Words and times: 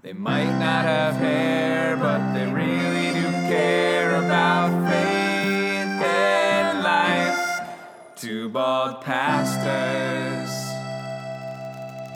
They 0.00 0.12
might 0.12 0.58
not 0.60 0.84
have 0.84 1.16
hair, 1.16 1.96
but 1.96 2.32
they 2.32 2.46
really 2.46 3.12
do 3.20 3.26
care 3.48 4.14
about 4.14 4.68
faith 4.88 6.04
and 6.06 6.84
life. 6.84 7.68
Two 8.14 8.48
bald 8.48 9.00
pastors. 9.02 10.50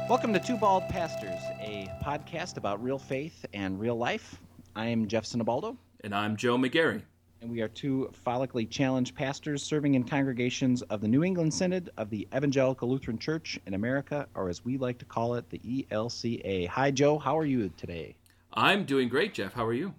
Welcome 0.08 0.32
to 0.32 0.38
Two 0.38 0.56
Bald 0.56 0.88
Pastors, 0.88 1.40
a 1.60 1.88
podcast 2.04 2.56
about 2.56 2.80
real 2.80 3.00
faith 3.00 3.44
and 3.52 3.80
real 3.80 3.96
life. 3.98 4.38
I 4.76 4.86
am 4.86 5.08
Jeff 5.08 5.24
Sinabaldo, 5.24 5.76
And 6.04 6.14
I'm 6.14 6.36
Joe 6.36 6.56
McGarry. 6.56 7.02
And 7.42 7.50
we 7.50 7.60
are 7.60 7.68
two 7.68 8.10
follically 8.24 8.70
challenged 8.70 9.16
pastors 9.16 9.62
serving 9.62 9.94
in 9.94 10.04
congregations 10.04 10.80
of 10.82 11.00
the 11.00 11.08
New 11.08 11.24
England 11.24 11.52
Synod 11.52 11.90
of 11.96 12.08
the 12.08 12.26
Evangelical 12.34 12.88
Lutheran 12.88 13.18
Church 13.18 13.58
in 13.66 13.74
America, 13.74 14.28
or 14.34 14.48
as 14.48 14.64
we 14.64 14.78
like 14.78 14.98
to 14.98 15.04
call 15.04 15.34
it, 15.34 15.50
the 15.50 15.86
ELCA. 15.90 16.68
Hi, 16.68 16.90
Joe. 16.92 17.18
How 17.18 17.36
are 17.36 17.44
you 17.44 17.68
today? 17.76 18.14
I'm 18.54 18.84
doing 18.84 19.08
great, 19.08 19.34
Jeff. 19.34 19.52
How 19.52 19.66
are 19.66 19.72
you? 19.72 19.92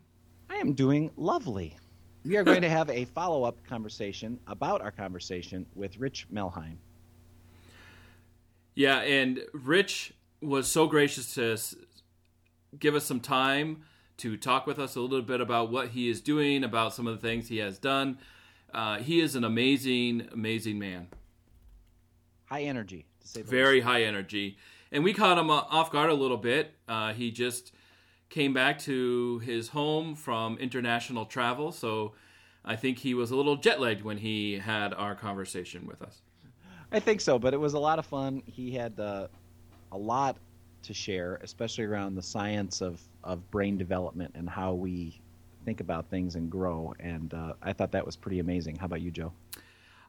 I 0.49 0.55
am 0.55 0.73
doing 0.73 1.11
lovely. 1.17 1.75
We 2.23 2.37
are 2.37 2.43
going 2.43 2.61
to 2.61 2.69
have 2.69 2.89
a 2.89 3.03
follow 3.05 3.43
up 3.43 3.57
conversation 3.67 4.39
about 4.47 4.81
our 4.81 4.91
conversation 4.91 5.65
with 5.75 5.97
Rich 5.97 6.27
Melheim. 6.31 6.77
Yeah, 8.73 8.99
and 8.99 9.41
Rich 9.53 10.13
was 10.41 10.71
so 10.71 10.87
gracious 10.87 11.33
to 11.35 11.57
give 12.79 12.95
us 12.95 13.03
some 13.03 13.19
time 13.19 13.83
to 14.17 14.37
talk 14.37 14.67
with 14.67 14.79
us 14.79 14.95
a 14.95 15.01
little 15.01 15.21
bit 15.21 15.41
about 15.41 15.71
what 15.71 15.89
he 15.89 16.09
is 16.09 16.21
doing, 16.21 16.63
about 16.63 16.93
some 16.93 17.07
of 17.07 17.19
the 17.19 17.27
things 17.27 17.47
he 17.47 17.57
has 17.57 17.77
done. 17.79 18.17
Uh, 18.73 18.97
he 18.97 19.19
is 19.19 19.35
an 19.35 19.43
amazing, 19.43 20.27
amazing 20.31 20.79
man. 20.79 21.07
High 22.45 22.63
energy, 22.63 23.05
to 23.21 23.27
say 23.27 23.41
the 23.41 23.47
Very 23.49 23.81
high 23.81 24.03
energy. 24.03 24.57
And 24.91 25.03
we 25.03 25.13
caught 25.13 25.37
him 25.37 25.49
off 25.49 25.91
guard 25.91 26.09
a 26.09 26.13
little 26.13 26.37
bit. 26.37 26.73
Uh, 26.87 27.13
he 27.13 27.31
just 27.31 27.71
came 28.29 28.53
back 28.53 28.79
to 28.79 29.39
his 29.39 29.69
home 29.69 30.15
from 30.15 30.57
international 30.57 31.25
travel, 31.25 31.71
so 31.71 32.13
I 32.65 32.75
think 32.75 32.99
he 32.99 33.13
was 33.13 33.31
a 33.31 33.35
little 33.35 33.57
jet 33.57 33.79
lagged 33.79 34.03
when 34.03 34.17
he 34.17 34.59
had 34.59 34.93
our 34.93 35.15
conversation 35.15 35.85
with 35.85 36.01
us. 36.01 36.21
I 36.91 36.99
think 36.99 37.21
so, 37.21 37.39
but 37.39 37.53
it 37.53 37.57
was 37.57 37.73
a 37.73 37.79
lot 37.79 37.99
of 37.99 38.05
fun. 38.05 38.43
He 38.45 38.71
had 38.71 38.99
uh, 38.99 39.27
a 39.91 39.97
lot 39.97 40.37
to 40.83 40.93
share, 40.93 41.39
especially 41.43 41.85
around 41.85 42.15
the 42.15 42.21
science 42.21 42.81
of, 42.81 43.01
of 43.23 43.49
brain 43.51 43.77
development 43.77 44.33
and 44.35 44.49
how 44.49 44.73
we 44.73 45.19
think 45.65 45.79
about 45.79 46.09
things 46.09 46.35
and 46.35 46.49
grow. 46.49 46.93
And 46.99 47.33
uh, 47.33 47.53
I 47.61 47.73
thought 47.73 47.91
that 47.91 48.05
was 48.05 48.15
pretty 48.15 48.39
amazing. 48.39 48.75
How 48.77 48.85
about 48.85 49.01
you, 49.01 49.11
Joe? 49.11 49.31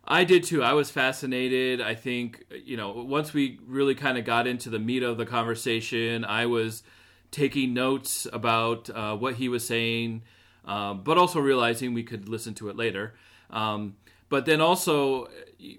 I 0.06 0.25
did 0.25 0.44
too. 0.44 0.62
I 0.62 0.75
was 0.75 0.91
fascinated. 0.91 1.81
I 1.81 1.94
think, 1.94 2.44
you 2.64 2.77
know, 2.77 2.91
once 2.91 3.33
we 3.33 3.58
really 3.66 3.94
kind 3.94 4.19
of 4.19 4.25
got 4.25 4.47
into 4.47 4.69
the 4.69 4.78
meat 4.78 5.03
of 5.03 5.16
the 5.16 5.25
conversation, 5.25 6.25
I 6.25 6.47
was 6.47 6.83
taking 7.31 7.72
notes 7.72 8.27
about 8.33 8.91
uh, 8.91 9.16
what 9.16 9.36
he 9.36 9.48
was 9.48 9.64
saying, 9.66 10.22
uh, 10.66 10.94
but 10.94 11.16
also 11.16 11.41
realizing 11.41 11.94
we 11.94 12.03
could 12.03 12.28
listen 12.28 12.55
to 12.55 12.69
it 12.69 12.77
later. 12.77 13.14
Um, 13.50 13.97
but 14.28 14.47
then 14.47 14.61
also, 14.61 15.28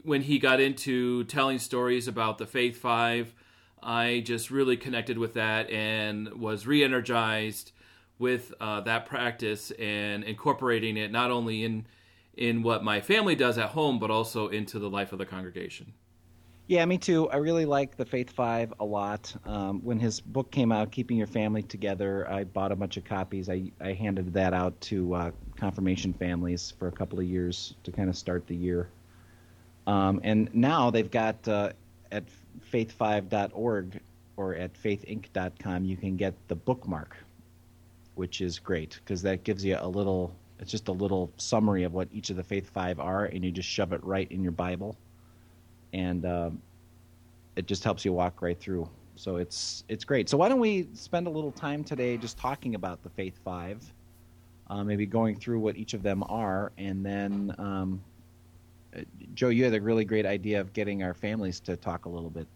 when 0.03 0.21
he 0.21 0.39
got 0.39 0.59
into 0.59 1.23
telling 1.25 1.59
stories 1.59 2.07
about 2.07 2.37
the 2.37 2.45
Faith 2.45 2.77
Five, 2.77 3.33
I 3.81 4.21
just 4.25 4.51
really 4.51 4.77
connected 4.77 5.17
with 5.17 5.33
that 5.35 5.69
and 5.69 6.33
was 6.33 6.65
re 6.65 6.83
energized 6.83 7.71
with 8.17 8.53
uh, 8.59 8.81
that 8.81 9.05
practice 9.05 9.71
and 9.71 10.23
incorporating 10.23 10.97
it 10.97 11.11
not 11.11 11.31
only 11.31 11.63
in 11.63 11.85
in 12.37 12.63
what 12.63 12.83
my 12.83 12.99
family 12.99 13.35
does 13.35 13.57
at 13.57 13.69
home, 13.69 13.97
but 13.97 14.11
also 14.11 14.49
into 14.49 14.77
the 14.77 14.89
life 14.89 15.13
of 15.13 15.19
the 15.19 15.25
congregation. 15.25 15.93
Yeah, 16.67 16.83
me 16.85 16.97
too. 16.97 17.29
I 17.29 17.37
really 17.37 17.65
like 17.65 17.95
the 17.95 18.05
Faith 18.05 18.31
Five 18.31 18.73
a 18.79 18.85
lot. 18.85 19.33
Um, 19.45 19.81
when 19.83 19.99
his 19.99 20.19
book 20.19 20.51
came 20.51 20.71
out, 20.71 20.91
Keeping 20.91 21.15
Your 21.15 21.27
Family 21.27 21.61
Together, 21.61 22.27
I 22.29 22.43
bought 22.43 22.71
a 22.71 22.75
bunch 22.75 22.97
of 22.97 23.05
copies. 23.05 23.49
I, 23.49 23.71
I 23.79 23.93
handed 23.93 24.33
that 24.33 24.53
out 24.53 24.79
to 24.81 25.13
uh, 25.13 25.31
confirmation 25.55 26.11
families 26.11 26.73
for 26.79 26.87
a 26.87 26.91
couple 26.91 27.19
of 27.19 27.25
years 27.25 27.75
to 27.83 27.91
kind 27.91 28.09
of 28.09 28.17
start 28.17 28.47
the 28.47 28.55
year. 28.55 28.89
Um, 29.85 30.19
and 30.23 30.53
now 30.55 30.89
they've 30.89 31.11
got 31.11 31.47
uh, 31.47 31.73
at 32.11 32.23
faith5.org 32.71 33.99
or 34.37 34.55
at 34.55 34.73
faithinc.com, 34.73 35.85
you 35.85 35.97
can 35.97 36.17
get 36.17 36.33
the 36.47 36.55
bookmark, 36.55 37.15
which 38.15 38.41
is 38.41 38.59
great 38.59 38.99
because 39.03 39.21
that 39.21 39.43
gives 39.43 39.63
you 39.63 39.77
a 39.79 39.87
little, 39.87 40.35
it's 40.59 40.71
just 40.71 40.87
a 40.87 40.91
little 40.91 41.31
summary 41.37 41.83
of 41.83 41.93
what 41.93 42.07
each 42.11 42.29
of 42.29 42.35
the 42.35 42.43
Faith 42.43 42.69
Five 42.69 42.99
are, 42.99 43.25
and 43.25 43.43
you 43.43 43.51
just 43.51 43.69
shove 43.69 43.93
it 43.93 44.03
right 44.03 44.29
in 44.31 44.43
your 44.43 44.51
Bible 44.51 44.97
and 45.95 46.25
um, 46.25 46.61
it 47.55 47.67
just 47.67 47.83
helps 47.83 48.03
you 48.03 48.11
walk 48.11 48.41
right 48.41 48.59
through. 48.59 48.87
So 49.15 49.37
it's 49.37 49.85
it's 49.87 50.03
great. 50.03 50.27
So 50.27 50.37
why 50.37 50.49
don't 50.49 50.59
we 50.59 50.89
spend 50.93 51.25
a 51.25 51.29
little 51.29 51.53
time 51.53 51.83
today 51.85 52.17
just 52.17 52.37
talking 52.37 52.75
about 52.75 53.01
the 53.01 53.09
Faith 53.09 53.39
Five, 53.45 53.81
uh, 54.69 54.83
maybe 54.83 55.05
going 55.05 55.37
through 55.37 55.59
what 55.59 55.77
each 55.77 55.93
of 55.93 56.03
them 56.03 56.21
are, 56.27 56.73
and 56.77 57.05
then 57.05 57.55
um, 57.57 58.01
Joe, 59.33 59.49
you 59.49 59.63
had 59.63 59.73
a 59.73 59.81
really 59.81 60.05
great 60.05 60.25
idea 60.25 60.61
of 60.61 60.73
getting 60.73 61.03
our 61.03 61.13
families 61.13 61.59
to 61.61 61.75
talk 61.75 62.05
a 62.05 62.09
little 62.09 62.29
bit. 62.29 62.47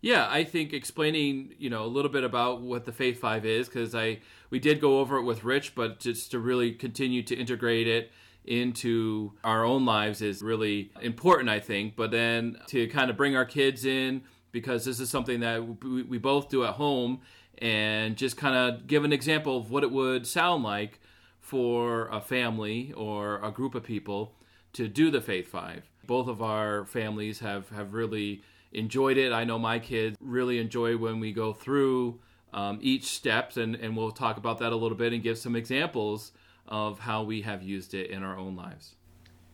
Yeah, 0.00 0.28
I 0.30 0.44
think 0.44 0.72
explaining, 0.72 1.54
you 1.58 1.70
know, 1.70 1.84
a 1.84 1.88
little 1.88 2.10
bit 2.10 2.22
about 2.22 2.60
what 2.60 2.84
the 2.84 2.92
Faith 2.92 3.20
Five 3.20 3.44
is, 3.44 3.68
because 3.68 3.94
I 3.94 4.20
we 4.50 4.60
did 4.60 4.80
go 4.80 5.00
over 5.00 5.16
it 5.16 5.24
with 5.24 5.42
Rich, 5.42 5.74
but 5.74 5.98
just 5.98 6.30
to 6.30 6.38
really 6.38 6.72
continue 6.72 7.22
to 7.24 7.34
integrate 7.34 7.88
it 7.88 8.12
into 8.44 9.32
our 9.42 9.64
own 9.64 9.84
lives 9.84 10.22
is 10.22 10.40
really 10.40 10.92
important, 11.02 11.48
I 11.48 11.58
think. 11.58 11.96
But 11.96 12.12
then 12.12 12.58
to 12.68 12.86
kind 12.86 13.10
of 13.10 13.16
bring 13.16 13.34
our 13.34 13.44
kids 13.44 13.84
in, 13.84 14.22
because 14.52 14.84
this 14.84 15.00
is 15.00 15.10
something 15.10 15.40
that 15.40 15.82
we, 15.84 16.04
we 16.04 16.18
both 16.18 16.48
do 16.48 16.64
at 16.64 16.74
home, 16.74 17.20
and 17.58 18.16
just 18.16 18.36
kind 18.36 18.54
of 18.54 18.86
give 18.86 19.04
an 19.04 19.12
example 19.12 19.58
of 19.58 19.70
what 19.70 19.82
it 19.82 19.90
would 19.90 20.28
sound 20.28 20.62
like 20.62 21.00
for 21.40 22.06
a 22.08 22.20
family 22.20 22.92
or 22.92 23.42
a 23.42 23.50
group 23.50 23.74
of 23.74 23.82
people 23.82 24.34
to 24.74 24.88
do 24.88 25.10
the 25.10 25.20
Faith 25.20 25.48
Five. 25.48 25.84
Both 26.06 26.28
of 26.28 26.42
our 26.42 26.84
families 26.86 27.40
have, 27.40 27.68
have 27.70 27.92
really 27.94 28.42
enjoyed 28.72 29.16
it. 29.16 29.32
I 29.32 29.44
know 29.44 29.58
my 29.58 29.78
kids 29.78 30.16
really 30.20 30.58
enjoy 30.58 30.96
when 30.96 31.20
we 31.20 31.32
go 31.32 31.52
through 31.52 32.20
um, 32.52 32.78
each 32.80 33.04
step, 33.04 33.56
and, 33.56 33.74
and 33.74 33.96
we'll 33.96 34.10
talk 34.10 34.36
about 34.36 34.58
that 34.58 34.72
a 34.72 34.76
little 34.76 34.96
bit 34.96 35.12
and 35.12 35.22
give 35.22 35.38
some 35.38 35.54
examples 35.54 36.32
of 36.66 36.98
how 36.98 37.22
we 37.22 37.42
have 37.42 37.62
used 37.62 37.94
it 37.94 38.10
in 38.10 38.22
our 38.22 38.36
own 38.36 38.56
lives. 38.56 38.94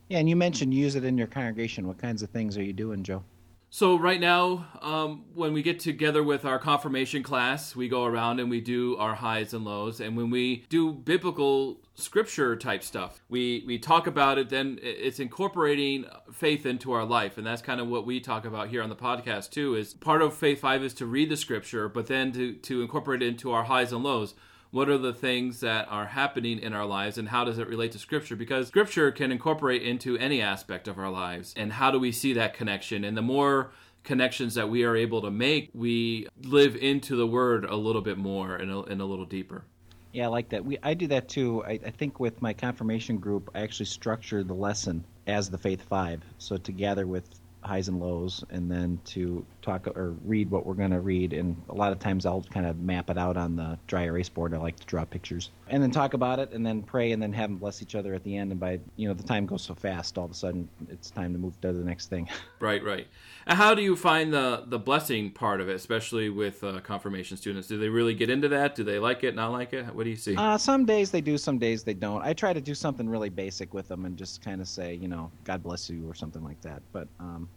Yeah, 0.09 0.19
and 0.19 0.29
you 0.29 0.37
mentioned 0.37 0.75
use 0.75 0.97
it 0.97 1.05
in 1.05 1.17
your 1.17 1.27
congregation. 1.27 1.87
What 1.87 1.99
kinds 1.99 2.23
of 2.23 2.31
things 2.31 2.59
are 2.59 2.63
you 2.63 2.73
doing, 2.73 3.03
Joe? 3.03 3.25
So 3.71 3.99
right 3.99 4.21
now, 4.21 4.69
um, 4.83 5.25
when 5.35 5.53
we 5.53 5.63
get 5.63 5.81
together 5.81 6.23
with 6.23 6.45
our 6.45 6.61
confirmation 6.61 7.25
class, 7.25 7.75
we 7.75 7.89
go 7.89 8.05
around 8.05 8.39
and 8.39 8.49
we 8.49 8.61
do 8.61 8.97
our 8.99 9.17
highs 9.17 9.53
and 9.53 9.65
lows. 9.65 10.01
And 10.01 10.17
when 10.17 10.31
we 10.31 10.65
do 10.69 10.93
biblical 10.93 11.81
scripture 11.95 12.57
type 12.57 12.83
stuff, 12.83 13.23
we 13.29 13.65
we 13.67 13.79
talk 13.79 14.07
about 14.07 14.39
it. 14.39 14.51
Then 14.51 14.79
it's 14.83 15.21
incorporating 15.21 16.07
faith 16.33 16.67
into 16.67 16.93
our 16.93 17.05
life, 17.05 17.39
and 17.39 17.47
that's 17.47 17.63
kind 17.63 17.81
of 17.81 17.89
what 17.89 18.07
we 18.07 18.21
talk 18.21 18.45
about 18.45 18.69
here 18.69 18.83
on 18.83 18.89
the 18.89 18.97
podcast 18.97 19.51
too. 19.51 19.75
Is 19.75 19.95
part 19.95 20.23
of 20.23 20.35
Faith 20.35 20.61
Five 20.61 20.83
is 20.83 20.95
to 20.95 21.07
read 21.07 21.31
the 21.31 21.37
scripture, 21.37 21.89
but 21.89 22.07
then 22.07 22.33
to 22.33 22.55
to 22.55 22.83
incorporate 22.83 23.23
it 23.23 23.29
into 23.29 23.53
our 23.53 23.65
highs 23.65 23.93
and 23.93 24.03
lows 24.03 24.35
what 24.75 24.89
are 24.89 24.99
the 24.99 25.13
things 25.13 25.61
that 25.61 25.87
are 25.89 26.07
happening 26.07 26.59
in 26.59 26.73
our 26.73 26.85
lives 26.85 27.17
and 27.17 27.29
how 27.29 27.45
does 27.45 27.61
it 27.61 27.69
relate 27.69 27.93
to 27.93 27.99
scripture 27.99 28.35
because 28.35 28.67
scripture 28.67 29.13
can 29.13 29.31
incorporate 29.31 29.81
into 29.83 30.19
any 30.19 30.43
aspect 30.43 30.89
of 30.89 30.99
our 30.99 31.11
lives 31.11 31.55
and 31.57 31.75
how 31.75 31.93
do 31.93 32.01
we 32.01 32.11
see 32.11 32.33
that 32.33 32.55
connection 32.55 33.05
and 33.05 33.17
the 33.17 33.23
more 33.23 33.71
connections 34.03 34.57
that 34.57 34.69
we 34.69 34.83
are 34.83 34.97
able 34.97 35.23
to 35.23 35.31
make 35.31 35.71
we 35.75 36.27
live 36.43 36.75
into 36.75 37.15
the 37.15 37.27
word 37.27 37.65
a 37.65 37.77
little 37.77 38.03
bit 38.03 38.19
more 38.19 38.57
and 38.57 38.69
a, 38.69 38.81
and 38.83 39.01
a 39.01 39.05
little 39.05 39.25
deeper 39.25 39.65
Yeah, 40.15 40.27
I 40.27 40.29
like 40.29 40.51
that. 40.51 40.65
We 40.65 40.79
I 40.81 40.95
do 40.95 41.09
that 41.09 41.29
too. 41.29 41.65
I, 41.65 41.73
I 41.73 41.91
think 41.91 42.21
with 42.21 42.41
my 42.41 42.53
confirmation 42.53 43.19
group, 43.19 43.51
I 43.53 43.63
actually 43.63 43.87
structure 43.87 44.45
the 44.45 44.55
lesson 44.55 45.05
as 45.27 45.51
the 45.51 45.59
Faith 45.59 45.83
Five. 45.83 46.23
So 46.39 46.57
to 46.57 46.73
gather 46.73 47.05
with 47.05 47.29
highs 47.65 47.89
and 47.89 48.01
lows, 48.01 48.45
and 48.51 48.71
then 48.71 49.01
to 49.07 49.45
talk 49.63 49.87
or 49.87 50.15
read 50.25 50.51
what 50.51 50.67
we're 50.67 50.75
going 50.75 50.91
to 50.91 51.01
read. 51.01 51.33
And 51.33 51.61
a 51.69 51.75
lot 51.75 51.93
of 51.93 51.99
times 51.99 52.27
I'll 52.27 52.43
kind 52.43 52.67
of 52.67 52.79
map 52.79 53.11
it 53.11 53.19
out 53.19 53.37
on 53.37 53.57
the 53.57 53.79
dry 53.87 54.05
erase 54.05 54.29
board. 54.29 54.55
I 54.55 54.59
like 54.59 54.77
to 54.77 54.87
draw 54.87 55.05
pictures, 55.05 55.51
and 55.69 55.83
then 55.83 55.91
talk 55.91 56.15
about 56.15 56.39
it, 56.39 56.53
and 56.53 56.65
then 56.65 56.83
pray, 56.83 57.13
and 57.13 57.23
then 57.23 57.33
have 57.33 57.51
them 57.51 57.59
bless 57.59 57.83
each 57.83 57.95
other 57.95 58.15
at 58.15 58.23
the 58.25 58.37
end. 58.37 58.51
And 58.51 58.61
by 58.61 58.81
you 58.97 59.09
know 59.09 59.15
the 59.15 59.23
time 59.23 59.47
goes 59.47 59.63
so 59.63 59.75
fast, 59.75 60.19
all 60.19 60.27
of 60.27 60.31
a 60.31 60.35
sudden 60.35 60.69
it's 60.89 61.11
time 61.11 61.33
to 61.33 61.39
move 61.39 61.61
to 61.63 61.73
the 61.73 61.85
next 61.85 62.09
thing. 62.09 62.29
right 62.61 62.83
right 62.83 63.07
and 63.47 63.59
how 63.59 63.75
do 63.75 63.83
you 63.83 63.95
find 63.95 64.33
the 64.33 64.65
the 64.67 64.79
blessing 64.79 65.31
part 65.31 65.61
of 65.61 65.69
it 65.69 65.75
especially 65.75 66.31
with 66.31 66.65
uh, 66.65 66.81
confirmation 66.81 67.37
students 67.37 67.69
do 67.69 67.79
they 67.79 67.89
really 67.89 68.15
get 68.15 68.31
into 68.31 68.49
that 68.49 68.75
do 68.75 68.83
they 68.83 68.99
like 68.99 69.23
it 69.23 69.35
not 69.35 69.53
like 69.53 69.73
it 69.75 69.85
what 69.95 70.05
do 70.05 70.11
you 70.11 70.17
see 70.17 70.35
Uh, 70.37 70.57
some 70.57 70.85
days 70.87 71.11
they 71.11 71.21
do, 71.21 71.37
some 71.37 71.59
days 71.59 71.85
they 71.85 71.95
don't. 71.95 72.23
I 72.23 72.33
try 72.33 72.53
to 72.53 72.61
do 72.61 72.75
something 72.75 73.09
really 73.09 73.29
basic 73.29 73.75
with 73.75 73.89
them 73.89 74.05
and 74.07 74.17
just 74.17 74.43
kind 74.43 74.61
of 74.61 74.69
say, 74.69 74.95
you 74.95 75.09
know, 75.09 75.31
God 75.45 75.63
bless 75.63 75.91
you 75.91 76.09
or 76.09 76.15
something 76.15 76.43
like 76.43 76.61
that. 76.63 76.83
But 76.93 77.09
um, 77.21 77.49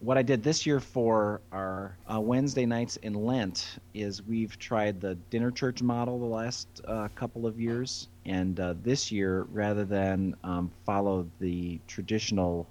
what 0.00 0.18
I 0.18 0.22
did 0.22 0.42
this 0.42 0.66
year 0.66 0.80
for 0.80 1.40
our 1.52 1.96
uh, 2.12 2.20
Wednesday 2.20 2.66
nights 2.66 2.96
in 2.96 3.14
Lent 3.14 3.78
is 3.94 4.22
we've 4.22 4.58
tried 4.58 5.00
the 5.00 5.14
dinner 5.30 5.50
church 5.50 5.82
model 5.82 6.18
the 6.18 6.26
last 6.26 6.68
uh, 6.86 7.08
couple 7.14 7.46
of 7.46 7.58
years, 7.58 8.08
and 8.26 8.58
uh, 8.60 8.74
this 8.82 9.10
year, 9.10 9.46
rather 9.52 9.84
than 9.84 10.36
um, 10.44 10.70
follow 10.84 11.26
the 11.40 11.80
traditional 11.86 12.66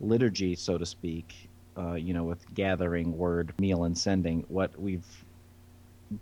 liturgy, 0.00 0.54
so 0.54 0.78
to 0.78 0.86
speak, 0.86 1.48
uh, 1.76 1.94
you 1.94 2.14
know, 2.14 2.24
with 2.24 2.42
gathering, 2.54 3.16
word, 3.16 3.52
meal, 3.58 3.84
and 3.84 3.96
sending, 3.96 4.44
what 4.48 4.78
we've 4.80 5.24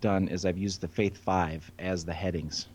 done 0.01 0.29
is 0.29 0.45
I've 0.45 0.59
used 0.59 0.81
the 0.81 0.89
Faith 0.89 1.17
Five 1.17 1.71
as 1.79 2.05
the 2.05 2.13
headings. 2.13 2.67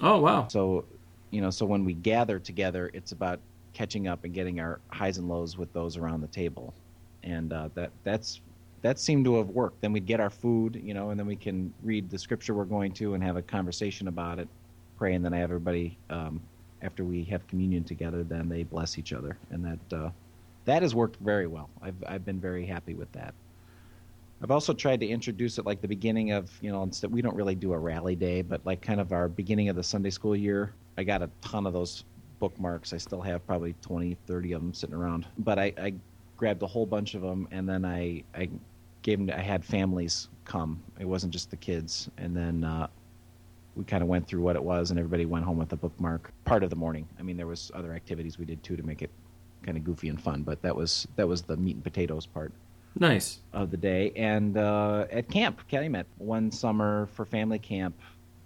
Oh 0.00 0.20
wow! 0.20 0.48
So, 0.48 0.84
you 1.30 1.40
know, 1.40 1.50
so 1.50 1.66
when 1.66 1.84
we 1.84 1.94
gather 1.94 2.38
together, 2.38 2.90
it's 2.94 3.12
about 3.12 3.40
catching 3.74 4.08
up 4.08 4.24
and 4.24 4.32
getting 4.32 4.60
our 4.60 4.80
highs 4.88 5.18
and 5.18 5.28
lows 5.28 5.58
with 5.58 5.72
those 5.72 5.96
around 5.96 6.22
the 6.22 6.28
table, 6.28 6.72
and 7.22 7.52
uh, 7.52 7.68
that 7.74 7.90
that's 8.02 8.40
that 8.82 8.98
seemed 8.98 9.24
to 9.26 9.36
have 9.36 9.50
worked. 9.50 9.80
Then 9.82 9.92
we'd 9.92 10.06
get 10.06 10.20
our 10.20 10.30
food, 10.30 10.80
you 10.82 10.94
know, 10.94 11.10
and 11.10 11.20
then 11.20 11.26
we 11.26 11.36
can 11.36 11.72
read 11.82 12.08
the 12.08 12.18
scripture 12.18 12.54
we're 12.54 12.64
going 12.64 12.92
to 12.94 13.14
and 13.14 13.22
have 13.22 13.36
a 13.36 13.42
conversation 13.42 14.08
about 14.08 14.38
it, 14.38 14.48
pray, 14.96 15.14
and 15.14 15.24
then 15.24 15.34
I 15.34 15.38
have 15.38 15.50
everybody 15.50 15.98
um, 16.08 16.40
after 16.80 17.04
we 17.04 17.24
have 17.24 17.46
communion 17.46 17.84
together. 17.84 18.24
Then 18.24 18.48
they 18.48 18.62
bless 18.62 18.98
each 18.98 19.12
other, 19.12 19.36
and 19.50 19.64
that 19.64 19.96
uh, 19.96 20.10
that 20.64 20.82
has 20.82 20.94
worked 20.94 21.16
very 21.20 21.46
well. 21.46 21.68
I've 21.82 22.02
I've 22.06 22.24
been 22.24 22.40
very 22.40 22.64
happy 22.64 22.94
with 22.94 23.12
that. 23.12 23.34
I've 24.42 24.50
also 24.50 24.74
tried 24.74 25.00
to 25.00 25.06
introduce 25.06 25.58
it 25.58 25.64
like 25.64 25.80
the 25.80 25.88
beginning 25.88 26.32
of, 26.32 26.50
you 26.60 26.70
know, 26.70 26.82
instead 26.82 27.10
we 27.10 27.22
don't 27.22 27.34
really 27.34 27.54
do 27.54 27.72
a 27.72 27.78
rally 27.78 28.14
day, 28.14 28.42
but 28.42 28.60
like 28.66 28.82
kind 28.82 29.00
of 29.00 29.10
our 29.10 29.26
beginning 29.26 29.70
of 29.70 29.76
the 29.76 29.82
Sunday 29.82 30.10
school 30.10 30.36
year. 30.36 30.74
I 30.98 31.04
got 31.04 31.22
a 31.22 31.30
ton 31.40 31.66
of 31.66 31.72
those 31.72 32.04
bookmarks. 32.38 32.92
I 32.92 32.98
still 32.98 33.20
have 33.20 33.46
probably 33.46 33.74
20, 33.82 34.16
30 34.26 34.52
of 34.52 34.60
them 34.62 34.74
sitting 34.74 34.94
around. 34.94 35.26
But 35.38 35.58
I, 35.58 35.72
I 35.78 35.94
grabbed 36.36 36.62
a 36.62 36.66
whole 36.66 36.86
bunch 36.86 37.14
of 37.14 37.22
them 37.22 37.48
and 37.50 37.68
then 37.68 37.84
I, 37.84 38.24
I 38.34 38.48
gave 39.02 39.18
them, 39.18 39.30
I 39.36 39.42
had 39.42 39.64
families 39.64 40.28
come. 40.44 40.82
It 40.98 41.06
wasn't 41.06 41.32
just 41.32 41.50
the 41.50 41.56
kids. 41.56 42.08
And 42.18 42.36
then 42.36 42.64
uh, 42.64 42.88
we 43.76 43.84
kind 43.84 44.02
of 44.02 44.08
went 44.08 44.26
through 44.26 44.42
what 44.42 44.56
it 44.56 44.62
was 44.62 44.90
and 44.90 44.98
everybody 44.98 45.26
went 45.26 45.44
home 45.44 45.58
with 45.58 45.72
a 45.72 45.76
bookmark 45.76 46.32
part 46.44 46.62
of 46.62 46.70
the 46.70 46.76
morning. 46.76 47.08
I 47.18 47.22
mean, 47.22 47.36
there 47.36 47.46
was 47.46 47.70
other 47.74 47.92
activities 47.92 48.38
we 48.38 48.44
did 48.44 48.62
too 48.62 48.76
to 48.76 48.82
make 48.82 49.02
it 49.02 49.10
kind 49.62 49.76
of 49.76 49.84
goofy 49.84 50.08
and 50.08 50.20
fun, 50.20 50.42
but 50.42 50.60
that 50.62 50.76
was, 50.76 51.08
that 51.16 51.26
was 51.26 51.42
the 51.42 51.56
meat 51.56 51.76
and 51.76 51.84
potatoes 51.84 52.26
part. 52.26 52.52
Nice. 52.96 53.40
Of 53.52 53.70
the 53.70 53.76
day. 53.76 54.12
And 54.14 54.56
uh, 54.56 55.06
at 55.10 55.28
camp, 55.28 55.66
Calumet, 55.68 56.06
one 56.18 56.52
summer 56.52 57.06
for 57.14 57.24
family 57.24 57.58
camp, 57.58 57.98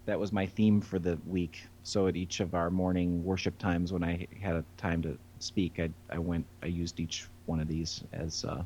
that 0.09 0.19
was 0.19 0.33
my 0.33 0.47
theme 0.47 0.81
for 0.81 0.99
the 0.99 1.19
week. 1.27 1.65
So 1.83 2.07
at 2.07 2.17
each 2.17 2.41
of 2.41 2.55
our 2.55 2.71
morning 2.71 3.23
worship 3.23 3.59
times, 3.59 3.93
when 3.93 4.03
I 4.03 4.27
had 4.41 4.57
a 4.57 4.65
time 4.79 5.03
to 5.03 5.19
speak, 5.39 5.79
I, 5.79 5.91
I 6.11 6.19
went, 6.19 6.47
I 6.63 6.67
used 6.67 6.99
each 6.99 7.27
one 7.45 7.61
of 7.61 7.69
these 7.69 8.03
as 8.15 8.43
uh, 8.47 8.65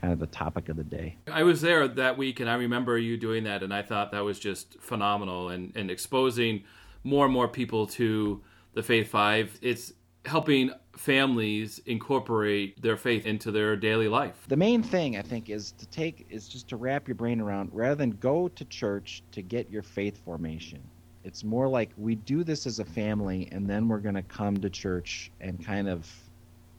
kind 0.00 0.14
of 0.14 0.18
the 0.18 0.28
topic 0.28 0.70
of 0.70 0.76
the 0.76 0.84
day. 0.84 1.16
I 1.30 1.42
was 1.42 1.60
there 1.60 1.86
that 1.86 2.16
week, 2.16 2.40
and 2.40 2.48
I 2.48 2.54
remember 2.54 2.96
you 2.96 3.18
doing 3.18 3.44
that, 3.44 3.62
and 3.62 3.72
I 3.72 3.82
thought 3.82 4.12
that 4.12 4.24
was 4.24 4.38
just 4.38 4.80
phenomenal 4.80 5.50
and, 5.50 5.72
and 5.76 5.90
exposing 5.90 6.64
more 7.04 7.26
and 7.26 7.34
more 7.34 7.48
people 7.48 7.86
to 7.88 8.40
the 8.72 8.82
Faith 8.82 9.10
Five. 9.10 9.58
It's 9.60 9.92
helping 10.24 10.70
families 10.96 11.80
incorporate 11.86 12.80
their 12.80 12.96
faith 12.96 13.26
into 13.26 13.50
their 13.50 13.76
daily 13.76 14.08
life. 14.08 14.44
The 14.48 14.56
main 14.56 14.82
thing 14.82 15.16
I 15.16 15.22
think 15.22 15.48
is 15.48 15.72
to 15.78 15.86
take 15.86 16.26
is 16.28 16.48
just 16.48 16.68
to 16.68 16.76
wrap 16.76 17.08
your 17.08 17.14
brain 17.14 17.40
around 17.40 17.70
rather 17.72 17.94
than 17.94 18.10
go 18.12 18.48
to 18.48 18.64
church 18.66 19.22
to 19.32 19.42
get 19.42 19.70
your 19.70 19.82
faith 19.82 20.22
formation. 20.24 20.80
It's 21.24 21.44
more 21.44 21.68
like 21.68 21.90
we 21.96 22.16
do 22.16 22.44
this 22.44 22.66
as 22.66 22.78
a 22.78 22.84
family 22.84 23.48
and 23.52 23.68
then 23.68 23.88
we're 23.88 23.98
going 23.98 24.16
to 24.16 24.22
come 24.22 24.56
to 24.58 24.68
church 24.68 25.30
and 25.40 25.64
kind 25.64 25.88
of 25.88 26.10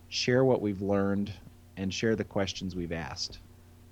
share 0.10 0.46
what 0.46 0.62
we've 0.62 0.82
learned 0.82 1.32
and 1.78 1.94
share 1.94 2.16
the 2.16 2.24
questions 2.24 2.76
we've 2.76 2.92
asked. 2.92 3.40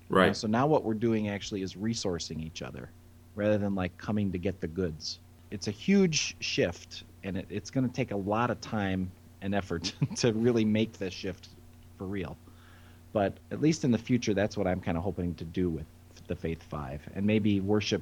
Right. 0.10 0.24
You 0.24 0.30
know, 0.30 0.34
so 0.34 0.48
now 0.48 0.68
what 0.68 0.84
we're 0.84 0.94
doing 0.94 1.30
actually 1.30 1.62
is 1.62 1.76
resourcing 1.76 2.44
each 2.44 2.62
other 2.62 2.90
rather 3.36 3.58
than 3.58 3.76
like 3.76 3.98
coming 3.98 4.32
to 4.32 4.38
get 4.38 4.60
the 4.60 4.68
goods. 4.68 5.20
It's 5.52 5.68
a 5.68 5.72
huge 5.72 6.36
shift 6.42 7.04
and 7.24 7.38
it, 7.38 7.46
it's 7.50 7.72
going 7.72 7.88
to 7.88 7.94
take 7.94 8.12
a 8.12 8.16
lot 8.16 8.52
of 8.52 8.60
time 8.62 9.12
and 9.42 9.56
effort 9.56 9.94
to 10.18 10.34
really 10.34 10.66
make 10.66 10.94
this 10.94 11.14
shift 11.14 11.50
for 11.98 12.06
real. 12.06 12.38
But 13.14 13.34
at 13.52 13.62
least 13.62 13.84
in 13.84 13.92
the 13.92 13.98
future, 13.98 14.34
that's 14.34 14.58
what 14.58 14.68
I'm 14.68 14.80
kind 14.80 14.98
of 14.98 15.04
hoping 15.04 15.36
to 15.36 15.44
do 15.44 15.70
with 15.70 15.86
the 16.28 16.36
Faith 16.36 16.64
Five, 16.64 17.02
and 17.14 17.26
maybe 17.26 17.60
worship 17.60 18.02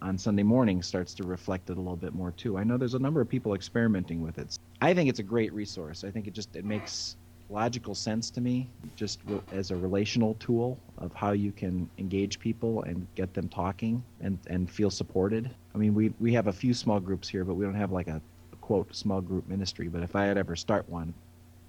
on 0.00 0.18
Sunday 0.18 0.42
morning 0.42 0.82
starts 0.82 1.14
to 1.14 1.24
reflect 1.24 1.70
it 1.70 1.76
a 1.76 1.80
little 1.80 1.96
bit 1.96 2.14
more 2.14 2.30
too. 2.32 2.58
I 2.58 2.64
know 2.64 2.76
there's 2.76 2.94
a 2.94 2.98
number 2.98 3.20
of 3.20 3.28
people 3.28 3.54
experimenting 3.54 4.22
with 4.22 4.38
it. 4.38 4.58
I 4.80 4.94
think 4.94 5.08
it's 5.08 5.18
a 5.18 5.24
great 5.24 5.52
resource. 5.52 6.04
I 6.04 6.10
think 6.10 6.26
it 6.26 6.34
just 6.34 6.54
it 6.56 6.64
makes 6.64 7.16
logical 7.50 7.94
sense 7.94 8.30
to 8.30 8.40
me, 8.40 8.68
just 8.96 9.20
as 9.52 9.70
a 9.70 9.76
relational 9.76 10.34
tool 10.40 10.78
of 10.98 11.12
how 11.14 11.32
you 11.32 11.52
can 11.52 11.88
engage 11.98 12.38
people 12.38 12.82
and 12.82 13.06
get 13.14 13.34
them 13.34 13.48
talking 13.48 14.02
and 14.20 14.38
and 14.48 14.70
feel 14.70 14.90
supported. 14.90 15.50
I 15.74 15.78
mean, 15.78 15.94
we 15.94 16.12
we 16.20 16.32
have 16.34 16.46
a 16.46 16.52
few 16.52 16.74
small 16.74 17.00
groups 17.00 17.28
here, 17.28 17.44
but 17.44 17.54
we 17.54 17.64
don't 17.64 17.74
have 17.74 17.92
like 17.92 18.08
a 18.08 18.20
quote 18.64 18.96
small 18.96 19.20
group 19.20 19.46
ministry, 19.46 19.88
but 19.88 20.02
if 20.02 20.16
I 20.16 20.24
had 20.24 20.38
ever 20.38 20.56
start 20.56 20.88
one, 20.88 21.12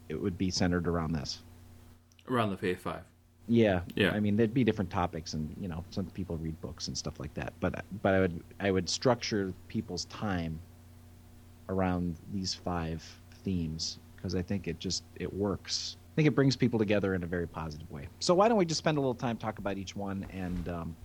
it 0.08 0.16
would 0.16 0.38
be 0.38 0.50
centered 0.50 0.88
around 0.88 1.12
this. 1.12 1.44
Around 2.30 2.52
the 2.52 2.58
Faith 2.58 2.80
Five. 2.80 3.02
Yeah, 3.50 3.82
yeah. 3.96 4.12
I 4.12 4.22
mean, 4.22 4.38
there'd 4.38 4.54
be 4.54 4.64
different 4.64 4.90
topics, 4.90 5.34
and 5.34 5.54
you 5.60 5.68
know, 5.68 5.84
some 5.90 6.06
people 6.06 6.38
read 6.38 6.60
books 6.62 6.88
and 6.88 6.98
stuff 6.98 7.20
like 7.20 7.34
that. 7.34 7.52
But 7.60 7.84
but 8.02 8.14
I 8.14 8.22
would 8.22 8.42
I 8.62 8.72
would 8.72 8.90
structure 8.90 9.54
people's 9.68 10.06
time 10.06 10.58
around 11.68 12.16
these 12.34 12.54
five 12.54 13.04
themes 13.44 14.00
because 14.16 14.34
I 14.34 14.42
think 14.42 14.70
it 14.70 14.80
just 14.80 15.04
it 15.18 15.32
works. 15.32 15.98
I 16.14 16.16
think 16.16 16.30
it 16.30 16.34
brings 16.34 16.56
people 16.56 16.80
together 16.80 17.14
in 17.14 17.24
a 17.24 17.28
very 17.28 17.46
positive 17.46 17.92
way. 17.92 18.08
So 18.22 18.34
why 18.34 18.48
don't 18.48 18.58
we 18.58 18.64
just 18.64 18.78
spend 18.78 18.98
a 18.98 19.02
little 19.02 19.14
time 19.14 19.36
talk 19.36 19.60
about 19.60 19.78
each 19.78 19.98
one 19.98 20.26
and 20.32 20.70
um, 20.70 20.96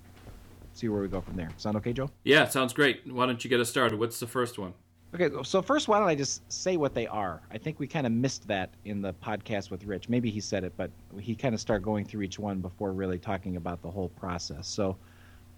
see 0.72 0.88
where 0.88 1.02
we 1.02 1.08
go 1.08 1.20
from 1.20 1.34
there? 1.34 1.50
Sound 1.56 1.76
okay, 1.78 1.92
Joe? 1.92 2.10
Yeah, 2.22 2.46
sounds 2.46 2.72
great. 2.72 3.10
Why 3.10 3.26
don't 3.26 3.42
you 3.42 3.50
get 3.50 3.58
us 3.58 3.68
started? 3.68 3.98
What's 3.98 4.20
the 4.20 4.28
first 4.28 4.56
one? 4.56 4.72
Okay, 5.12 5.28
so 5.42 5.60
first, 5.60 5.88
why 5.88 5.98
don't 5.98 6.08
I 6.08 6.14
just 6.14 6.40
say 6.52 6.76
what 6.76 6.94
they 6.94 7.08
are? 7.08 7.42
I 7.50 7.58
think 7.58 7.80
we 7.80 7.88
kind 7.88 8.06
of 8.06 8.12
missed 8.12 8.46
that 8.46 8.70
in 8.84 9.02
the 9.02 9.12
podcast 9.14 9.68
with 9.70 9.84
Rich. 9.84 10.08
Maybe 10.08 10.30
he 10.30 10.40
said 10.40 10.62
it, 10.62 10.72
but 10.76 10.90
he 11.18 11.34
kind 11.34 11.52
of 11.52 11.60
started 11.60 11.82
going 11.82 12.04
through 12.04 12.22
each 12.22 12.38
one 12.38 12.60
before 12.60 12.92
really 12.92 13.18
talking 13.18 13.56
about 13.56 13.82
the 13.82 13.90
whole 13.90 14.10
process. 14.10 14.68
So, 14.68 14.96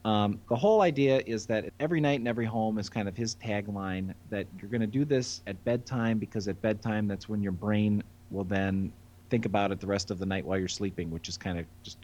um, 0.07 0.41
the 0.49 0.57
whole 0.57 0.81
idea 0.81 1.23
is 1.27 1.47
that 1.47 1.67
every 1.79 2.01
night 2.01 2.19
in 2.19 2.27
every 2.27 2.47
home 2.47 2.79
is 2.79 2.89
kind 2.89 3.09
of 3.09 3.17
his 3.17 3.37
tagline 3.37 4.15
that 4.31 4.47
you're 4.59 4.71
going 4.71 4.81
to 4.81 4.87
do 4.87 5.05
this 5.05 5.43
at 5.47 5.63
bedtime 5.65 6.19
because 6.19 6.49
at 6.49 6.61
bedtime 6.61 7.07
that's 7.07 7.29
when 7.29 7.43
your 7.43 7.53
brain 7.53 8.03
will 8.31 8.45
then 8.45 8.91
think 9.31 9.45
about 9.45 9.71
it 9.71 9.81
the 9.81 9.87
rest 9.87 10.11
of 10.11 10.19
the 10.19 10.27
night 10.27 10.45
while 10.45 10.59
you're 10.59 10.67
sleeping, 10.67 11.11
which 11.11 11.29
is 11.29 11.37
kind 11.37 11.59
of 11.59 11.67
just 11.83 11.99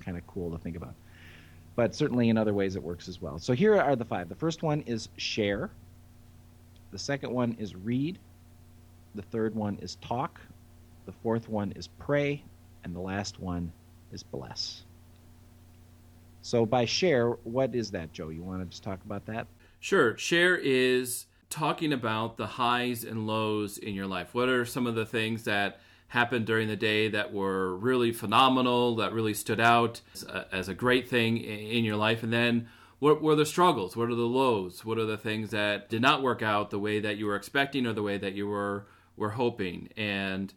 kind 0.00 0.16
of 0.16 0.26
cool 0.26 0.50
to 0.50 0.58
think 0.58 0.76
about. 0.76 0.94
But 1.76 1.94
certainly 1.94 2.28
in 2.28 2.36
other 2.36 2.54
ways 2.54 2.76
it 2.76 2.82
works 2.82 3.08
as 3.08 3.20
well. 3.20 3.38
So 3.38 3.52
here 3.52 3.80
are 3.80 3.96
the 3.96 4.04
five. 4.04 4.28
The 4.28 4.34
first 4.34 4.62
one 4.62 4.82
is 4.82 5.08
share. 5.16 5.70
The 6.90 6.98
second 6.98 7.32
one 7.32 7.56
is 7.58 7.74
read. 7.74 8.18
The 9.14 9.22
third 9.22 9.54
one 9.54 9.78
is 9.80 9.96
talk. 9.96 10.40
The 11.06 11.12
fourth 11.12 11.48
one 11.48 11.72
is 11.72 11.88
pray. 11.88 12.44
And 12.84 12.94
the 12.94 13.00
last 13.00 13.38
one 13.40 13.72
is 14.12 14.22
bless. 14.22 14.82
So, 16.42 16.64
by 16.64 16.86
share, 16.86 17.30
what 17.44 17.74
is 17.74 17.90
that, 17.90 18.12
Joe? 18.12 18.30
You 18.30 18.42
want 18.42 18.62
to 18.62 18.66
just 18.66 18.82
talk 18.82 19.04
about 19.04 19.26
that? 19.26 19.46
Sure. 19.78 20.16
Share 20.16 20.56
is 20.56 21.26
talking 21.50 21.92
about 21.92 22.36
the 22.36 22.46
highs 22.46 23.04
and 23.04 23.26
lows 23.26 23.76
in 23.76 23.94
your 23.94 24.06
life. 24.06 24.34
What 24.34 24.48
are 24.48 24.64
some 24.64 24.86
of 24.86 24.94
the 24.94 25.04
things 25.04 25.44
that 25.44 25.80
happened 26.08 26.46
during 26.46 26.68
the 26.68 26.76
day 26.76 27.08
that 27.08 27.32
were 27.32 27.76
really 27.76 28.12
phenomenal, 28.12 28.96
that 28.96 29.12
really 29.12 29.34
stood 29.34 29.60
out 29.60 30.00
as 30.14 30.22
a, 30.24 30.46
as 30.52 30.68
a 30.68 30.74
great 30.74 31.08
thing 31.08 31.38
in 31.38 31.84
your 31.84 31.96
life? 31.96 32.22
And 32.22 32.32
then 32.32 32.68
what 33.00 33.22
were 33.22 33.34
the 33.34 33.46
struggles? 33.46 33.96
What 33.96 34.10
are 34.10 34.14
the 34.14 34.22
lows? 34.22 34.84
What 34.84 34.98
are 34.98 35.06
the 35.06 35.16
things 35.16 35.50
that 35.50 35.88
did 35.88 36.02
not 36.02 36.22
work 36.22 36.42
out 36.42 36.70
the 36.70 36.78
way 36.78 37.00
that 37.00 37.16
you 37.16 37.26
were 37.26 37.34
expecting 37.34 37.86
or 37.86 37.92
the 37.92 38.02
way 38.02 38.18
that 38.18 38.34
you 38.34 38.46
were 38.46 38.86
were 39.16 39.30
hoping? 39.30 39.88
And 39.96 40.52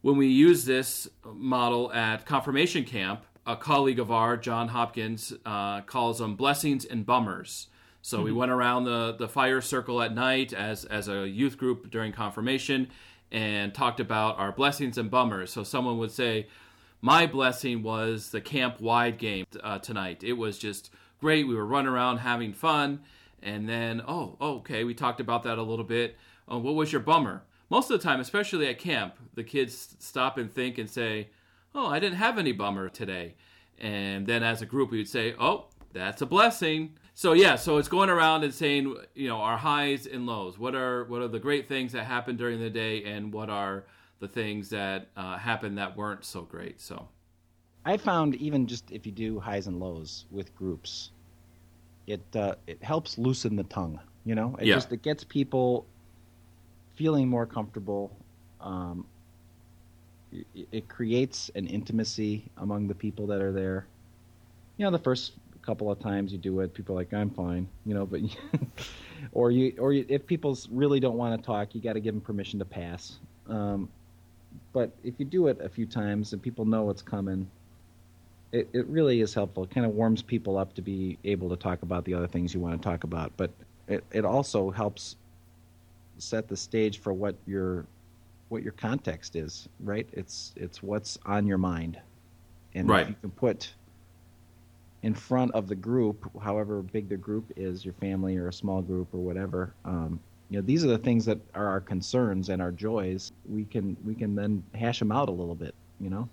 when 0.00 0.16
we 0.16 0.26
use 0.26 0.64
this 0.64 1.08
model 1.24 1.92
at 1.92 2.26
confirmation 2.26 2.84
camp, 2.84 3.24
a 3.46 3.56
colleague 3.56 3.98
of 3.98 4.10
ours, 4.10 4.40
John 4.42 4.68
Hopkins, 4.68 5.32
uh, 5.44 5.82
calls 5.82 6.18
them 6.18 6.36
blessings 6.36 6.86
and 6.86 7.04
bummers. 7.04 7.68
So 8.00 8.18
mm-hmm. 8.18 8.24
we 8.24 8.32
went 8.32 8.50
around 8.50 8.84
the, 8.84 9.14
the 9.18 9.28
fire 9.28 9.60
circle 9.60 10.00
at 10.00 10.14
night 10.14 10.52
as, 10.52 10.86
as 10.86 11.08
a 11.08 11.28
youth 11.28 11.58
group 11.58 11.90
during 11.90 12.12
confirmation 12.12 12.88
and 13.30 13.74
talked 13.74 14.00
about 14.00 14.38
our 14.38 14.52
blessings 14.52 14.96
and 14.96 15.10
bummers. 15.10 15.52
So 15.52 15.64
someone 15.64 15.98
would 15.98 16.12
say, 16.12 16.48
My 17.02 17.26
blessing 17.26 17.82
was 17.82 18.30
the 18.30 18.40
camp 18.40 18.80
wide 18.80 19.18
game 19.18 19.46
uh, 19.62 19.78
tonight. 19.80 20.22
It 20.24 20.34
was 20.34 20.58
just 20.58 20.90
great. 21.20 21.46
We 21.46 21.54
were 21.54 21.66
running 21.66 21.92
around 21.92 22.18
having 22.18 22.52
fun. 22.52 23.00
And 23.42 23.68
then, 23.68 24.02
oh, 24.06 24.36
okay, 24.40 24.84
we 24.84 24.94
talked 24.94 25.20
about 25.20 25.42
that 25.44 25.58
a 25.58 25.62
little 25.62 25.84
bit. 25.84 26.16
Oh, 26.48 26.58
what 26.58 26.74
was 26.74 26.92
your 26.92 27.00
bummer? 27.00 27.42
Most 27.70 27.90
of 27.90 27.98
the 27.98 28.04
time, 28.04 28.20
especially 28.20 28.66
at 28.68 28.78
camp, 28.78 29.16
the 29.34 29.44
kids 29.44 29.96
stop 29.98 30.38
and 30.38 30.52
think 30.52 30.78
and 30.78 30.88
say, 30.88 31.28
oh, 31.74 31.86
I 31.86 31.98
didn't 31.98 32.16
have 32.16 32.38
any 32.38 32.52
bummer 32.52 32.88
today. 32.88 33.34
And 33.78 34.26
then 34.26 34.42
as 34.42 34.62
a 34.62 34.66
group, 34.66 34.90
we 34.90 34.98
would 34.98 35.08
say, 35.08 35.34
oh, 35.38 35.66
that's 35.92 36.22
a 36.22 36.26
blessing. 36.26 36.94
So 37.14 37.32
yeah, 37.32 37.56
so 37.56 37.78
it's 37.78 37.88
going 37.88 38.10
around 38.10 38.44
and 38.44 38.52
saying, 38.52 38.96
you 39.14 39.28
know, 39.28 39.38
our 39.38 39.56
highs 39.56 40.06
and 40.06 40.26
lows. 40.26 40.58
What 40.58 40.74
are 40.74 41.04
what 41.04 41.22
are 41.22 41.28
the 41.28 41.38
great 41.38 41.68
things 41.68 41.92
that 41.92 42.04
happened 42.04 42.38
during 42.38 42.60
the 42.60 42.70
day, 42.70 43.04
and 43.04 43.32
what 43.32 43.48
are 43.48 43.84
the 44.18 44.26
things 44.26 44.70
that 44.70 45.08
uh, 45.16 45.38
happened 45.38 45.78
that 45.78 45.96
weren't 45.96 46.24
so 46.24 46.42
great? 46.42 46.80
So 46.80 47.08
I 47.84 47.96
found 47.96 48.34
even 48.36 48.66
just 48.66 48.90
if 48.90 49.06
you 49.06 49.12
do 49.12 49.38
highs 49.38 49.66
and 49.66 49.78
lows 49.78 50.24
with 50.30 50.54
groups, 50.56 51.10
it 52.06 52.22
uh, 52.34 52.54
it 52.66 52.82
helps 52.82 53.18
loosen 53.18 53.56
the 53.56 53.64
tongue. 53.64 54.00
You 54.24 54.34
know, 54.34 54.56
it 54.58 54.66
yeah. 54.66 54.74
just 54.74 54.92
it 54.92 55.02
gets 55.02 55.24
people 55.24 55.84
feeling 56.94 57.28
more 57.28 57.46
comfortable. 57.46 58.10
Um, 58.60 59.06
it, 60.32 60.68
it 60.72 60.88
creates 60.88 61.50
an 61.54 61.66
intimacy 61.66 62.44
among 62.56 62.88
the 62.88 62.94
people 62.94 63.26
that 63.28 63.42
are 63.42 63.52
there. 63.52 63.86
You 64.76 64.84
know, 64.84 64.90
the 64.90 64.98
first 64.98 65.32
couple 65.62 65.90
of 65.90 65.98
times 65.98 66.32
you 66.32 66.38
do 66.38 66.60
it, 66.60 66.74
people 66.74 66.94
are 66.94 66.98
like, 66.98 67.12
I'm 67.14 67.30
fine, 67.30 67.68
you 67.86 67.94
know, 67.94 68.04
but, 68.04 68.20
or 69.32 69.50
you, 69.50 69.74
or 69.78 69.92
you, 69.92 70.04
if 70.08 70.26
people 70.26 70.58
really 70.70 71.00
don't 71.00 71.16
want 71.16 71.40
to 71.40 71.44
talk, 71.44 71.74
you 71.74 71.80
got 71.80 71.94
to 71.94 72.00
give 72.00 72.14
them 72.14 72.20
permission 72.20 72.58
to 72.58 72.64
pass. 72.64 73.16
Um, 73.48 73.88
but 74.72 74.90
if 75.02 75.14
you 75.18 75.24
do 75.24 75.48
it 75.48 75.60
a 75.60 75.68
few 75.68 75.86
times 75.86 76.32
and 76.32 76.42
people 76.42 76.64
know 76.64 76.84
what's 76.84 77.02
coming, 77.02 77.48
it, 78.54 78.68
it 78.72 78.86
really 78.86 79.20
is 79.20 79.34
helpful. 79.34 79.64
It 79.64 79.70
kind 79.70 79.84
of 79.84 79.92
warms 79.92 80.22
people 80.22 80.56
up 80.56 80.74
to 80.74 80.82
be 80.82 81.18
able 81.24 81.48
to 81.50 81.56
talk 81.56 81.82
about 81.82 82.04
the 82.04 82.14
other 82.14 82.28
things 82.28 82.54
you 82.54 82.60
want 82.60 82.80
to 82.80 82.88
talk 82.88 83.02
about. 83.02 83.32
But 83.36 83.50
it, 83.88 84.04
it 84.12 84.24
also 84.24 84.70
helps 84.70 85.16
set 86.18 86.46
the 86.46 86.56
stage 86.56 87.00
for 87.00 87.12
what 87.12 87.34
your 87.46 87.84
what 88.50 88.62
your 88.62 88.72
context 88.72 89.34
is, 89.34 89.68
right? 89.80 90.08
It's 90.12 90.52
it's 90.54 90.82
what's 90.84 91.18
on 91.26 91.48
your 91.48 91.58
mind, 91.58 91.98
and 92.74 92.88
right. 92.88 93.02
if 93.02 93.08
you 93.08 93.16
can 93.22 93.30
put 93.32 93.74
in 95.02 95.14
front 95.14 95.50
of 95.52 95.66
the 95.66 95.74
group, 95.74 96.30
however 96.40 96.80
big 96.80 97.08
the 97.08 97.16
group 97.16 97.52
is, 97.56 97.84
your 97.84 97.94
family 97.94 98.36
or 98.36 98.48
a 98.48 98.52
small 98.52 98.82
group 98.82 99.08
or 99.12 99.18
whatever. 99.18 99.74
Um, 99.84 100.20
you 100.48 100.58
know, 100.58 100.62
these 100.62 100.84
are 100.84 100.88
the 100.88 100.98
things 100.98 101.24
that 101.24 101.38
are 101.56 101.66
our 101.66 101.80
concerns 101.80 102.50
and 102.50 102.62
our 102.62 102.70
joys. 102.70 103.32
We 103.48 103.64
can 103.64 103.96
we 104.04 104.14
can 104.14 104.36
then 104.36 104.62
hash 104.74 105.00
them 105.00 105.10
out 105.10 105.28
a 105.28 105.32
little 105.32 105.56
bit. 105.56 105.74
You 105.98 106.10
know. 106.10 106.28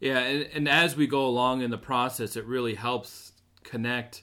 Yeah, 0.00 0.18
and, 0.18 0.48
and 0.52 0.68
as 0.68 0.96
we 0.96 1.06
go 1.06 1.26
along 1.26 1.62
in 1.62 1.70
the 1.70 1.78
process, 1.78 2.36
it 2.36 2.44
really 2.44 2.74
helps 2.74 3.32
connect 3.62 4.22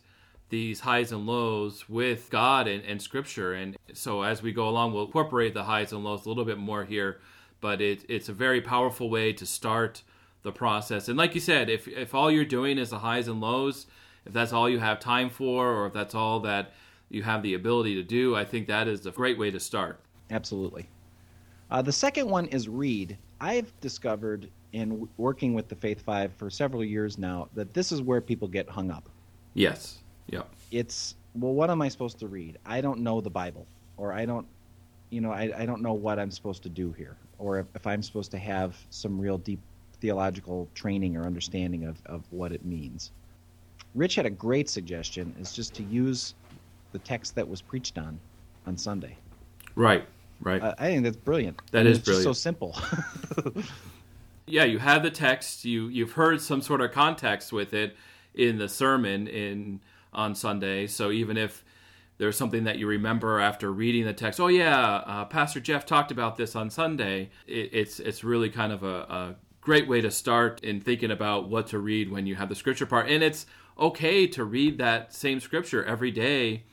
these 0.49 0.81
highs 0.81 1.11
and 1.11 1.25
lows 1.25 1.89
with 1.89 2.29
God 2.29 2.67
and, 2.67 2.83
and 2.85 3.01
Scripture. 3.01 3.53
And 3.53 3.75
so 3.93 4.21
as 4.21 4.43
we 4.43 4.51
go 4.51 4.69
along, 4.69 4.93
we'll 4.93 5.05
incorporate 5.05 5.55
the 5.55 5.63
highs 5.63 5.91
and 5.91 6.03
lows 6.03 6.25
a 6.25 6.29
little 6.29 6.45
bit 6.45 6.59
more 6.59 6.85
here. 6.85 7.19
But 7.59 7.81
it, 7.81 8.05
it's 8.07 8.29
a 8.29 8.33
very 8.33 8.61
powerful 8.61 9.09
way 9.09 9.33
to 9.33 9.45
start 9.45 10.03
the 10.43 10.51
process. 10.51 11.07
And 11.07 11.17
like 11.17 11.33
you 11.33 11.41
said, 11.41 11.69
if, 11.69 11.87
if 11.87 12.13
all 12.13 12.29
you're 12.29 12.45
doing 12.45 12.77
is 12.77 12.91
the 12.91 12.99
highs 12.99 13.27
and 13.27 13.41
lows, 13.41 13.87
if 14.25 14.33
that's 14.33 14.53
all 14.53 14.69
you 14.69 14.79
have 14.79 14.99
time 14.99 15.29
for, 15.29 15.71
or 15.71 15.87
if 15.87 15.93
that's 15.93 16.13
all 16.13 16.39
that 16.41 16.73
you 17.09 17.23
have 17.23 17.41
the 17.41 17.55
ability 17.55 17.95
to 17.95 18.03
do, 18.03 18.35
I 18.35 18.45
think 18.45 18.67
that 18.67 18.87
is 18.87 19.05
a 19.05 19.11
great 19.11 19.39
way 19.39 19.49
to 19.49 19.59
start. 19.59 20.01
Absolutely. 20.29 20.89
Uh, 21.71 21.81
the 21.81 21.91
second 21.91 22.29
one 22.29 22.45
is 22.47 22.69
read. 22.69 23.17
I've 23.41 23.73
discovered 23.79 24.49
in 24.73 25.07
working 25.17 25.53
with 25.53 25.69
the 25.69 25.75
Faith 25.75 26.01
Five 26.01 26.33
for 26.33 26.49
several 26.49 26.83
years 26.83 27.17
now 27.17 27.47
that 27.53 27.73
this 27.73 27.91
is 27.91 28.01
where 28.01 28.19
people 28.19 28.47
get 28.47 28.67
hung 28.69 28.91
up. 28.91 29.07
Yes. 29.53 29.99
Yeah. 30.27 30.43
It's 30.71 31.15
well, 31.35 31.53
what 31.53 31.69
am 31.69 31.81
I 31.81 31.89
supposed 31.89 32.19
to 32.19 32.27
read? 32.27 32.57
I 32.65 32.81
don't 32.81 32.99
know 32.99 33.21
the 33.21 33.29
Bible, 33.29 33.65
or 33.97 34.13
I 34.13 34.25
don't, 34.25 34.45
you 35.09 35.21
know, 35.21 35.31
I, 35.31 35.51
I 35.57 35.65
don't 35.65 35.81
know 35.81 35.93
what 35.93 36.19
I'm 36.19 36.31
supposed 36.31 36.63
to 36.63 36.69
do 36.69 36.91
here, 36.91 37.15
or 37.39 37.59
if, 37.59 37.65
if 37.75 37.87
I'm 37.87 38.03
supposed 38.03 38.31
to 38.31 38.37
have 38.37 38.75
some 38.89 39.19
real 39.19 39.37
deep 39.37 39.59
theological 39.99 40.67
training 40.75 41.15
or 41.15 41.25
understanding 41.25 41.85
of, 41.85 41.97
of 42.05 42.23
what 42.31 42.51
it 42.51 42.65
means. 42.65 43.11
Rich 43.95 44.15
had 44.15 44.25
a 44.25 44.29
great 44.29 44.69
suggestion: 44.69 45.33
is 45.39 45.53
just 45.53 45.73
to 45.75 45.83
use 45.83 46.35
the 46.91 46.99
text 46.99 47.35
that 47.35 47.47
was 47.47 47.61
preached 47.61 47.97
on 47.97 48.19
on 48.65 48.77
Sunday. 48.77 49.17
Right. 49.75 50.05
Right. 50.39 50.61
Uh, 50.61 50.75
I 50.77 50.87
think 50.87 51.03
that's 51.03 51.15
brilliant. 51.15 51.61
That 51.71 51.79
I 51.79 51.83
mean, 51.83 51.91
is 51.91 51.97
it's 51.99 52.07
just 52.07 52.17
brilliant. 52.17 52.35
so 52.35 52.41
simple. 52.41 52.77
yeah, 54.45 54.63
you 54.63 54.79
have 54.79 55.03
the 55.03 55.11
text. 55.11 55.65
You 55.65 55.87
you've 55.87 56.13
heard 56.13 56.41
some 56.41 56.61
sort 56.61 56.81
of 56.81 56.91
context 56.91 57.51
with 57.53 57.73
it 57.73 57.95
in 58.33 58.57
the 58.57 58.69
sermon 58.69 59.27
in 59.27 59.81
on 60.11 60.35
Sunday. 60.35 60.87
So 60.87 61.11
even 61.11 61.37
if 61.37 61.63
there's 62.17 62.37
something 62.37 62.65
that 62.65 62.77
you 62.77 62.87
remember 62.87 63.39
after 63.39 63.71
reading 63.71 64.05
the 64.05 64.13
text, 64.13 64.39
oh 64.39 64.47
yeah, 64.47 64.95
uh, 64.95 65.25
Pastor 65.25 65.59
Jeff 65.59 65.85
talked 65.85 66.11
about 66.11 66.37
this 66.37 66.55
on 66.55 66.69
Sunday. 66.69 67.29
It, 67.47 67.69
it's 67.73 67.99
it's 67.99 68.23
really 68.23 68.49
kind 68.49 68.71
of 68.71 68.83
a, 68.83 69.01
a 69.01 69.35
great 69.61 69.87
way 69.87 70.01
to 70.01 70.11
start 70.11 70.63
in 70.63 70.81
thinking 70.81 71.11
about 71.11 71.49
what 71.49 71.67
to 71.67 71.79
read 71.79 72.11
when 72.11 72.27
you 72.27 72.35
have 72.35 72.49
the 72.49 72.55
scripture 72.55 72.85
part, 72.85 73.09
and 73.09 73.23
it's 73.23 73.45
okay 73.79 74.27
to 74.27 74.43
read 74.43 74.77
that 74.77 75.13
same 75.13 75.39
scripture 75.39 75.83
every 75.83 76.11
day 76.11 76.63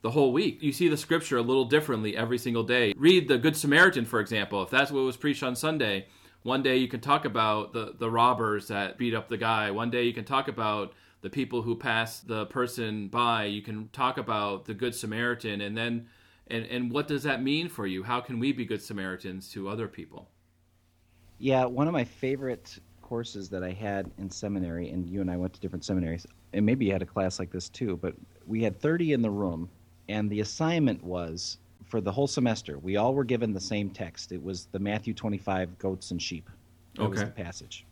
the 0.00 0.10
whole 0.10 0.32
week. 0.32 0.62
You 0.62 0.72
see 0.72 0.88
the 0.88 0.96
scripture 0.96 1.36
a 1.36 1.42
little 1.42 1.64
differently 1.64 2.16
every 2.16 2.38
single 2.38 2.62
day. 2.62 2.94
Read 2.96 3.28
the 3.28 3.38
Good 3.38 3.56
Samaritan, 3.56 4.04
for 4.04 4.20
example, 4.20 4.62
if 4.62 4.70
that's 4.70 4.90
what 4.90 5.04
was 5.04 5.16
preached 5.16 5.42
on 5.42 5.56
Sunday. 5.56 6.06
One 6.48 6.62
day 6.62 6.78
you 6.78 6.88
can 6.88 7.00
talk 7.00 7.26
about 7.26 7.74
the, 7.74 7.94
the 7.98 8.08
robbers 8.08 8.68
that 8.68 8.96
beat 8.96 9.12
up 9.12 9.28
the 9.28 9.36
guy. 9.36 9.70
One 9.70 9.90
day 9.90 10.04
you 10.04 10.14
can 10.14 10.24
talk 10.24 10.48
about 10.48 10.94
the 11.20 11.28
people 11.28 11.60
who 11.60 11.76
pass 11.76 12.20
the 12.20 12.46
person 12.46 13.08
by. 13.08 13.44
You 13.44 13.60
can 13.60 13.90
talk 13.92 14.16
about 14.16 14.64
the 14.64 14.72
Good 14.72 14.94
Samaritan. 14.94 15.60
And 15.60 15.76
then, 15.76 16.06
and, 16.46 16.64
and 16.64 16.90
what 16.90 17.06
does 17.06 17.22
that 17.24 17.42
mean 17.42 17.68
for 17.68 17.86
you? 17.86 18.02
How 18.02 18.22
can 18.22 18.38
we 18.38 18.52
be 18.52 18.64
Good 18.64 18.80
Samaritans 18.80 19.50
to 19.50 19.68
other 19.68 19.88
people? 19.88 20.30
Yeah, 21.38 21.66
one 21.66 21.86
of 21.86 21.92
my 21.92 22.04
favorite 22.04 22.78
courses 23.02 23.50
that 23.50 23.62
I 23.62 23.72
had 23.72 24.10
in 24.16 24.30
seminary, 24.30 24.88
and 24.88 25.06
you 25.06 25.20
and 25.20 25.30
I 25.30 25.36
went 25.36 25.52
to 25.52 25.60
different 25.60 25.84
seminaries, 25.84 26.26
and 26.54 26.64
maybe 26.64 26.86
you 26.86 26.92
had 26.92 27.02
a 27.02 27.06
class 27.06 27.38
like 27.38 27.50
this 27.50 27.68
too, 27.68 27.98
but 27.98 28.14
we 28.46 28.62
had 28.62 28.80
30 28.80 29.12
in 29.12 29.20
the 29.20 29.30
room, 29.30 29.68
and 30.08 30.30
the 30.30 30.40
assignment 30.40 31.04
was 31.04 31.58
for 31.88 32.00
the 32.00 32.12
whole 32.12 32.26
semester, 32.26 32.78
we 32.78 32.96
all 32.96 33.14
were 33.14 33.24
given 33.24 33.52
the 33.52 33.60
same 33.60 33.90
text. 33.90 34.30
It 34.32 34.42
was 34.42 34.66
the 34.72 34.78
Matthew 34.78 35.14
25 35.14 35.78
goats 35.78 36.10
and 36.10 36.20
sheep. 36.20 36.48
That 36.96 37.08
was 37.08 37.20
the 37.20 37.26
passage. 37.26 37.84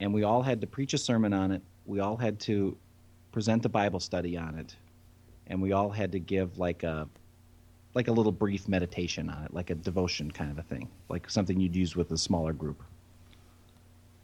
And 0.00 0.12
we 0.12 0.24
all 0.24 0.42
had 0.42 0.60
to 0.60 0.66
preach 0.66 0.92
a 0.92 0.98
sermon 0.98 1.32
on 1.32 1.52
it. 1.52 1.62
We 1.86 2.00
all 2.00 2.16
had 2.16 2.40
to 2.40 2.76
present 3.32 3.64
a 3.64 3.68
Bible 3.68 4.00
study 4.00 4.36
on 4.36 4.58
it. 4.58 4.74
And 5.46 5.62
we 5.62 5.72
all 5.72 5.90
had 5.90 6.12
to 6.12 6.18
give 6.18 6.58
like 6.58 6.82
a 6.82 7.08
like 7.94 8.08
a 8.08 8.12
little 8.12 8.32
brief 8.32 8.68
meditation 8.68 9.30
on 9.30 9.44
it, 9.44 9.54
like 9.54 9.70
a 9.70 9.74
devotion 9.74 10.30
kind 10.30 10.50
of 10.50 10.58
a 10.58 10.62
thing, 10.62 10.86
like 11.08 11.30
something 11.30 11.58
you'd 11.58 11.74
use 11.74 11.96
with 11.96 12.10
a 12.10 12.18
smaller 12.18 12.52
group. 12.52 12.82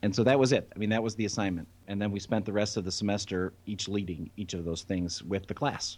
And 0.02 0.14
so 0.14 0.22
that 0.24 0.38
was 0.38 0.52
it. 0.52 0.70
I 0.74 0.78
mean, 0.78 0.90
that 0.90 1.02
was 1.02 1.14
the 1.14 1.24
assignment. 1.24 1.68
And 1.88 2.02
then 2.02 2.10
we 2.10 2.20
spent 2.20 2.44
the 2.44 2.52
rest 2.52 2.76
of 2.76 2.84
the 2.84 2.92
semester 2.92 3.52
each 3.64 3.88
leading 3.88 4.30
each 4.36 4.52
of 4.52 4.64
those 4.64 4.82
things 4.82 5.22
with 5.22 5.46
the 5.46 5.54
class. 5.54 5.96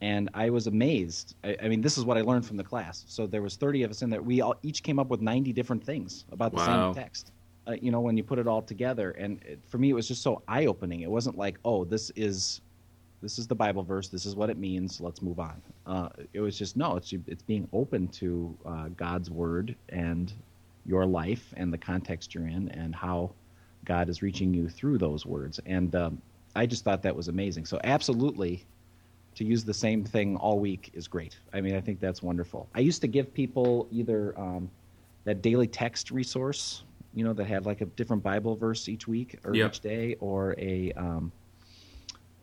And 0.00 0.30
I 0.34 0.50
was 0.50 0.66
amazed. 0.68 1.34
I, 1.42 1.56
I 1.64 1.68
mean, 1.68 1.80
this 1.80 1.98
is 1.98 2.04
what 2.04 2.16
I 2.16 2.20
learned 2.22 2.46
from 2.46 2.56
the 2.56 2.64
class. 2.64 3.04
So 3.08 3.26
there 3.26 3.42
was 3.42 3.56
30 3.56 3.82
of 3.82 3.90
us 3.90 4.02
in 4.02 4.10
there. 4.10 4.22
We 4.22 4.40
all 4.40 4.54
each 4.62 4.82
came 4.82 4.98
up 4.98 5.08
with 5.08 5.20
90 5.20 5.52
different 5.52 5.82
things 5.84 6.24
about 6.30 6.52
the 6.52 6.58
Wow. 6.58 6.92
same 6.94 7.02
text. 7.02 7.32
Uh, 7.66 7.72
you 7.82 7.90
know, 7.90 8.00
when 8.00 8.16
you 8.16 8.22
put 8.22 8.38
it 8.38 8.46
all 8.46 8.62
together, 8.62 9.10
and 9.12 9.42
it, 9.44 9.58
for 9.68 9.78
me, 9.78 9.90
it 9.90 9.94
was 9.94 10.08
just 10.08 10.22
so 10.22 10.42
eye-opening. 10.48 11.00
It 11.00 11.10
wasn't 11.10 11.36
like, 11.36 11.58
oh, 11.64 11.84
this 11.84 12.10
is 12.16 12.60
this 13.20 13.38
is 13.40 13.48
the 13.48 13.54
Bible 13.54 13.82
verse. 13.82 14.06
This 14.08 14.24
is 14.24 14.36
what 14.36 14.48
it 14.48 14.56
means. 14.58 15.00
Let's 15.00 15.20
move 15.22 15.40
on. 15.40 15.60
Uh, 15.84 16.08
it 16.32 16.40
was 16.40 16.56
just 16.56 16.76
no. 16.76 16.96
It's 16.96 17.12
it's 17.26 17.42
being 17.42 17.68
open 17.72 18.06
to 18.08 18.56
uh, 18.64 18.88
God's 18.96 19.30
word 19.30 19.74
and 19.88 20.32
your 20.86 21.04
life 21.04 21.52
and 21.56 21.72
the 21.72 21.78
context 21.78 22.34
you're 22.34 22.46
in 22.46 22.68
and 22.70 22.94
how 22.94 23.32
God 23.84 24.08
is 24.08 24.22
reaching 24.22 24.54
you 24.54 24.68
through 24.68 24.98
those 24.98 25.26
words. 25.26 25.60
And 25.66 25.94
um, 25.96 26.22
I 26.54 26.64
just 26.64 26.84
thought 26.84 27.02
that 27.02 27.14
was 27.14 27.28
amazing. 27.28 27.66
So 27.66 27.78
absolutely, 27.84 28.64
to 29.38 29.44
use 29.44 29.64
the 29.64 29.74
same 29.74 30.02
thing 30.04 30.36
all 30.36 30.58
week 30.58 30.90
is 30.94 31.06
great. 31.06 31.38
I 31.52 31.60
mean, 31.60 31.76
I 31.76 31.80
think 31.80 32.00
that's 32.00 32.22
wonderful. 32.22 32.68
I 32.74 32.80
used 32.80 33.00
to 33.02 33.06
give 33.06 33.32
people 33.32 33.86
either 33.92 34.34
um, 34.36 34.68
that 35.24 35.42
daily 35.42 35.68
text 35.68 36.10
resource, 36.10 36.82
you 37.14 37.24
know, 37.24 37.32
that 37.32 37.44
had 37.44 37.64
like 37.64 37.80
a 37.80 37.86
different 37.86 38.22
Bible 38.24 38.56
verse 38.56 38.88
each 38.88 39.06
week 39.06 39.38
or 39.44 39.54
each 39.68 39.78
day, 39.78 40.16
or 40.18 40.56
a 40.58 40.92
um, 40.94 41.30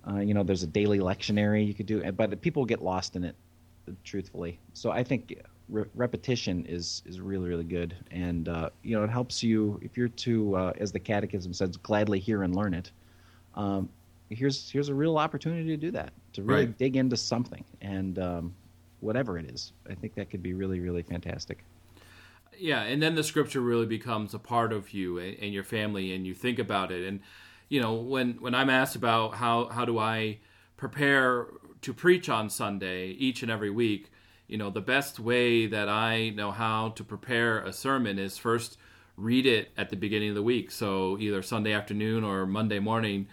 uh, 0.07 0.19
you 0.19 0.33
know, 0.33 0.41
there's 0.43 0.63
a 0.63 0.67
daily 0.67 0.99
lectionary 0.99 1.67
you 1.67 1.73
could 1.73 1.85
do, 1.85 2.09
but 2.13 2.39
people 2.41 2.63
get 2.63 2.81
lost 2.81 3.17
in 3.17 3.25
it, 3.25 3.35
truthfully. 4.05 4.57
So 4.71 4.91
I 4.91 5.03
think 5.03 5.37
re- 5.67 5.85
repetition 5.95 6.65
is 6.65 7.03
is 7.05 7.19
really 7.19 7.49
really 7.49 7.65
good, 7.65 7.93
and 8.09 8.47
uh, 8.47 8.69
you 8.83 8.97
know 8.97 9.03
it 9.03 9.09
helps 9.09 9.43
you 9.43 9.79
if 9.81 9.97
you're 9.97 10.07
to, 10.07 10.55
uh, 10.55 10.73
as 10.77 10.93
the 10.93 10.99
Catechism 10.99 11.51
says, 11.51 11.75
gladly 11.75 12.19
hear 12.19 12.43
and 12.43 12.55
learn 12.55 12.73
it. 12.73 12.91
Um, 13.55 13.89
here's 14.29 14.69
here's 14.71 14.89
a 14.89 14.93
real 14.93 15.17
opportunity 15.17 15.67
to 15.69 15.77
do 15.77 15.91
that, 15.91 16.11
to 16.33 16.43
really 16.43 16.65
Right. 16.65 16.77
dig 16.77 16.95
into 16.97 17.17
something, 17.17 17.63
and 17.81 18.17
um, 18.19 18.55
whatever 18.99 19.37
it 19.37 19.49
is, 19.51 19.73
I 19.89 19.93
think 19.95 20.15
that 20.15 20.29
could 20.29 20.41
be 20.43 20.53
really 20.53 20.79
really 20.79 21.03
fantastic. 21.03 21.63
yeah 22.57 22.83
and 22.83 23.01
then 23.03 23.15
the 23.15 23.23
scripture 23.23 23.59
really 23.61 23.85
becomes 23.85 24.33
a 24.33 24.39
part 24.39 24.71
of 24.71 24.91
you 24.93 25.17
and, 25.17 25.37
and 25.41 25.53
your 25.53 25.63
family 25.63 26.13
and 26.15 26.25
you 26.25 26.33
think 26.33 26.57
about 26.57 26.89
it 26.91 27.05
and 27.05 27.19
you 27.67 27.81
know 27.81 27.93
when 27.95 28.33
when 28.39 28.55
i'm 28.55 28.69
asked 28.69 28.95
about 28.95 29.35
how 29.35 29.65
how 29.67 29.83
do 29.83 29.99
i 29.99 30.37
prepare 30.77 31.47
to 31.81 31.93
preach 31.93 32.29
on 32.29 32.49
sunday 32.49 33.09
each 33.09 33.41
and 33.43 33.51
every 33.51 33.69
week 33.69 34.09
you 34.47 34.57
know 34.57 34.69
the 34.69 34.79
best 34.79 35.19
way 35.19 35.65
that 35.67 35.89
i 35.89 36.29
know 36.29 36.49
how 36.51 36.89
to 36.89 37.03
prepare 37.03 37.59
a 37.59 37.73
sermon 37.73 38.17
is 38.17 38.37
first 38.37 38.77
read 39.17 39.45
it 39.45 39.71
at 39.77 39.89
the 39.89 39.97
beginning 39.97 40.29
of 40.29 40.35
the 40.35 40.43
week 40.43 40.71
so 40.71 41.17
either 41.19 41.41
sunday 41.41 41.73
afternoon 41.73 42.23
or 42.23 42.45
monday 42.45 42.79
morning 42.79 43.27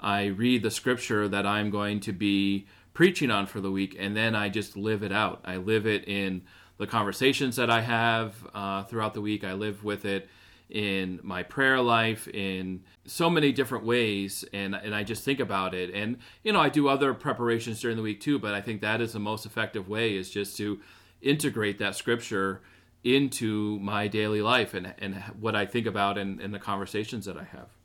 i 0.00 0.26
read 0.26 0.62
the 0.62 0.70
scripture 0.70 1.28
that 1.28 1.46
i'm 1.46 1.70
going 1.70 2.00
to 2.00 2.12
be 2.12 2.66
preaching 2.94 3.30
on 3.30 3.46
for 3.46 3.60
the 3.60 3.70
week 3.70 3.96
and 3.98 4.16
then 4.16 4.34
i 4.34 4.48
just 4.48 4.76
live 4.76 5.02
it 5.02 5.12
out 5.12 5.40
i 5.44 5.56
live 5.56 5.86
it 5.86 6.06
in 6.08 6.42
the 6.78 6.86
conversations 6.86 7.56
that 7.56 7.68
I 7.68 7.82
have 7.82 8.34
uh, 8.54 8.84
throughout 8.84 9.14
the 9.14 9.20
week. 9.20 9.44
I 9.44 9.52
live 9.52 9.84
with 9.84 10.04
it 10.04 10.28
in 10.70 11.18
my 11.22 11.42
prayer 11.42 11.80
life 11.80 12.28
in 12.28 12.84
so 13.04 13.28
many 13.28 13.52
different 13.52 13.84
ways, 13.84 14.44
and 14.52 14.74
and 14.74 14.94
I 14.94 15.02
just 15.02 15.24
think 15.24 15.40
about 15.40 15.74
it. 15.74 15.92
And 15.92 16.18
you 16.42 16.52
know, 16.52 16.60
I 16.60 16.68
do 16.68 16.88
other 16.88 17.12
preparations 17.14 17.80
during 17.80 17.96
the 17.96 18.02
week 18.02 18.20
too, 18.20 18.38
but 18.38 18.54
I 18.54 18.60
think 18.60 18.80
that 18.80 19.00
is 19.00 19.12
the 19.12 19.18
most 19.18 19.44
effective 19.44 19.88
way 19.88 20.16
is 20.16 20.30
just 20.30 20.56
to 20.58 20.80
integrate 21.20 21.78
that 21.80 21.96
scripture 21.96 22.62
into 23.02 23.78
my 23.80 24.08
daily 24.08 24.42
life 24.42 24.72
and 24.72 24.94
and 24.98 25.16
what 25.40 25.56
I 25.56 25.66
think 25.66 25.86
about 25.86 26.16
and, 26.16 26.40
and 26.40 26.54
the 26.54 26.58
conversations 26.58 27.26
that 27.26 27.36
I 27.36 27.44
have. 27.44 27.77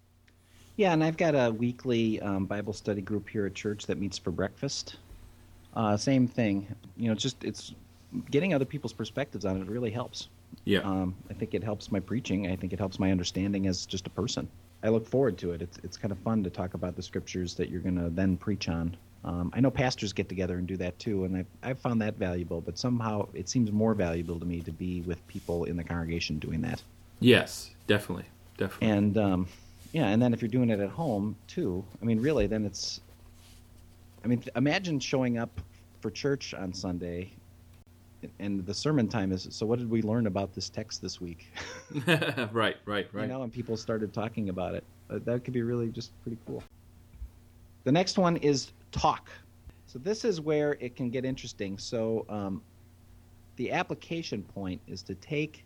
Yeah, 0.76 0.94
and 0.94 1.04
I've 1.04 1.18
got 1.18 1.36
a 1.36 1.52
weekly 1.52 2.20
um, 2.22 2.46
Bible 2.46 2.74
study 2.74 3.02
group 3.02 3.30
here 3.30 3.46
at 3.46 3.54
church 3.54 3.86
that 3.86 4.00
meets 4.00 4.18
for 4.18 4.32
breakfast. 4.32 4.98
Uh, 5.76 5.98
same 5.98 6.28
thing. 6.28 6.68
You 6.98 7.10
know, 7.10 7.16
just 7.16 7.44
it's 7.44 7.74
getting 8.32 8.54
other 8.54 8.66
people's 8.66 8.94
perspectives 8.94 9.46
on 9.46 9.62
it 9.62 9.68
really 9.68 9.92
helps. 9.92 10.30
Yeah. 10.66 10.80
Um, 10.80 11.16
I 11.30 11.34
think 11.34 11.54
it 11.54 11.64
helps 11.64 11.92
my 11.92 12.00
preaching. 12.00 12.48
I 12.48 12.56
think 12.56 12.74
it 12.74 12.80
helps 12.80 13.00
my 13.00 13.12
understanding 13.12 13.68
as 13.68 13.86
just 13.86 14.08
a 14.08 14.10
person. 14.10 14.48
I 14.84 14.90
look 14.90 15.08
forward 15.08 15.38
to 15.40 15.52
it. 15.52 15.62
It's 15.62 15.78
it's 15.84 15.98
kind 15.98 16.12
of 16.12 16.18
fun 16.20 16.44
to 16.44 16.50
talk 16.50 16.74
about 16.74 16.96
the 16.96 17.02
scriptures 17.02 17.56
that 17.56 17.70
you're 17.70 17.82
going 17.82 17.98
to 17.98 18.10
then 18.10 18.38
preach 18.38 18.68
on. 18.68 18.96
Um, 19.24 19.52
I 19.54 19.62
know 19.62 19.72
pastors 19.72 20.12
get 20.12 20.28
together 20.28 20.58
and 20.58 20.68
do 20.68 20.76
that 20.78 21.00
too, 21.00 21.24
and 21.24 21.38
I've, 21.38 21.48
I've 21.64 21.80
found 21.80 22.02
that 22.02 22.16
valuable. 22.16 22.60
But 22.60 22.78
somehow 22.78 23.30
it 23.34 23.48
seems 23.48 23.72
more 23.72 23.94
valuable 23.94 24.40
to 24.40 24.46
me 24.46 24.60
to 24.62 24.72
be 24.72 25.02
with 25.02 25.26
people 25.28 25.64
in 25.64 25.78
the 25.78 25.84
congregation 25.84 26.40
doing 26.40 26.62
that. 26.62 26.82
yes, 27.20 27.72
definitely, 27.88 28.26
definitely. 28.58 28.90
And 28.90 29.18
um, 29.18 29.48
yeah, 29.94 30.08
and 30.08 30.20
then 30.20 30.34
if 30.34 30.42
you're 30.42 30.50
doing 30.50 30.72
it 30.72 30.80
at 30.80 30.90
home 30.90 31.36
too, 31.48 31.86
I 32.02 32.06
mean, 32.06 32.20
really, 32.20 32.48
then 32.48 32.66
it's. 32.66 33.00
I 34.24 34.28
mean, 34.28 34.44
imagine 34.56 35.00
showing 35.00 35.38
up 35.38 35.62
for 36.02 36.10
church 36.10 36.56
on 36.56 36.74
Sunday, 36.74 37.32
and 38.40 38.66
the 38.66 38.74
sermon 38.74 39.08
time 39.08 39.32
is. 39.32 39.48
So, 39.52 39.68
what 39.68 39.78
did 39.78 39.90
we 39.90 40.02
learn 40.02 40.26
about 40.26 40.56
this 40.56 40.68
text 40.68 41.00
this 41.04 41.22
week? 41.22 41.48
right, 42.08 42.52
right, 42.52 42.78
right. 42.86 43.08
You 43.14 43.28
know, 43.28 43.44
and 43.44 43.54
people 43.54 43.78
started 43.78 44.14
talking 44.14 44.50
about 44.50 44.74
it. 44.74 44.84
Uh, 45.12 45.20
that 45.26 45.44
could 45.44 45.54
be 45.54 45.62
really 45.62 45.90
just 45.90 46.12
pretty 46.24 46.40
cool. 46.48 46.64
The 47.84 47.92
next 47.92 48.18
one 48.18 48.38
is 48.38 48.72
talk. 48.92 49.30
So 49.86 50.00
this 50.00 50.26
is 50.26 50.42
where 50.42 50.76
it 50.80 50.96
can 50.96 51.12
get 51.12 51.24
interesting. 51.24 51.78
So 51.78 52.26
um, 52.30 52.64
the 53.58 53.72
application 53.72 54.42
point 54.42 54.82
is 54.88 55.04
to 55.04 55.14
take 55.16 55.64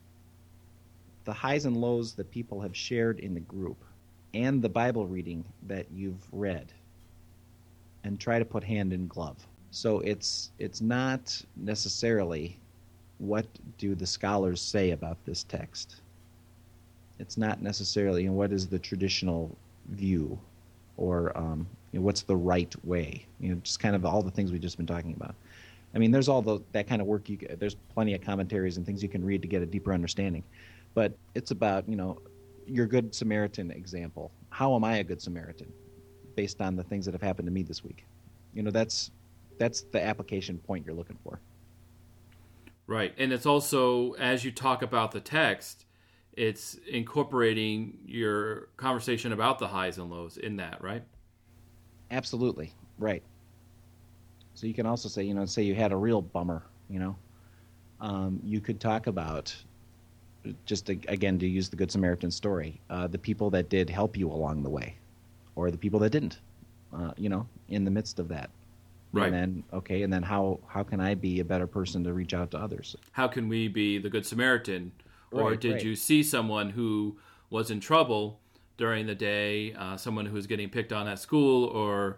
the 1.24 1.32
highs 1.32 1.64
and 1.64 1.78
lows 1.78 2.14
that 2.16 2.30
people 2.30 2.60
have 2.60 2.76
shared 2.76 3.20
in 3.20 3.34
the 3.34 3.40
group 3.40 3.78
and 4.34 4.62
the 4.62 4.70
Bible 4.70 5.08
reading 5.08 5.44
that 5.68 5.86
you've 5.92 6.28
read 6.32 6.72
and 8.04 8.20
try 8.20 8.40
to 8.40 8.46
put 8.46 8.64
hand 8.64 8.94
in 8.94 9.08
glove. 9.08 9.46
So 9.72 10.00
it's 10.00 10.52
it's 10.60 10.82
not 10.82 11.42
necessarily 11.56 12.58
what 13.20 13.46
do 13.78 13.96
the 13.96 14.06
scholars 14.06 14.62
say 14.62 14.92
about 14.92 15.18
this 15.26 15.44
text. 15.44 16.02
It's 17.20 17.38
not 17.38 17.62
necessarily 17.62 18.24
know, 18.24 18.34
what 18.34 18.52
is 18.52 18.68
the 18.68 18.80
traditional 18.80 19.56
view 19.90 20.40
or 20.98 21.36
um, 21.38 21.68
you 21.92 22.00
know, 22.00 22.06
what's 22.06 22.22
the 22.22 22.36
right 22.36 22.74
way. 22.86 23.26
You 23.40 23.50
know, 23.50 23.62
just 23.64 23.80
kind 23.80 23.96
of 23.96 24.06
all 24.06 24.22
the 24.22 24.32
things 24.32 24.52
we've 24.52 24.62
just 24.62 24.78
been 24.78 24.88
talking 24.88 25.14
about. 25.14 25.36
I 25.96 26.00
mean, 26.00 26.12
there's 26.12 26.28
all 26.28 26.42
the, 26.42 26.60
that 26.74 26.88
kind 26.88 27.02
of 27.02 27.08
work. 27.08 27.30
You, 27.30 27.38
there's 27.60 27.76
plenty 27.94 28.14
of 28.14 28.22
commentaries 28.22 28.78
and 28.78 28.86
things 28.86 29.02
you 29.02 29.10
can 29.10 29.24
read 29.24 29.42
to 29.42 29.48
get 29.48 29.62
a 29.62 29.66
deeper 29.66 29.94
understanding. 29.94 30.44
But 30.94 31.14
it's 31.34 31.52
about 31.52 31.88
you 31.88 31.96
know 31.96 32.20
your 32.68 32.86
good 32.86 33.16
Samaritan 33.16 33.72
example. 33.72 34.32
How 34.50 34.76
am 34.76 34.84
I 34.84 34.98
a 34.98 35.04
good 35.04 35.22
Samaritan, 35.22 35.72
based 36.36 36.62
on 36.62 36.76
the 36.76 36.84
things 36.84 37.06
that 37.06 37.14
have 37.14 37.22
happened 37.22 37.48
to 37.48 37.52
me 37.52 37.64
this 37.64 37.84
week? 37.84 38.06
You 38.54 38.64
know, 38.64 38.72
that's 38.72 39.12
that's 39.58 39.82
the 39.82 40.04
application 40.04 40.58
point 40.60 40.86
you're 40.86 40.96
looking 40.96 41.18
for. 41.24 41.40
Right. 42.86 43.14
And 43.18 43.34
it's 43.34 43.46
also, 43.46 44.14
as 44.14 44.46
you 44.46 44.52
talk 44.52 44.82
about 44.82 45.12
the 45.12 45.20
text, 45.20 45.86
it's 46.34 46.76
incorporating 46.88 47.98
your 48.06 48.70
conversation 48.78 49.34
about 49.34 49.60
the 49.60 49.68
highs 49.68 49.98
and 49.98 50.10
lows 50.10 50.38
in 50.38 50.58
that, 50.58 50.82
right? 50.82 51.04
Absolutely. 52.12 52.72
Right. 52.98 53.24
So 54.54 54.68
you 54.68 54.74
can 54.74 54.86
also 54.86 55.10
say, 55.10 55.24
you 55.24 55.34
know, 55.34 55.46
say 55.46 55.64
you 55.64 55.76
had 55.76 55.92
a 55.92 55.98
real 55.98 56.22
bummer, 56.22 56.64
you 56.90 57.00
know, 57.00 57.16
um, 58.00 58.40
you 58.44 58.62
could 58.62 58.80
talk 58.80 59.08
about 59.08 59.56
just 60.66 60.90
again 60.90 61.40
to 61.40 61.48
use 61.48 61.70
the 61.70 61.76
Good 61.76 61.92
Samaritan 61.92 62.32
story, 62.32 62.80
uh, 62.90 63.08
the 63.08 63.18
people 63.18 63.50
that 63.52 63.70
did 63.70 63.90
help 63.90 64.18
you 64.18 64.32
along 64.32 64.64
the 64.64 64.70
way, 64.70 64.96
or 65.56 65.72
the 65.72 65.78
people 65.78 66.00
that 66.00 66.10
didn't, 66.12 66.40
uh, 66.94 67.12
you 67.18 67.30
know, 67.30 67.48
in 67.70 67.84
the 67.84 67.92
midst 67.92 68.20
of 68.20 68.28
that. 68.30 68.50
Right. 69.14 69.26
And 69.28 69.34
then 69.34 69.64
okay, 69.74 70.04
and 70.04 70.12
then 70.12 70.24
how 70.24 70.60
how 70.68 70.84
can 70.84 71.00
I 71.00 71.16
be 71.16 71.40
a 71.40 71.46
better 71.46 71.68
person 71.68 72.04
to 72.04 72.14
reach 72.14 72.34
out 72.34 72.52
to 72.52 72.58
others? 72.58 72.96
How 73.12 73.28
can 73.28 73.48
we 73.48 73.68
be 73.68 73.98
the 73.98 74.10
Good 74.10 74.26
Samaritan? 74.26 74.92
Or 75.32 75.56
did 75.58 75.74
right. 75.74 75.84
you 75.84 75.96
see 75.96 76.24
someone 76.24 76.70
who 76.70 77.18
was 77.50 77.70
in 77.70 77.80
trouble 77.82 78.40
during 78.78 79.08
the 79.08 79.16
day, 79.16 79.74
uh, 79.74 79.98
someone 79.98 80.26
who 80.26 80.36
was 80.36 80.48
getting 80.48 80.70
picked 80.70 80.94
on 80.94 81.08
at 81.08 81.20
school, 81.20 81.66
or 81.66 82.18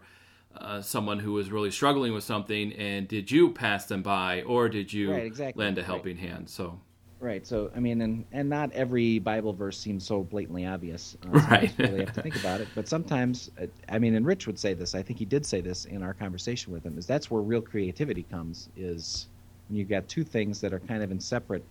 uh, 0.56 0.80
someone 0.80 1.18
who 1.18 1.32
was 1.32 1.50
really 1.50 1.70
struggling 1.70 2.12
with 2.12 2.24
something, 2.24 2.72
and 2.74 3.08
did 3.08 3.30
you 3.30 3.50
pass 3.50 3.86
them 3.86 4.02
by, 4.02 4.42
or 4.42 4.68
did 4.68 4.92
you 4.92 5.12
Right, 5.12 5.24
exactly, 5.24 5.64
lend 5.64 5.78
a 5.78 5.80
right. 5.80 5.86
helping 5.86 6.16
hand? 6.18 6.48
So, 6.48 6.80
Right. 7.20 7.46
So 7.46 7.70
I 7.76 7.80
mean, 7.80 8.00
and 8.00 8.24
and 8.32 8.48
not 8.48 8.72
every 8.72 9.18
Bible 9.18 9.52
verse 9.52 9.78
seems 9.78 10.06
so 10.06 10.22
blatantly 10.22 10.66
obvious. 10.66 11.16
Uh, 11.26 11.38
Right. 11.50 11.72
you 11.78 11.84
really 11.84 12.00
have 12.00 12.14
to 12.14 12.22
think 12.22 12.36
about 12.36 12.60
it. 12.62 12.68
But 12.74 12.88
sometimes, 12.88 13.50
uh, 13.60 13.66
I 13.90 13.98
mean, 13.98 14.14
and 14.14 14.24
Rich 14.24 14.46
would 14.46 14.58
say 14.58 14.72
this. 14.72 14.94
I 14.94 15.02
think 15.02 15.18
he 15.18 15.26
did 15.26 15.44
say 15.44 15.60
this 15.60 15.84
in 15.84 16.02
our 16.02 16.14
conversation 16.14 16.72
with 16.72 16.84
him. 16.84 16.96
Is 16.96 17.06
that's 17.06 17.30
where 17.30 17.42
real 17.42 17.60
creativity 17.60 18.22
comes. 18.22 18.70
Is 18.76 19.26
when 19.68 19.76
you've 19.78 19.88
got 19.90 20.08
two 20.08 20.24
things 20.24 20.60
that 20.62 20.72
are 20.72 20.80
kind 20.80 21.02
of 21.02 21.10
in 21.10 21.20
separate 21.20 21.64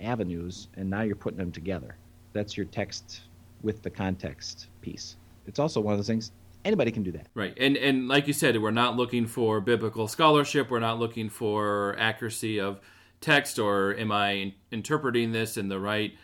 avenues, 0.00 0.68
and 0.76 0.88
now 0.88 1.02
you're 1.02 1.16
putting 1.16 1.38
them 1.38 1.52
together. 1.52 1.96
That's 2.32 2.56
your 2.56 2.66
text 2.66 3.22
with 3.62 3.82
the 3.82 3.90
context 3.90 4.68
piece. 4.80 5.16
It's 5.46 5.58
also 5.58 5.80
one 5.80 5.92
of 5.92 5.98
those 5.98 6.06
things. 6.06 6.32
Anybody 6.64 6.92
can 6.92 7.02
do 7.02 7.10
that. 7.12 7.26
Right. 7.34 7.54
And 7.58 7.76
and 7.76 8.06
like 8.06 8.28
you 8.28 8.32
said, 8.32 8.60
we're 8.62 8.70
not 8.70 8.96
looking 8.96 9.26
for 9.26 9.60
biblical 9.60 10.06
scholarship. 10.06 10.70
We're 10.70 10.78
not 10.78 11.00
looking 11.00 11.28
for 11.28 11.96
accuracy 11.98 12.60
of 12.60 12.80
text 13.22 13.58
or 13.58 13.94
am 13.96 14.12
I 14.12 14.30
in- 14.32 14.54
interpreting 14.70 15.32
this 15.32 15.56
in 15.56 15.68
the 15.68 15.78
right 15.78 16.14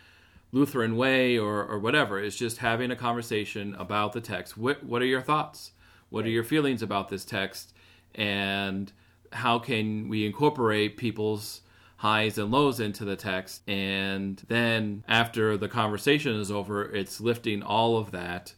Lutheran 0.51 0.95
way 0.95 1.37
or, 1.37 1.63
or 1.63 1.79
whatever. 1.79 2.19
It's 2.19 2.35
just 2.35 2.57
having 2.57 2.91
a 2.91 2.95
conversation 2.95 3.75
about 3.75 4.13
the 4.13 4.21
text. 4.21 4.57
What 4.57 4.83
what 4.83 5.01
are 5.01 5.05
your 5.05 5.21
thoughts? 5.21 5.71
What 6.09 6.25
are 6.25 6.29
your 6.29 6.43
feelings 6.43 6.81
about 6.81 7.09
this 7.09 7.23
text? 7.23 7.73
And 8.15 8.91
how 9.31 9.59
can 9.59 10.09
we 10.09 10.25
incorporate 10.25 10.97
people's 10.97 11.61
highs 11.97 12.37
and 12.39 12.49
lows 12.49 12.79
into 12.79 13.05
the 13.05 13.15
text? 13.15 13.61
And 13.69 14.41
then 14.47 15.03
after 15.07 15.55
the 15.55 15.67
conversation 15.67 16.35
is 16.35 16.49
over, 16.49 16.83
it's 16.83 17.21
lifting 17.21 17.61
all 17.61 17.97
of 17.97 18.09
that 18.11 18.55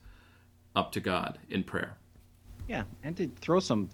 up 0.74 0.94
to 0.94 1.02
God 1.02 1.40
in 1.50 1.64
prayer. 1.64 1.98
Yeah, 2.70 2.84
and 3.04 3.18
to 3.18 3.30
throw 3.42 3.60
some 3.60 3.90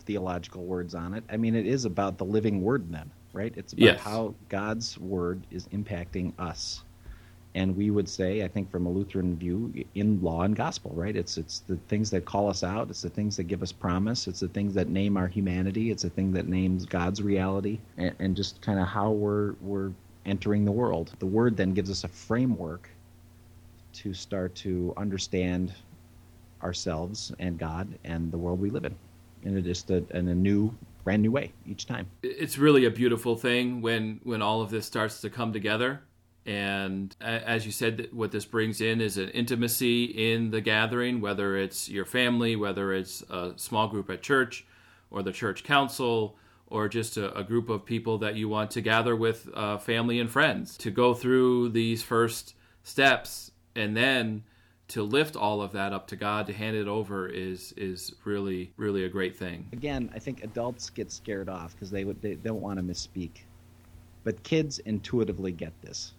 theological 0.00 0.64
words 0.64 0.94
on 0.94 1.14
it. 1.14 1.24
I 1.30 1.38
mean, 1.38 1.54
it 1.54 1.66
is 1.66 1.86
about 1.86 2.18
the 2.18 2.26
living 2.26 2.60
word 2.60 2.92
then, 2.92 3.10
right? 3.32 3.54
It's 3.56 3.74
about 3.74 3.96
Yes. 3.96 4.00
how 4.00 4.34
God's 4.48 4.98
word 4.98 5.46
is 5.50 5.68
impacting 5.68 6.32
us. 6.38 6.84
And 7.54 7.76
we 7.76 7.90
would 7.90 8.08
say, 8.08 8.44
I 8.44 8.48
think 8.48 8.70
from 8.70 8.86
a 8.86 8.90
Lutheran 8.90 9.36
view, 9.36 9.72
in 9.94 10.22
law 10.22 10.42
and 10.42 10.56
gospel, 10.56 10.92
right? 10.94 11.16
It's 11.16 11.38
it's 11.38 11.60
the 11.60 11.76
things 11.88 12.10
that 12.10 12.24
call 12.24 12.48
us 12.50 12.64
out, 12.64 12.90
it's 12.90 13.02
the 13.02 13.10
things 13.10 13.36
that 13.38 13.44
give 13.44 13.62
us 13.62 13.72
promise, 13.72 14.28
it's 14.28 14.40
the 14.40 14.48
things 14.48 14.74
that 14.74 14.88
name 14.88 15.16
our 15.16 15.28
humanity, 15.28 15.90
it's 15.90 16.04
the 16.04 16.10
thing 16.10 16.32
that 16.34 16.48
names 16.48 16.86
God's 16.86 17.22
reality, 17.22 17.80
and, 17.98 18.14
and 18.20 18.36
just 18.36 18.62
kind 18.62 18.80
of 18.80 18.88
how 18.88 19.10
we're 19.12 19.54
we're 19.60 19.92
entering 20.26 20.64
the 20.64 20.72
world. 20.72 21.12
The 21.20 21.26
word 21.26 21.56
then 21.56 21.74
gives 21.74 21.90
us 21.90 22.04
a 22.04 22.08
framework 22.08 22.90
to 23.94 24.14
start 24.14 24.54
to 24.56 24.94
understand 24.96 25.74
ourselves 26.62 27.32
and 27.40 27.58
God 27.58 27.88
and 28.04 28.32
the 28.32 28.38
world 28.38 28.60
we 28.60 28.70
live 28.70 28.86
in, 28.86 28.96
And 29.44 29.56
it 29.58 29.60
is 29.66 29.78
just 29.78 29.90
a, 29.90 30.04
in 30.16 30.28
a 30.28 30.34
new, 30.36 30.74
brand 31.08 31.22
new 31.22 31.30
way 31.30 31.50
each 31.64 31.86
time. 31.86 32.06
it's 32.22 32.58
really 32.58 32.84
a 32.84 32.90
beautiful 32.90 33.34
thing 33.34 33.80
when 33.80 34.20
when 34.24 34.42
all 34.42 34.60
of 34.60 34.68
this 34.68 34.84
starts 34.84 35.22
to 35.22 35.30
come 35.30 35.54
together 35.54 36.02
and 36.44 37.16
as 37.22 37.64
you 37.64 37.72
said 37.72 38.10
what 38.12 38.30
this 38.30 38.44
brings 38.44 38.82
in 38.82 39.00
is 39.00 39.16
an 39.16 39.30
intimacy 39.30 40.04
in 40.04 40.50
the 40.50 40.60
gathering 40.60 41.22
whether 41.22 41.56
it's 41.56 41.88
your 41.88 42.04
family 42.04 42.56
whether 42.56 42.92
it's 42.92 43.22
a 43.30 43.54
small 43.56 43.88
group 43.88 44.10
at 44.10 44.20
church 44.20 44.66
or 45.10 45.22
the 45.22 45.32
church 45.32 45.64
council 45.64 46.36
or 46.66 46.90
just 46.90 47.16
a, 47.16 47.34
a 47.34 47.42
group 47.42 47.70
of 47.70 47.86
people 47.86 48.18
that 48.18 48.34
you 48.34 48.46
want 48.46 48.70
to 48.70 48.82
gather 48.82 49.16
with 49.16 49.48
uh, 49.54 49.78
family 49.78 50.20
and 50.20 50.30
friends 50.30 50.76
to 50.76 50.90
go 50.90 51.14
through 51.14 51.70
these 51.70 52.02
first 52.02 52.52
steps 52.82 53.50
and 53.74 53.96
then 53.96 54.42
to 54.88 55.02
lift 55.02 55.36
all 55.36 55.60
of 55.60 55.72
that 55.72 55.92
up 55.92 56.06
to 56.08 56.16
God 56.16 56.46
to 56.46 56.52
hand 56.52 56.76
it 56.76 56.88
over 56.88 57.28
is 57.28 57.72
is 57.76 58.14
really 58.24 58.72
really 58.76 59.04
a 59.04 59.08
great 59.08 59.36
thing 59.36 59.68
Again, 59.72 60.10
I 60.14 60.18
think 60.18 60.42
adults 60.44 60.90
get 60.90 61.12
scared 61.12 61.48
off 61.48 61.72
because 61.74 61.90
they 61.90 62.04
would 62.04 62.20
they 62.22 62.34
don't 62.34 62.60
want 62.60 62.78
to 62.78 62.82
misspeak, 62.84 63.30
but 64.24 64.42
kids 64.42 64.78
intuitively 64.80 65.52
get 65.52 65.72
this. 65.82 66.12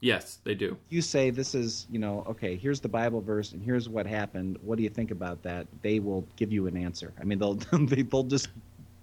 yes 0.00 0.38
they 0.44 0.54
do 0.54 0.76
You 0.90 1.00
say 1.02 1.30
this 1.30 1.54
is 1.54 1.86
you 1.90 1.98
know 1.98 2.24
okay, 2.28 2.56
here's 2.56 2.80
the 2.80 2.88
Bible 2.88 3.20
verse 3.20 3.52
and 3.52 3.62
here's 3.62 3.88
what 3.88 4.06
happened. 4.06 4.58
What 4.62 4.76
do 4.76 4.82
you 4.82 4.90
think 4.90 5.10
about 5.10 5.42
that? 5.44 5.66
They 5.82 6.00
will 6.00 6.26
give 6.36 6.52
you 6.52 6.66
an 6.66 6.76
answer. 6.76 7.12
I 7.20 7.24
mean, 7.24 7.38
they'll 7.38 7.54
they- 7.86 8.02
they'll 8.02 8.24
just 8.24 8.48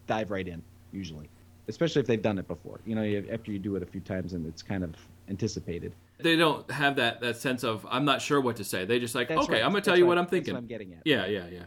dive 0.07 0.31
right 0.31 0.47
in 0.47 0.61
usually, 0.91 1.29
especially 1.67 2.01
if 2.01 2.07
they've 2.07 2.21
done 2.21 2.37
it 2.39 2.47
before. 2.47 2.79
You 2.85 2.95
know, 2.95 3.23
after 3.31 3.51
you 3.51 3.59
do 3.59 3.75
it 3.77 3.83
a 3.83 3.85
few 3.85 4.01
times 4.01 4.33
and 4.33 4.45
it's 4.47 4.61
kind 4.63 4.83
of 4.83 4.95
anticipated. 5.29 5.93
They 6.19 6.35
don't 6.35 6.69
have 6.71 6.97
that 6.97 7.21
that 7.21 7.37
sense 7.37 7.63
of 7.63 7.85
I'm 7.89 8.05
not 8.05 8.21
sure 8.21 8.39
what 8.41 8.57
to 8.57 8.63
say. 8.63 8.85
They 8.85 8.99
just 8.99 9.15
like, 9.15 9.27
That's 9.29 9.41
okay, 9.43 9.53
right. 9.53 9.63
I'm 9.63 9.71
gonna 9.71 9.81
tell 9.81 9.93
That's 9.93 9.99
you 9.99 10.05
what- 10.05 10.09
what 10.11 10.17
I'm 10.19 10.23
that's 10.25 10.31
thinking. 10.31 10.53
what 10.53 10.59
I'm 10.59 10.67
getting 10.67 10.93
at. 10.93 11.01
Yeah, 11.05 11.25
yeah, 11.25 11.45
yeah. 11.51 11.63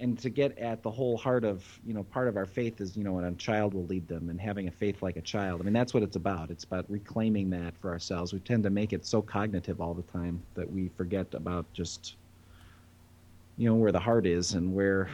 and 0.00 0.18
to 0.18 0.28
get 0.28 0.58
at 0.58 0.82
the 0.82 0.90
whole 0.90 1.16
heart 1.16 1.44
of 1.44 1.64
you 1.86 1.94
know 1.94 2.02
part 2.04 2.28
of 2.28 2.36
our 2.36 2.46
faith 2.46 2.80
is 2.80 2.96
you 2.96 3.04
know 3.04 3.12
when 3.12 3.24
a 3.24 3.32
child 3.32 3.72
will 3.74 3.86
lead 3.86 4.06
them 4.08 4.28
and 4.30 4.40
having 4.40 4.66
a 4.68 4.70
faith 4.70 5.02
like 5.02 5.16
a 5.16 5.20
child 5.20 5.60
i 5.60 5.64
mean 5.64 5.72
that's 5.72 5.94
what 5.94 6.02
it's 6.02 6.16
about 6.16 6.50
it's 6.50 6.64
about 6.64 6.84
reclaiming 6.88 7.48
that 7.48 7.72
for 7.80 7.90
ourselves 7.90 8.32
we 8.32 8.40
tend 8.40 8.64
to 8.64 8.70
make 8.70 8.92
it 8.92 9.06
so 9.06 9.22
cognitive 9.22 9.80
all 9.80 9.94
the 9.94 10.02
time 10.12 10.42
that 10.54 10.68
we 10.70 10.90
forget 10.96 11.32
about 11.32 11.64
just 11.72 12.16
you 13.56 13.68
know 13.68 13.76
where 13.76 13.92
the 13.92 14.00
heart 14.00 14.26
is 14.26 14.54
and 14.54 14.74
where 14.74 15.08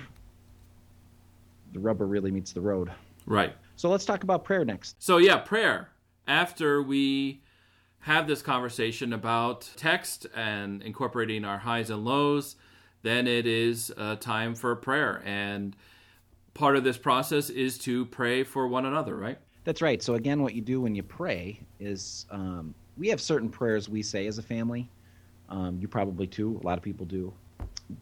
the 1.74 1.78
rubber 1.78 2.06
really 2.06 2.30
meets 2.30 2.52
the 2.52 2.60
road. 2.60 2.90
Right. 3.26 3.54
So 3.76 3.88
let's 3.90 4.04
talk 4.04 4.22
about 4.24 4.44
prayer 4.44 4.64
next. 4.64 4.96
So 5.00 5.18
yeah, 5.18 5.36
prayer. 5.36 5.90
After 6.26 6.82
we 6.82 7.40
have 8.00 8.26
this 8.26 8.42
conversation 8.42 9.12
about 9.12 9.68
text 9.76 10.26
and 10.34 10.82
incorporating 10.82 11.44
our 11.44 11.58
highs 11.58 11.90
and 11.90 12.04
lows, 12.04 12.56
then 13.02 13.26
it 13.26 13.46
is 13.46 13.92
uh, 13.96 14.16
time 14.16 14.54
for 14.54 14.74
prayer. 14.76 15.22
And 15.24 15.76
part 16.54 16.76
of 16.76 16.84
this 16.84 16.98
process 16.98 17.50
is 17.50 17.78
to 17.78 18.06
pray 18.06 18.42
for 18.42 18.66
one 18.66 18.86
another, 18.86 19.16
right? 19.16 19.38
That's 19.64 19.82
right. 19.82 20.02
So 20.02 20.14
again, 20.14 20.42
what 20.42 20.54
you 20.54 20.62
do 20.62 20.80
when 20.80 20.94
you 20.94 21.02
pray 21.02 21.60
is 21.78 22.26
um, 22.30 22.74
we 22.96 23.08
have 23.08 23.20
certain 23.20 23.50
prayers 23.50 23.88
we 23.88 24.02
say 24.02 24.26
as 24.26 24.38
a 24.38 24.42
family. 24.42 24.90
Um, 25.50 25.78
you 25.80 25.88
probably 25.88 26.26
too. 26.26 26.58
A 26.62 26.66
lot 26.66 26.78
of 26.78 26.84
people 26.84 27.04
do. 27.04 27.32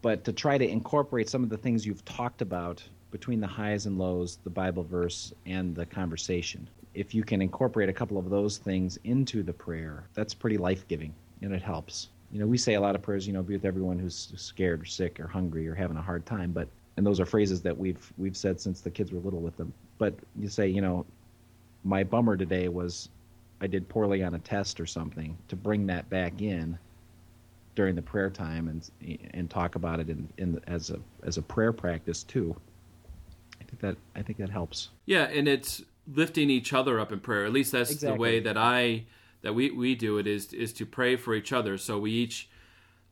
But 0.03 0.23
to 0.25 0.33
try 0.33 0.59
to 0.59 0.69
incorporate 0.69 1.29
some 1.29 1.43
of 1.43 1.49
the 1.49 1.57
things 1.57 1.87
you've 1.87 2.05
talked 2.05 2.43
about 2.43 2.83
between 3.11 3.41
the 3.41 3.47
highs 3.47 3.87
and 3.87 3.99
lows, 3.99 4.39
the 4.45 4.51
Bible 4.51 4.85
verse, 4.85 5.33
and 5.47 5.75
the 5.75 5.87
conversation. 5.87 6.69
If 6.95 7.15
you 7.15 7.23
can 7.23 7.43
incorporate 7.43 7.89
a 7.89 7.93
couple 7.93 8.19
of 8.19 8.31
those 8.31 8.59
things 8.59 8.99
into 9.05 9.43
the 9.43 9.53
prayer, 9.53 10.09
that's 10.15 10.35
pretty 10.35 10.59
life 10.59 10.87
giving 10.89 11.15
and 11.43 11.53
it 11.53 11.63
helps. 11.63 12.09
You 12.33 12.41
know, 12.41 12.47
we 12.47 12.59
say 12.59 12.75
a 12.75 12.81
lot 12.81 12.95
of 12.95 13.03
prayers, 13.03 13.27
you 13.27 13.33
know, 13.33 13.43
be 13.43 13.55
with 13.55 13.65
everyone 13.65 13.99
who's 13.99 14.33
scared 14.37 14.83
or 14.83 14.85
sick 14.85 15.19
or 15.19 15.27
hungry 15.27 15.67
or 15.67 15.75
having 15.75 15.97
a 15.97 16.03
hard 16.03 16.27
time, 16.27 16.53
but 16.53 16.69
and 16.97 17.07
those 17.07 17.21
are 17.21 17.27
phrases 17.27 17.63
that 17.63 17.77
we've 17.77 18.13
we've 18.19 18.37
said 18.37 18.61
since 18.61 18.81
the 18.81 18.91
kids 18.91 19.13
were 19.13 19.21
little 19.21 19.41
with 19.41 19.57
them. 19.57 19.73
But 19.99 20.15
you 20.37 20.49
say, 20.49 20.69
you 20.69 20.81
know, 20.81 21.07
my 21.85 22.03
bummer 22.03 22.37
today 22.37 22.69
was 22.69 23.09
I 23.61 23.67
did 23.67 23.89
poorly 23.89 24.23
on 24.23 24.35
a 24.35 24.39
test 24.39 24.81
or 24.81 24.87
something 24.87 25.39
to 25.49 25.57
bring 25.57 25.87
that 25.87 26.11
back 26.11 26.43
in 26.43 26.79
during 27.75 27.95
the 27.95 28.03
prayer 28.03 28.31
time 28.31 28.69
and 28.69 28.91
and 29.33 29.49
talk 29.49 29.77
about 29.77 30.01
it 30.01 30.11
in, 30.11 30.29
in 30.39 30.61
as 30.67 30.91
a 30.91 30.99
as 31.23 31.39
a 31.39 31.43
prayer 31.43 31.73
practice 31.73 32.25
too. 32.25 32.55
I 33.61 33.65
think 33.65 33.81
that 33.81 33.97
I 34.17 34.23
think 34.23 34.39
that 34.39 34.51
helps. 34.51 34.91
Yeah, 35.07 35.25
and 35.25 35.47
it's 35.47 35.83
lifting 36.13 36.51
each 36.51 36.73
other 36.73 36.99
up 36.99 37.13
in 37.13 37.21
prayer. 37.21 37.45
At 37.45 37.53
least 37.53 37.73
that's 37.73 37.91
exactly. 37.91 38.17
the 38.17 38.21
way 38.21 38.41
that 38.41 38.57
I 38.57 39.05
that 39.43 39.55
we, 39.55 39.71
we 39.71 39.95
do 39.95 40.19
it 40.19 40.27
is 40.27 40.53
is 40.53 40.73
to 40.75 40.87
pray 40.87 41.17
for 41.17 41.35
each 41.35 41.53
other. 41.53 41.79
So 41.79 41.99
we 41.99 42.13
each 42.13 42.49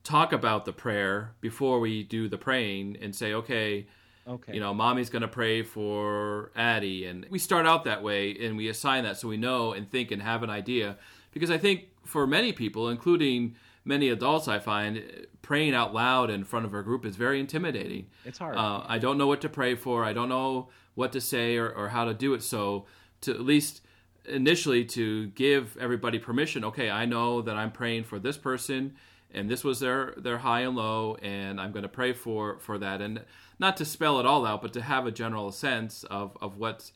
talk 0.02 0.32
about 0.32 0.64
the 0.64 0.72
prayer 0.72 1.32
before 1.40 1.80
we 1.80 2.02
do 2.02 2.28
the 2.28 2.38
praying 2.38 2.96
and 3.00 3.14
say, 3.14 3.34
okay, 3.34 3.86
okay, 4.26 4.54
you 4.54 4.60
know, 4.60 4.72
mommy's 4.72 5.10
going 5.10 5.22
to 5.22 5.28
pray 5.28 5.62
for 5.62 6.52
Addie, 6.56 7.06
and 7.06 7.26
we 7.28 7.38
start 7.38 7.66
out 7.66 7.84
that 7.84 8.02
way 8.02 8.36
and 8.40 8.56
we 8.56 8.68
assign 8.68 9.04
that 9.04 9.16
so 9.16 9.28
we 9.28 9.36
know 9.36 9.72
and 9.72 9.90
think 9.90 10.10
and 10.10 10.22
have 10.22 10.42
an 10.42 10.50
idea. 10.50 10.96
Because 11.32 11.50
I 11.50 11.58
think 11.58 11.88
for 12.04 12.26
many 12.26 12.52
people, 12.52 12.88
including 12.88 13.56
many 13.84 14.08
adults, 14.08 14.48
I 14.48 14.58
find 14.58 15.02
praying 15.42 15.74
out 15.74 15.92
loud 15.92 16.30
in 16.30 16.44
front 16.44 16.66
of 16.66 16.74
a 16.74 16.82
group 16.82 17.04
is 17.04 17.16
very 17.16 17.38
intimidating. 17.38 18.06
It's 18.24 18.38
hard. 18.38 18.56
Uh, 18.56 18.82
I 18.86 18.98
don't 18.98 19.18
know 19.18 19.26
what 19.26 19.40
to 19.42 19.48
pray 19.48 19.74
for. 19.74 20.04
I 20.04 20.12
don't 20.12 20.28
know 20.28 20.68
what 20.96 21.12
to 21.12 21.20
say 21.20 21.56
or, 21.56 21.70
or 21.70 21.90
how 21.90 22.04
to 22.04 22.12
do 22.12 22.34
it. 22.34 22.42
So 22.42 22.86
to 23.20 23.32
at 23.32 23.42
least 23.42 23.82
initially 24.28 24.84
to 24.84 25.28
give 25.28 25.76
everybody 25.78 26.18
permission. 26.18 26.64
Okay, 26.64 26.90
I 26.90 27.04
know 27.04 27.42
that 27.42 27.56
I'm 27.56 27.70
praying 27.70 28.04
for 28.04 28.18
this 28.18 28.36
person, 28.36 28.96
and 29.32 29.48
this 29.48 29.62
was 29.62 29.80
their 29.80 30.14
their 30.16 30.38
high 30.38 30.60
and 30.60 30.76
low, 30.76 31.16
and 31.22 31.60
I'm 31.60 31.72
going 31.72 31.84
to 31.84 31.88
pray 31.88 32.12
for 32.12 32.58
for 32.58 32.78
that, 32.78 33.00
and 33.00 33.24
not 33.58 33.76
to 33.76 33.84
spell 33.84 34.18
it 34.18 34.26
all 34.26 34.44
out, 34.44 34.62
but 34.62 34.72
to 34.72 34.82
have 34.82 35.06
a 35.06 35.12
general 35.12 35.52
sense 35.52 36.04
of 36.04 36.36
of 36.40 36.56
what 36.56 36.90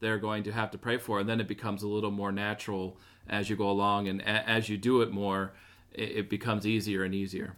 they're 0.00 0.18
going 0.18 0.42
to 0.44 0.52
have 0.52 0.70
to 0.70 0.78
pray 0.78 0.98
for, 0.98 1.20
and 1.20 1.28
then 1.28 1.40
it 1.40 1.48
becomes 1.48 1.82
a 1.82 1.88
little 1.88 2.10
more 2.10 2.32
natural 2.32 2.98
as 3.28 3.50
you 3.50 3.56
go 3.56 3.68
along, 3.68 4.08
and 4.08 4.20
a, 4.20 4.48
as 4.48 4.68
you 4.68 4.76
do 4.76 5.00
it 5.00 5.10
more, 5.10 5.52
it, 5.92 6.10
it 6.10 6.30
becomes 6.30 6.66
easier 6.66 7.02
and 7.02 7.14
easier. 7.14 7.56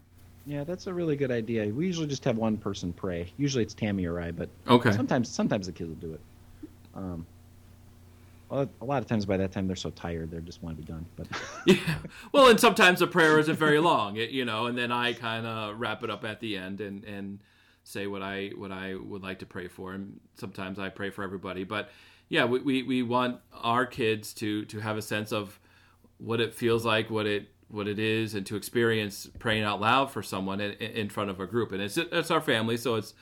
Yeah, 0.49 0.65
that's 0.65 0.87
a 0.87 0.95
really 0.95 1.15
good 1.15 1.31
idea. 1.31 1.67
We 1.67 1.85
usually 1.87 2.07
just 2.07 2.25
have 2.25 2.39
one 2.39 2.57
person 2.57 2.91
pray. 2.95 3.31
Usually 3.37 3.63
it's 3.63 3.75
Tammy 3.75 4.07
or 4.07 4.19
I, 4.19 4.31
but 4.31 4.49
Okay. 4.67 4.93
sometimes 4.93 5.29
sometimes 5.29 5.67
the 5.67 5.73
kids 5.73 5.91
will 5.91 5.97
do 5.97 6.15
it. 6.15 6.21
Um, 6.95 7.27
well, 8.49 8.67
a 8.81 8.85
lot 8.87 9.03
of 9.03 9.09
times 9.09 9.27
by 9.27 9.37
that 9.37 9.53
time 9.53 9.67
they're 9.67 9.77
so 9.77 9.91
tired 9.91 10.31
they 10.31 10.39
just 10.41 10.63
want 10.63 10.79
to 10.79 10.83
be 10.83 10.91
done. 10.91 11.05
But 11.17 11.27
Yeah. 11.67 11.77
Well, 12.33 12.49
and 12.49 12.59
sometimes 12.59 13.01
the 13.01 13.07
prayer 13.07 13.39
isn't 13.39 13.57
very 13.57 13.79
long, 13.79 14.17
it- 14.17 14.31
you 14.31 14.47
know, 14.47 14.67
and 14.67 14.79
then 14.79 14.91
I 14.91 15.13
kind 15.13 15.45
of 15.47 15.79
wrap 15.79 16.03
it 16.03 16.09
up 16.09 16.25
at 16.25 16.41
the 16.41 16.57
end 16.57 16.81
and 16.81 17.05
and 17.05 17.41
say 17.85 18.07
what 18.07 18.23
I 18.23 18.53
what 18.57 18.73
I 18.73 18.95
would 18.95 19.23
like 19.23 19.41
to 19.41 19.47
pray 19.47 19.69
for, 19.69 19.93
and 19.93 20.19
sometimes 20.37 20.79
I 20.79 20.89
pray 20.89 21.11
for 21.11 21.23
everybody. 21.25 21.65
But 21.65 21.91
yeah, 22.31 22.47
we 22.47 22.61
we, 22.61 22.83
we 22.85 23.03
want 23.03 23.39
our 23.53 23.85
kids 23.85 24.33
to 24.35 24.65
to 24.65 24.81
have 24.81 24.97
a 24.97 25.03
sense 25.03 25.31
of 25.31 25.61
what 26.17 26.41
it 26.41 26.55
feels 26.55 26.87
like, 26.87 27.11
what 27.11 27.27
it 27.27 27.49
what 27.69 27.87
it 27.87 27.99
is, 27.99 28.35
and 28.35 28.47
to 28.47 28.57
experience 28.57 29.29
praying 29.39 29.65
out 29.65 29.81
loud 29.81 30.11
for 30.11 30.23
someone 30.23 30.61
in, 30.61 30.73
in 30.73 31.09
front 31.09 31.31
of 31.31 31.39
a 31.41 31.47
group. 31.47 31.73
And 31.73 31.83
it's 31.83 31.97
it's 31.97 32.31
our 32.31 32.41
family, 32.41 32.77
so 32.77 32.95
it's 32.97 33.15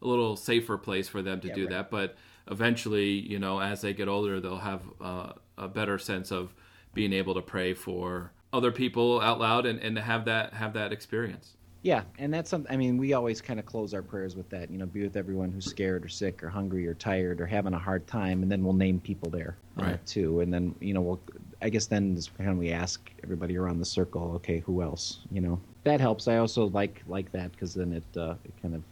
a 0.00 0.06
little 0.06 0.36
safer 0.36 0.76
place 0.76 1.08
for 1.08 1.22
them 1.22 1.40
to 1.40 1.48
Yeah, 1.48 1.54
do 1.54 1.60
right. 1.62 1.70
that. 1.70 1.90
But 1.90 2.16
eventually, 2.50 3.10
you 3.10 3.38
know, 3.38 3.60
as 3.60 3.80
they 3.82 3.92
get 3.92 4.08
older, 4.08 4.40
they'll 4.40 4.58
have 4.58 4.82
uh, 5.00 5.32
a 5.56 5.68
better 5.68 5.98
sense 5.98 6.30
of 6.32 6.54
being 6.94 7.12
able 7.12 7.34
to 7.34 7.40
pray 7.42 7.74
for 7.74 8.32
other 8.52 8.72
people 8.72 9.20
out 9.20 9.38
loud 9.38 9.64
and, 9.64 9.78
and 9.78 9.96
to 9.96 10.02
have 10.02 10.24
that 10.26 10.54
have 10.54 10.72
that 10.74 10.92
experience. 10.92 11.56
Yeah, 11.82 12.02
and 12.18 12.32
that's 12.32 12.48
something. 12.48 12.72
I 12.72 12.76
mean, 12.76 12.96
we 12.96 13.12
always 13.12 13.40
kind 13.40 13.58
of 13.58 13.66
close 13.66 13.92
our 13.92 14.02
prayers 14.02 14.36
with 14.36 14.48
that. 14.50 14.70
You 14.70 14.78
know, 14.78 14.86
be 14.86 15.02
with 15.02 15.16
everyone 15.16 15.50
who's 15.50 15.64
scared 15.64 16.04
or 16.04 16.08
sick 16.08 16.42
or 16.42 16.48
hungry 16.48 16.86
or 16.86 16.94
tired 16.94 17.40
or 17.40 17.46
having 17.46 17.74
a 17.74 17.78
hard 17.78 18.06
time, 18.06 18.42
and 18.42 18.50
then 18.50 18.62
we'll 18.62 18.72
name 18.72 19.00
people 19.00 19.30
there 19.30 19.56
uh, 19.78 19.96
too. 20.06 20.40
And 20.40 20.54
then 20.54 20.74
you 20.80 20.94
know, 20.94 21.00
we'll. 21.00 21.20
I 21.60 21.68
guess 21.68 21.86
then 21.86 22.16
is 22.16 22.30
when 22.36 22.56
we 22.56 22.70
ask 22.70 23.10
everybody 23.24 23.56
around 23.56 23.80
the 23.80 23.84
circle, 23.84 24.32
okay, 24.36 24.60
who 24.60 24.80
else? 24.80 25.20
You 25.32 25.40
know, 25.40 25.60
that 25.82 26.00
helps. 26.00 26.28
I 26.28 26.36
also 26.36 26.66
like 26.68 27.02
like 27.08 27.32
that 27.32 27.50
because 27.50 27.74
then 27.74 27.92
it 27.92 28.16
uh, 28.16 28.34
it 28.44 28.52
kind 28.62 28.76
of 28.76 28.82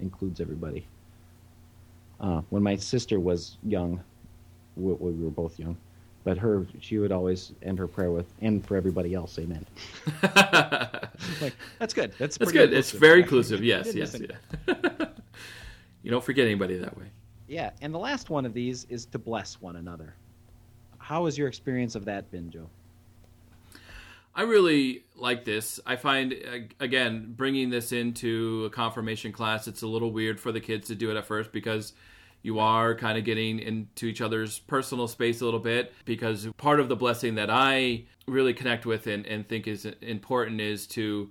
includes 0.00 0.40
everybody. 0.40 0.86
Uh, 2.18 2.40
when 2.48 2.62
my 2.62 2.76
sister 2.76 3.20
was 3.20 3.58
young, 3.62 4.02
we, 4.76 4.92
we 4.94 5.22
were 5.22 5.30
both 5.30 5.58
young, 5.58 5.76
but 6.24 6.38
her 6.38 6.66
she 6.80 6.98
would 6.98 7.12
always 7.12 7.52
end 7.62 7.78
her 7.78 7.86
prayer 7.86 8.10
with 8.10 8.26
"and 8.40 8.64
for 8.66 8.76
everybody 8.76 9.14
else, 9.14 9.38
amen." 9.38 9.64
like 11.40 11.54
that's 11.78 11.94
good. 11.94 12.12
That's 12.18 12.36
That's 12.36 12.38
pretty 12.38 12.52
good. 12.52 12.72
It's 12.72 12.90
very 12.90 13.22
inclusive. 13.22 13.62
Yes, 13.64 13.94
yes, 13.94 14.18
yeah. 14.18 14.74
you 16.02 16.10
don't 16.10 16.24
forget 16.24 16.46
anybody 16.46 16.76
that 16.78 16.96
way. 16.96 17.06
Yeah, 17.46 17.70
and 17.80 17.94
the 17.94 17.98
last 17.98 18.30
one 18.30 18.44
of 18.44 18.52
these 18.52 18.84
is 18.90 19.06
to 19.06 19.18
bless 19.18 19.60
one 19.60 19.76
another. 19.76 20.14
How 20.98 21.24
has 21.24 21.38
your 21.38 21.48
experience 21.48 21.94
of 21.94 22.04
that 22.04 22.30
been, 22.30 22.50
Joe? 22.50 22.68
I 24.34 24.42
really 24.42 25.04
like 25.16 25.44
this. 25.44 25.80
I 25.84 25.96
find 25.96 26.34
again 26.78 27.34
bringing 27.36 27.70
this 27.70 27.90
into 27.90 28.64
a 28.66 28.70
confirmation 28.70 29.32
class, 29.32 29.66
it's 29.66 29.82
a 29.82 29.86
little 29.86 30.12
weird 30.12 30.38
for 30.38 30.52
the 30.52 30.60
kids 30.60 30.88
to 30.88 30.94
do 30.94 31.10
it 31.10 31.16
at 31.16 31.24
first 31.24 31.50
because 31.50 31.92
you 32.42 32.58
are 32.58 32.94
kind 32.94 33.18
of 33.18 33.24
getting 33.24 33.58
into 33.58 34.06
each 34.06 34.20
other's 34.20 34.58
personal 34.60 35.08
space 35.08 35.40
a 35.40 35.44
little 35.44 35.60
bit. 35.60 35.92
Because 36.04 36.48
part 36.56 36.80
of 36.80 36.88
the 36.88 36.96
blessing 36.96 37.34
that 37.36 37.50
I 37.50 38.04
really 38.26 38.54
connect 38.54 38.86
with 38.86 39.06
and, 39.06 39.26
and 39.26 39.48
think 39.48 39.66
is 39.66 39.86
important 40.02 40.60
is 40.60 40.86
to 40.88 41.30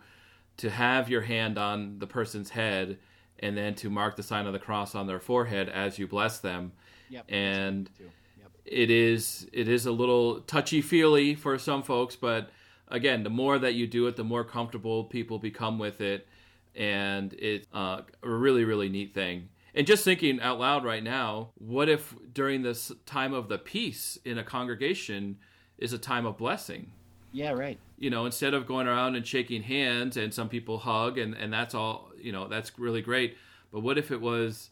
to 0.58 0.70
have 0.72 1.08
your 1.10 1.22
hand 1.22 1.58
on 1.58 2.00
the 2.00 2.08
person's 2.08 2.50
head 2.50 2.98
and 3.40 3.56
then 3.56 3.76
to 3.76 3.90
mark 3.90 4.16
the 4.16 4.24
sign 4.24 4.48
of 4.48 4.54
the 4.54 4.60
cross 4.60 4.96
on 4.96 5.06
their 5.06 5.20
forehead 5.20 5.70
as 5.70 6.00
you 6.00 6.08
bless 6.08 6.40
them. 6.40 6.72
Yep. 7.10 7.26
And 7.30 7.90
Yep. 8.00 8.52
it 8.66 8.90
is 8.90 9.48
it 9.54 9.68
is 9.68 9.86
a 9.86 9.92
little 9.92 10.42
touchy 10.42 10.82
feely 10.82 11.36
for 11.36 11.58
some 11.58 11.84
folks, 11.84 12.16
but 12.16 12.50
again, 12.88 13.24
the 13.24 13.30
more 13.30 13.60
that 13.60 13.76
you 13.76 13.88
do 13.88 14.08
it, 14.08 14.16
the 14.16 14.24
more 14.24 14.44
comfortable 14.44 15.04
people 15.04 15.40
become 15.40 15.78
with 15.78 16.02
it, 16.02 16.28
and 16.76 17.34
it's 17.34 17.68
uh, 17.74 18.02
a 18.24 18.30
really 18.30 18.64
really 18.64 18.90
neat 18.90 19.14
thing. 19.14 19.50
And 19.78 19.86
just 19.86 20.04
thinking 20.04 20.42
out 20.42 20.60
loud 20.60 20.84
right 20.84 21.04
now, 21.04 21.52
what 21.54 21.88
if 21.88 22.16
during 22.34 22.64
this 22.64 22.92
time 23.06 23.32
of 23.32 23.48
the 23.48 23.60
peace 23.60 24.18
in 24.26 24.40
a 24.40 24.44
congregation 24.44 25.38
is 25.78 25.94
a 25.94 26.00
time 26.00 26.26
of 26.26 26.36
blessing? 26.36 26.92
Yeah, 27.32 27.52
right. 27.52 27.78
you 28.00 28.10
know, 28.10 28.26
instead 28.26 28.56
of 28.56 28.66
going 28.66 28.88
around 28.88 29.16
and 29.16 29.28
shaking 29.28 29.62
hands 29.62 30.18
and 30.18 30.34
some 30.34 30.50
people 30.50 30.80
hug 30.80 31.20
and, 31.20 31.36
and 31.36 31.54
that's 31.54 31.76
all, 31.76 32.12
you 32.20 32.32
know, 32.32 32.48
that's 32.48 32.80
really 32.80 33.04
great. 33.04 33.38
But 33.72 33.82
what 33.82 34.00
if 34.00 34.10
it 34.10 34.20
was 34.20 34.72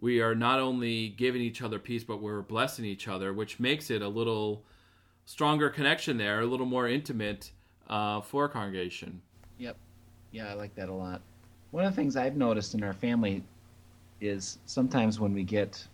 we 0.00 0.22
are 0.22 0.34
not 0.34 0.60
only 0.60 1.10
giving 1.10 1.42
each 1.42 1.60
other 1.60 1.78
peace, 1.78 2.02
but 2.02 2.22
we're 2.22 2.40
blessing 2.40 2.86
each 2.86 3.06
other, 3.06 3.34
which 3.34 3.60
makes 3.60 3.90
it 3.90 4.00
a 4.00 4.08
little 4.08 4.64
stronger 5.26 5.68
connection 5.68 6.16
there, 6.16 6.40
a 6.40 6.46
little 6.46 6.64
more 6.64 6.88
intimate 6.88 7.50
uh, 7.88 8.22
for 8.22 8.46
a 8.46 8.48
congregation. 8.48 9.20
Yep. 9.58 9.76
Yeah, 10.30 10.48
I 10.48 10.54
like 10.54 10.74
that 10.76 10.88
a 10.88 10.94
lot. 10.94 11.20
One 11.70 11.84
of 11.84 11.92
the 11.92 11.96
things 11.96 12.16
I've 12.16 12.36
noticed 12.36 12.72
in 12.74 12.82
our 12.82 12.94
family 12.94 13.42
is 14.20 14.58
sometimes 14.66 15.20
when 15.20 15.32
we 15.32 15.42
get, 15.42 15.86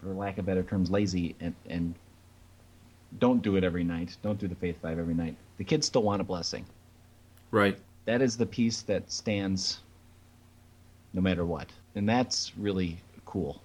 for 0.00 0.08
lack 0.08 0.38
of 0.38 0.46
better 0.46 0.62
terms, 0.62 0.90
lazy 0.90 1.34
and, 1.40 1.54
and 1.68 1.94
don't 3.18 3.42
do 3.42 3.56
it 3.56 3.64
every 3.64 3.84
night, 3.84 4.16
don't 4.22 4.38
do 4.38 4.48
the 4.48 4.54
Faith 4.54 4.78
Five 4.80 4.98
every 4.98 5.14
night, 5.14 5.36
the 5.58 5.64
kids 5.64 5.86
still 5.86 6.02
want 6.02 6.20
a 6.20 6.24
blessing. 6.24 6.64
Right. 7.50 7.78
That 8.04 8.22
is 8.22 8.36
the 8.36 8.46
piece 8.46 8.82
that 8.82 9.10
stands 9.10 9.80
no 11.12 11.20
matter 11.20 11.44
what. 11.44 11.68
And 11.94 12.08
that's 12.08 12.52
really 12.56 12.98
cool. 13.24 13.60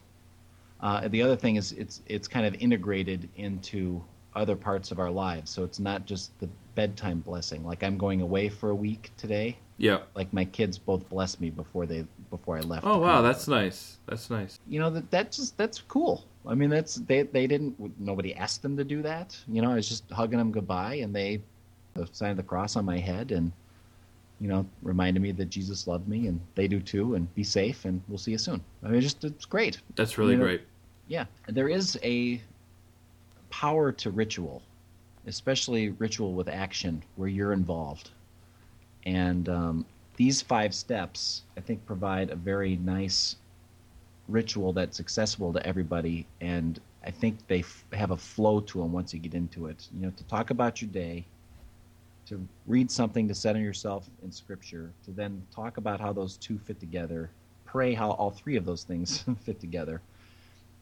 Uh, 0.81 1.07
the 1.07 1.21
other 1.21 1.35
thing 1.35 1.55
is 1.55 1.71
it's 1.73 2.01
it's 2.07 2.27
kind 2.27 2.45
of 2.45 2.55
integrated 2.55 3.29
into 3.37 4.03
other 4.35 4.55
parts 4.55 4.91
of 4.91 4.99
our 4.99 5.11
lives. 5.11 5.49
So 5.49 5.63
it's 5.63 5.79
not 5.79 6.05
just 6.05 6.37
the 6.39 6.49
bedtime 6.75 7.19
blessing. 7.19 7.65
Like 7.65 7.83
I'm 7.83 7.97
going 7.97 8.21
away 8.21 8.49
for 8.49 8.69
a 8.69 8.75
week 8.75 9.11
today. 9.17 9.57
Yeah. 9.77 9.99
Like 10.15 10.31
my 10.33 10.45
kids 10.45 10.77
both 10.77 11.07
bless 11.09 11.39
me 11.39 11.49
before 11.49 11.85
they 11.85 12.05
before 12.29 12.57
I 12.57 12.61
left. 12.61 12.85
Oh 12.85 12.97
wow, 12.99 13.21
that's 13.21 13.47
nice. 13.47 13.97
That's 14.07 14.29
nice. 14.29 14.59
you 14.67 14.79
know 14.79 14.89
that 14.89 15.09
that's 15.11 15.37
just 15.37 15.57
that's 15.57 15.81
cool. 15.81 16.25
I 16.47 16.53
mean 16.55 16.69
that's 16.69 16.95
they 16.95 17.23
they 17.23 17.47
didn't 17.47 17.75
nobody 17.99 18.35
asked 18.35 18.61
them 18.61 18.75
to 18.77 18.83
do 18.83 19.01
that. 19.01 19.37
You 19.47 19.61
know 19.61 19.71
I 19.71 19.75
was 19.75 19.87
just 19.89 20.09
hugging 20.11 20.37
them 20.39 20.51
goodbye 20.51 20.95
and 20.95 21.15
they 21.15 21.41
the 21.93 22.07
sign 22.11 22.31
of 22.31 22.37
the 22.37 22.43
cross 22.43 22.75
on 22.75 22.83
my 22.85 22.97
head 22.97 23.31
and 23.31 23.51
you 24.41 24.47
know 24.47 24.65
reminded 24.83 25.21
me 25.21 25.31
that 25.31 25.45
Jesus 25.45 25.87
loved 25.87 26.07
me 26.07 26.27
and 26.27 26.39
they 26.55 26.67
do 26.67 26.79
too 26.81 27.15
and 27.15 27.33
be 27.35 27.43
safe 27.43 27.85
and 27.85 28.01
we'll 28.07 28.17
see 28.17 28.31
you 28.31 28.37
soon. 28.37 28.61
I 28.83 28.89
mean 28.89 29.01
just 29.01 29.23
it's 29.23 29.45
great. 29.45 29.79
That's 29.95 30.17
really 30.17 30.33
You 30.33 30.37
know- 30.39 30.43
great. 30.45 30.61
Yeah, 31.07 31.25
there 31.47 31.69
is 31.69 31.99
a 32.03 32.41
power 33.51 33.91
to 33.91 34.09
ritual, 34.11 34.61
especially 35.27 35.89
ritual 35.89 36.33
with 36.33 36.47
action 36.49 37.03
where 37.15 37.29
you're 37.29 37.53
involved. 37.53 38.09
And 39.05 39.47
um, 39.47 39.85
these 40.15 40.41
five 40.41 40.73
steps, 40.73 41.43
I 41.57 41.61
think, 41.61 41.85
provide 41.85 42.29
a 42.29 42.35
very 42.35 42.77
nice 42.77 43.35
ritual 44.27 44.73
that's 44.73 44.99
accessible 44.99 45.53
to 45.53 45.65
everybody. 45.65 46.25
And 46.41 46.79
I 47.05 47.11
think 47.11 47.45
they 47.47 47.59
f- 47.59 47.85
have 47.93 48.11
a 48.11 48.17
flow 48.17 48.59
to 48.61 48.79
them 48.79 48.91
once 48.91 49.13
you 49.13 49.19
get 49.19 49.33
into 49.33 49.67
it. 49.67 49.87
You 49.93 50.07
know, 50.07 50.13
to 50.15 50.23
talk 50.25 50.49
about 50.49 50.81
your 50.81 50.89
day, 50.89 51.25
to 52.27 52.45
read 52.65 52.89
something 52.89 53.27
to 53.27 53.35
center 53.35 53.59
yourself 53.59 54.09
in 54.23 54.31
Scripture, 54.31 54.91
to 55.05 55.11
then 55.11 55.45
talk 55.53 55.77
about 55.77 55.99
how 55.99 56.11
those 56.11 56.37
two 56.37 56.57
fit 56.57 56.79
together, 56.79 57.29
pray 57.65 57.93
how 57.93 58.11
all 58.11 58.31
three 58.31 58.55
of 58.55 58.65
those 58.65 58.83
things 58.83 59.23
fit 59.43 59.59
together 59.59 60.01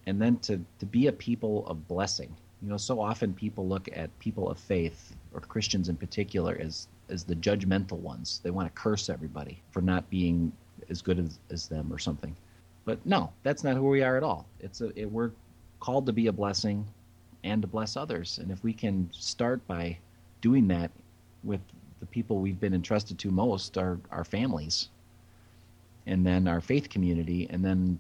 and 0.05 0.21
then 0.21 0.37
to, 0.37 0.59
to 0.79 0.85
be 0.85 1.07
a 1.07 1.11
people 1.11 1.65
of 1.67 1.87
blessing. 1.87 2.35
You 2.61 2.69
know, 2.69 2.77
so 2.77 2.99
often 2.99 3.33
people 3.33 3.67
look 3.67 3.89
at 3.93 4.17
people 4.19 4.49
of 4.49 4.57
faith, 4.57 5.15
or 5.33 5.41
Christians 5.41 5.89
in 5.89 5.97
particular, 5.97 6.57
as, 6.59 6.87
as 7.13 7.23
the 7.23 7.35
judgmental 7.35 7.99
ones. 7.99 8.41
They 8.43 8.49
want 8.49 8.67
to 8.67 8.81
curse 8.81 9.09
everybody 9.09 9.61
for 9.71 9.81
not 9.81 10.09
being 10.09 10.51
as 10.89 11.01
good 11.01 11.19
as, 11.19 11.39
as 11.51 11.67
them 11.67 11.93
or 11.93 11.99
something. 11.99 12.35
But 12.83 13.05
no, 13.05 13.31
that's 13.43 13.63
not 13.63 13.77
who 13.77 13.87
we 13.87 14.03
are 14.03 14.17
at 14.17 14.23
all. 14.23 14.47
It's 14.59 14.81
a, 14.81 14.91
it, 14.99 15.09
we're 15.09 15.31
called 15.79 16.05
to 16.07 16.13
be 16.13 16.27
a 16.27 16.33
blessing 16.33 16.85
and 17.43 17.61
to 17.61 17.67
bless 17.67 17.95
others. 17.95 18.39
And 18.39 18.51
if 18.51 18.63
we 18.63 18.73
can 18.73 19.09
start 19.11 19.65
by 19.67 19.97
doing 20.41 20.67
that 20.69 20.91
with 21.43 21.61
the 21.99 22.05
people 22.07 22.39
we've 22.39 22.59
been 22.59 22.73
entrusted 22.73 23.17
to 23.19 23.31
most, 23.31 23.77
our, 23.77 23.99
our 24.11 24.25
families, 24.25 24.89
and 26.07 26.25
then 26.25 26.47
our 26.47 26.59
faith 26.59 26.89
community, 26.89 27.47
and 27.49 27.63
then 27.63 27.97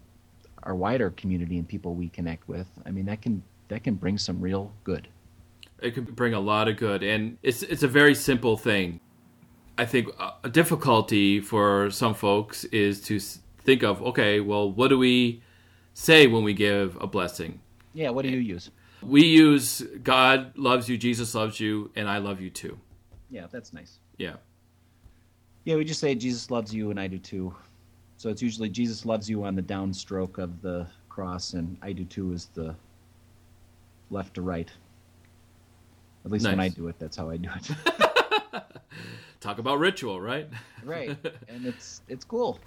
our 0.63 0.75
wider 0.75 1.11
community 1.11 1.57
and 1.57 1.67
people 1.67 1.93
we 1.93 2.09
connect 2.09 2.47
with, 2.49 2.67
I 2.85 2.91
mean 2.91 3.05
that 3.05 3.21
can 3.21 3.41
that 3.69 3.83
can 3.83 3.95
bring 3.95 4.17
some 4.17 4.41
real 4.41 4.73
good. 4.83 5.07
It 5.83 5.93
could 5.93 6.15
bring 6.15 6.33
a 6.33 6.39
lot 6.39 6.67
of 6.67 6.77
good, 6.77 7.03
and 7.03 7.37
it's 7.43 7.61
it's 7.63 7.83
a 7.83 7.87
very 7.87 8.15
simple 8.15 8.57
thing. 8.57 8.99
I 9.77 9.85
think 9.85 10.07
a 10.43 10.49
difficulty 10.49 11.41
for 11.41 11.89
some 11.89 12.13
folks 12.13 12.63
is 12.65 13.01
to 13.01 13.19
think 13.63 13.83
of 13.83 14.01
okay, 14.01 14.39
well, 14.39 14.71
what 14.71 14.89
do 14.89 14.97
we 14.97 15.41
say 15.93 16.27
when 16.27 16.43
we 16.43 16.53
give 16.53 16.97
a 17.01 17.07
blessing? 17.07 17.59
Yeah, 17.93 18.09
what 18.09 18.23
do 18.23 18.29
you 18.29 18.39
use? 18.39 18.71
We 19.01 19.25
use 19.25 19.81
God 20.03 20.57
loves 20.57 20.87
you, 20.87 20.97
Jesus 20.97 21.35
loves 21.35 21.59
you, 21.59 21.91
and 21.95 22.09
I 22.09 22.19
love 22.19 22.39
you 22.39 22.49
too. 22.49 22.79
Yeah, 23.29 23.47
that's 23.51 23.73
nice. 23.73 23.99
Yeah, 24.17 24.35
Yeah, 25.65 25.75
we 25.75 25.85
just 25.85 25.99
say 25.99 26.13
Jesus 26.13 26.51
loves 26.51 26.73
you 26.73 26.91
and 26.91 26.99
I 26.99 27.07
do 27.07 27.17
too. 27.17 27.53
So 28.17 28.29
it's 28.29 28.41
usually 28.41 28.69
Jesus 28.69 29.05
loves 29.05 29.27
you 29.29 29.43
on 29.43 29.55
the 29.55 29.61
downstroke 29.63 30.37
of 30.37 30.61
the 30.61 30.87
cross 31.09 31.53
and 31.53 31.75
I 31.81 31.93
do 31.93 32.05
too 32.05 32.31
is 32.31 32.45
the 32.53 32.75
left 34.11 34.35
to 34.35 34.41
right. 34.43 34.71
At 36.25 36.31
least 36.31 36.45
when 36.45 36.59
I 36.59 36.69
do 36.69 36.87
it, 36.87 36.95
that's 36.99 37.17
how 37.17 37.29
I 37.29 37.37
do 37.37 37.49
it. 37.55 37.71
talk 39.41 39.59
about 39.59 39.79
ritual, 39.79 40.21
right? 40.21 40.47
right. 40.83 41.17
And 41.49 41.65
it's 41.65 42.01
it's 42.07 42.23
cool. 42.23 42.59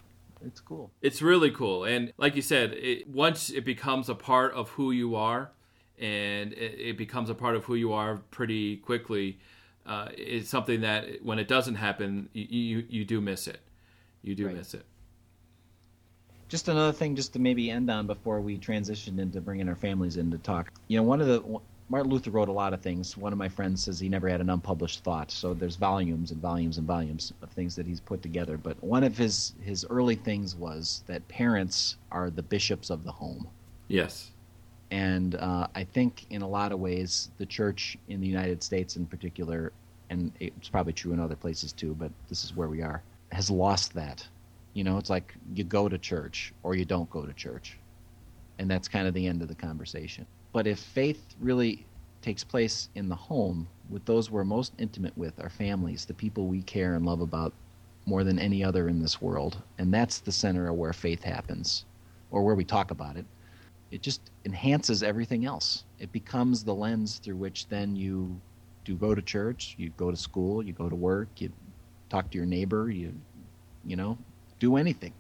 It's 0.45 0.61
cool. 0.61 0.90
It's 1.01 1.23
really 1.23 1.51
cool, 1.51 1.85
and 1.85 2.12
like 2.19 2.37
you 2.37 2.42
said, 2.42 2.75
it, 2.75 3.09
once 3.09 3.49
it 3.49 3.64
becomes 3.64 4.11
a 4.11 4.14
part 4.14 4.53
of 4.53 4.69
who 4.71 4.90
you 4.90 5.16
are, 5.16 5.51
and 5.99 6.53
it, 6.53 6.79
it 6.79 6.99
becomes 6.99 7.31
a 7.31 7.35
part 7.35 7.57
of 7.57 7.64
who 7.64 7.75
you 7.75 7.95
are 7.95 8.19
pretty 8.31 8.77
quickly, 8.77 9.38
uh, 9.87 10.09
it's 10.14 10.51
something 10.51 10.83
that 10.83 11.25
when 11.25 11.38
it 11.38 11.49
doesn't 11.49 11.77
happen, 11.77 12.29
you 12.35 12.45
you, 12.51 12.85
you 12.90 13.05
do 13.07 13.21
miss 13.23 13.49
it. 13.49 13.61
You 14.23 14.35
do 14.35 14.47
Right. 14.47 14.57
miss 14.57 14.75
it. 14.75 14.85
Just 16.49 16.69
another 16.69 16.92
thing, 16.92 17.16
just 17.16 17.33
to 17.33 17.38
maybe 17.38 17.71
end 17.71 17.90
on 17.90 18.07
before 18.07 18.40
we 18.40 18.59
transition 18.59 19.19
into 19.19 19.40
bringing 19.40 19.69
our 19.69 19.75
families 19.75 20.16
in 20.16 20.31
to 20.31 20.38
talk. 20.38 20.71
You 20.88 20.99
know, 20.99 21.03
one 21.03 21.21
of 21.21 21.27
the 21.29 21.40
Martin 21.88 22.11
Luther 22.11 22.31
wrote 22.31 22.49
a 22.49 22.53
lot 22.53 22.72
of 22.72 22.81
things. 22.81 23.16
One 23.16 23.33
of 23.33 23.38
my 23.38 23.49
friends 23.49 23.85
says 23.85 24.01
he 24.01 24.09
never 24.09 24.29
had 24.29 24.40
an 24.40 24.51
unpublished 24.51 25.05
thought. 25.05 25.31
So 25.31 25.55
there's 25.55 25.77
volumes 25.77 26.33
and 26.33 26.40
volumes 26.40 26.79
and 26.79 26.87
volumes 26.87 27.33
of 27.42 27.51
things 27.51 27.77
that 27.77 27.87
he's 27.87 28.01
put 28.01 28.22
together. 28.22 28.57
But 28.57 28.83
one 28.83 29.05
of 29.05 29.16
his 29.16 29.55
his 29.61 29.87
early 29.88 30.16
things 30.16 30.57
was 30.57 31.05
that 31.07 31.27
parents 31.29 31.96
are 32.11 32.29
the 32.31 32.42
bishops 32.42 32.90
of 32.90 33.05
the 33.05 33.12
home. 33.12 33.49
Yes. 33.88 34.33
And 34.90 35.37
uh, 35.37 35.68
I 35.75 35.85
think 35.85 36.27
in 36.31 36.42
a 36.42 36.49
lot 36.49 36.72
of 36.72 36.81
ways, 36.81 37.31
the 37.38 37.46
church 37.46 37.96
in 38.09 38.20
the 38.20 38.27
United 38.27 38.62
States, 38.62 38.96
in 38.96 39.07
particular, 39.07 39.72
and 40.11 40.33
it's 40.40 40.68
probably 40.68 40.92
true 40.92 41.12
in 41.12 41.20
other 41.20 41.37
places 41.37 41.72
too, 41.72 41.94
but 41.94 42.11
this 42.29 42.44
is 42.44 42.55
where 42.55 42.68
we 42.68 42.83
are, 42.83 43.03
has 43.33 43.51
lost 43.51 43.94
that. 43.94 44.27
You 44.75 44.85
know, 44.85 44.99
it's 44.99 45.11
like 45.11 45.35
you 45.55 45.64
go 45.64 45.88
to 45.88 45.99
church 45.99 46.53
or 46.62 46.75
you 46.77 46.85
don't 46.85 47.11
go 47.11 47.27
to 47.27 47.33
church. 47.33 47.79
And 48.59 48.70
that's 48.70 48.88
kind 48.88 49.07
of 49.09 49.14
the 49.14 49.27
end 49.27 49.42
of 49.42 49.49
the 49.49 49.55
conversation. 49.55 50.27
But 50.57 50.66
if 50.66 50.79
faith 50.79 51.35
really 51.38 51.85
takes 52.23 52.42
place 52.42 52.88
in 52.95 53.11
the 53.11 53.14
home 53.14 53.69
with 53.90 54.07
those 54.07 54.31
we're 54.31 54.42
most 54.42 54.73
intimate 54.79 55.12
with, 55.14 55.38
our 55.38 55.51
families, 55.51 56.07
the 56.07 56.14
people 56.14 56.47
we 56.47 56.62
care 56.62 56.95
and 56.95 57.05
love 57.05 57.21
about 57.21 57.53
more 58.07 58.25
than 58.25 58.38
any 58.38 58.64
other 58.64 58.88
in 58.88 58.99
this 58.99 59.21
world, 59.21 59.62
and 59.77 59.92
that's 59.92 60.21
the 60.21 60.33
center 60.33 60.66
of 60.71 60.77
where 60.77 60.95
faith 60.95 61.23
happens, 61.23 61.85
or 62.31 62.42
where 62.42 62.55
we 62.55 62.64
talk 62.64 62.90
about 62.90 63.19
it, 63.19 63.27
it 63.90 64.01
just 64.01 64.31
enhances 64.47 65.03
everything 65.03 65.45
else. 65.45 65.85
It 65.99 66.11
becomes 66.11 66.64
the 66.64 66.75
lens 66.75 67.19
through 67.19 67.37
which 67.37 67.69
then 67.69 67.95
you 67.95 68.40
do 68.87 68.97
go 68.97 69.14
to 69.14 69.21
church, 69.21 69.75
you 69.77 69.90
go 69.99 70.11
to 70.11 70.16
school, 70.16 70.62
you 70.62 70.73
go 70.73 70.88
to 70.88 70.97
work, 70.97 71.29
you 71.37 71.53
talk 72.09 72.31
to 72.31 72.38
your 72.38 72.47
neighbor, 72.47 72.88
you 72.88 73.12
you 73.85 73.97
know, 73.97 74.16
do 74.59 74.77
anything, 74.77 75.12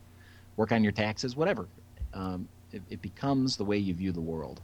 work 0.56 0.72
on 0.72 0.82
your 0.82 0.92
taxes, 0.92 1.36
whatever. 1.36 1.68
Um, 2.14 2.48
it, 2.72 2.80
it 2.88 3.02
becomes 3.02 3.58
the 3.58 3.66
way 3.66 3.76
you 3.76 3.92
view 3.92 4.12
the 4.12 4.20
world, 4.22 4.62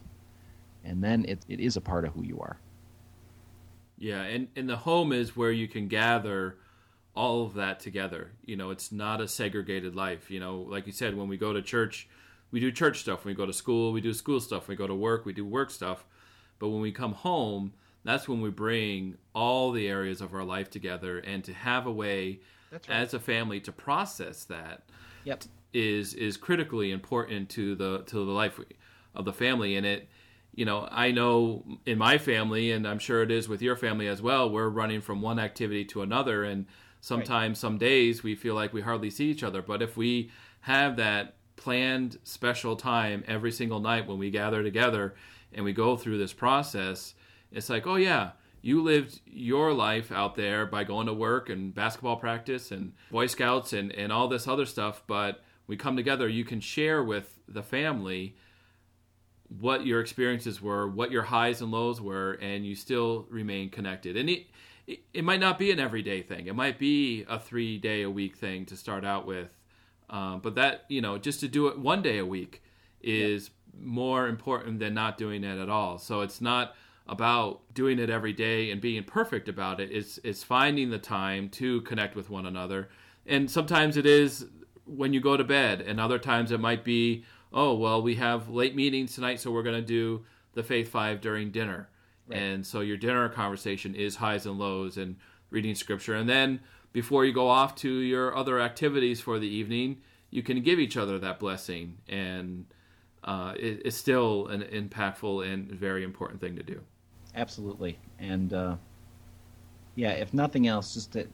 and 0.84 1.02
then 1.02 1.24
it, 1.26 1.44
it 1.48 1.60
is 1.60 1.76
a 1.76 1.80
part 1.80 2.04
of 2.04 2.12
who 2.14 2.22
you 2.24 2.40
are. 2.40 2.58
Yeah, 3.98 4.22
and 4.22 4.48
and 4.56 4.68
the 4.68 4.76
home 4.78 5.12
is 5.12 5.36
where 5.36 5.52
you 5.52 5.68
can 5.68 5.88
gather 5.88 6.58
all 7.14 7.44
of 7.44 7.54
that 7.54 7.78
together. 7.80 8.32
You 8.44 8.56
know, 8.56 8.70
it's 8.70 8.90
not 8.90 9.20
a 9.20 9.28
segregated 9.28 9.94
life. 9.94 10.30
You 10.30 10.40
know, 10.40 10.60
like 10.60 10.86
you 10.86 10.92
said, 10.92 11.16
when 11.16 11.28
we 11.28 11.36
go 11.36 11.52
to 11.52 11.62
church, 11.62 12.08
we 12.50 12.58
do 12.60 12.72
church 12.72 13.00
stuff. 13.00 13.24
When 13.24 13.32
we 13.34 13.36
go 13.36 13.46
to 13.46 13.52
school, 13.52 13.92
we 13.92 14.00
do 14.00 14.12
school 14.14 14.40
stuff. 14.40 14.66
When 14.68 14.76
we 14.76 14.78
go 14.78 14.86
to 14.86 14.94
work, 14.94 15.24
we 15.26 15.32
do 15.32 15.44
work 15.44 15.70
stuff. 15.70 16.04
But 16.58 16.68
when 16.70 16.80
we 16.80 16.92
come 16.92 17.12
home, 17.12 17.74
that's 18.04 18.28
when 18.28 18.40
we 18.40 18.50
bring 18.50 19.16
all 19.34 19.72
the 19.72 19.88
areas 19.88 20.20
of 20.20 20.34
our 20.34 20.44
life 20.44 20.70
together 20.70 21.18
and 21.18 21.44
to 21.44 21.52
have 21.52 21.86
a 21.86 21.92
way 21.92 22.40
That's 22.70 22.88
as 22.88 23.14
a 23.14 23.20
family 23.20 23.60
to 23.60 23.72
process 23.72 24.44
that 24.44 24.82
Yep. 25.24 25.44
is 25.72 26.14
is 26.14 26.36
critically 26.36 26.90
important 26.90 27.48
to 27.50 27.74
the 27.76 27.98
to 28.06 28.16
the 28.24 28.32
life 28.32 28.58
of 29.14 29.24
the 29.24 29.32
family 29.32 29.76
and 29.76 29.86
it 29.86 30.08
you 30.54 30.64
know 30.64 30.86
i 30.90 31.10
know 31.10 31.64
in 31.86 31.96
my 31.96 32.18
family 32.18 32.70
and 32.70 32.86
i'm 32.86 32.98
sure 32.98 33.22
it 33.22 33.30
is 33.30 33.48
with 33.48 33.62
your 33.62 33.76
family 33.76 34.06
as 34.06 34.20
well 34.20 34.50
we're 34.50 34.68
running 34.68 35.00
from 35.00 35.22
one 35.22 35.38
activity 35.38 35.84
to 35.86 36.02
another. 36.02 36.44
And 36.44 36.66
sometimes 37.00 37.58
some 37.58 37.78
days 37.78 38.22
we 38.22 38.34
feel 38.34 38.54
like 38.54 38.72
we 38.72 38.82
hardly 38.82 39.10
see 39.10 39.30
each 39.30 39.42
other. 39.42 39.62
But 39.62 39.82
if 39.82 39.96
we 39.96 40.30
have 40.60 40.96
that 40.96 41.34
planned 41.56 42.18
special 42.24 42.76
time 42.76 43.24
every 43.26 43.52
single 43.52 43.80
night 43.80 44.06
when 44.06 44.18
we 44.18 44.30
gather 44.30 44.62
together 44.62 45.14
and 45.52 45.64
we 45.64 45.72
go 45.72 45.96
through 45.96 46.18
this 46.18 46.32
process 46.32 47.14
it's 47.52 47.68
like 47.68 47.86
oh 47.86 47.96
yeah 47.96 48.30
you 48.62 48.82
lived 48.82 49.20
your 49.26 49.72
life 49.72 50.10
out 50.10 50.34
there 50.34 50.64
by 50.64 50.82
going 50.82 51.06
to 51.06 51.12
work 51.12 51.50
and 51.50 51.74
basketball 51.74 52.16
practice 52.16 52.70
and 52.70 52.92
boy 53.10 53.26
scouts 53.26 53.72
and, 53.72 53.92
and 53.92 54.12
all 54.12 54.28
this 54.28 54.46
other 54.46 54.64
stuff. 54.64 55.02
But 55.08 55.42
we 55.66 55.76
come 55.76 55.96
together 55.96 56.28
you 56.28 56.44
can 56.44 56.60
share 56.60 57.02
with 57.02 57.40
the 57.48 57.62
family 57.62 58.36
what 59.60 59.86
your 59.86 60.00
experiences 60.00 60.62
were 60.62 60.88
what 60.88 61.10
your 61.10 61.22
highs 61.22 61.60
and 61.60 61.70
lows 61.70 62.00
were 62.00 62.32
and 62.34 62.64
you 62.66 62.74
still 62.74 63.26
remain 63.28 63.68
connected. 63.68 64.16
And 64.16 64.30
it, 64.30 64.46
it, 64.86 65.00
it 65.12 65.24
might 65.24 65.40
not 65.40 65.58
be 65.58 65.70
an 65.70 65.78
everyday 65.78 66.22
thing. 66.22 66.46
It 66.46 66.54
might 66.54 66.78
be 66.78 67.24
a 67.28 67.38
three 67.38 67.78
day 67.78 68.02
a 68.02 68.10
week 68.10 68.36
thing 68.36 68.66
to 68.66 68.76
start 68.76 69.04
out 69.04 69.26
with. 69.26 69.54
Um, 70.10 70.40
but 70.40 70.54
that 70.56 70.84
you 70.88 71.00
know 71.00 71.18
just 71.18 71.40
to 71.40 71.48
do 71.48 71.68
it 71.68 71.78
one 71.78 72.02
day 72.02 72.18
a 72.18 72.26
week 72.26 72.62
is 73.00 73.50
more 73.78 74.28
important 74.28 74.78
than 74.78 74.94
not 74.94 75.16
doing 75.16 75.44
it 75.44 75.58
at 75.58 75.68
all. 75.68 75.98
So 75.98 76.20
it's 76.20 76.40
not 76.40 76.74
about 77.06 77.60
doing 77.74 77.98
it 77.98 78.10
every 78.10 78.32
day 78.32 78.70
and 78.70 78.80
being 78.80 79.04
perfect 79.04 79.48
about 79.48 79.80
it. 79.80 79.90
It's 79.90 80.18
it's 80.22 80.42
finding 80.42 80.90
the 80.90 80.98
time 80.98 81.48
to 81.50 81.80
connect 81.82 82.14
with 82.14 82.30
one 82.30 82.46
another. 82.46 82.88
And 83.26 83.50
sometimes 83.50 83.96
it 83.96 84.06
is 84.06 84.46
when 84.84 85.12
you 85.12 85.20
go 85.20 85.36
to 85.36 85.44
bed 85.44 85.80
and 85.80 86.00
other 86.00 86.18
times 86.18 86.50
it 86.50 86.60
might 86.60 86.84
be 86.84 87.24
oh 87.52 87.74
well 87.74 88.02
we 88.02 88.14
have 88.16 88.48
late 88.48 88.74
meetings 88.74 89.14
tonight 89.14 89.40
so 89.40 89.50
we're 89.50 89.62
going 89.62 89.80
to 89.80 89.86
do 89.86 90.24
the 90.54 90.62
faith 90.62 90.88
five 90.88 91.20
during 91.20 91.50
dinner 91.50 91.88
and 92.30 92.66
so 92.66 92.80
your 92.80 92.96
dinner 92.96 93.28
conversation 93.28 93.94
is 93.94 94.16
highs 94.16 94.46
and 94.46 94.58
lows 94.58 94.96
and 94.96 95.16
reading 95.50 95.74
scripture. 95.74 96.14
And 96.14 96.28
then 96.28 96.60
before 96.92 97.24
you 97.24 97.32
go 97.32 97.48
off 97.48 97.74
to 97.76 97.90
your 97.90 98.34
other 98.36 98.60
activities 98.60 99.20
for 99.20 99.38
the 99.38 99.48
evening, 99.48 99.98
you 100.30 100.42
can 100.42 100.62
give 100.62 100.78
each 100.78 100.96
other 100.96 101.18
that 101.18 101.38
blessing. 101.38 101.98
And 102.08 102.66
uh, 103.24 103.54
it, 103.56 103.82
it's 103.84 103.96
still 103.96 104.48
an 104.48 104.62
impactful 104.62 105.46
and 105.46 105.70
very 105.70 106.04
important 106.04 106.40
thing 106.40 106.56
to 106.56 106.62
do. 106.62 106.80
Absolutely. 107.34 107.98
And 108.18 108.52
uh, 108.52 108.76
yeah, 109.94 110.10
if 110.10 110.32
nothing 110.32 110.66
else, 110.66 110.94
just 110.94 111.12
to 111.12 111.26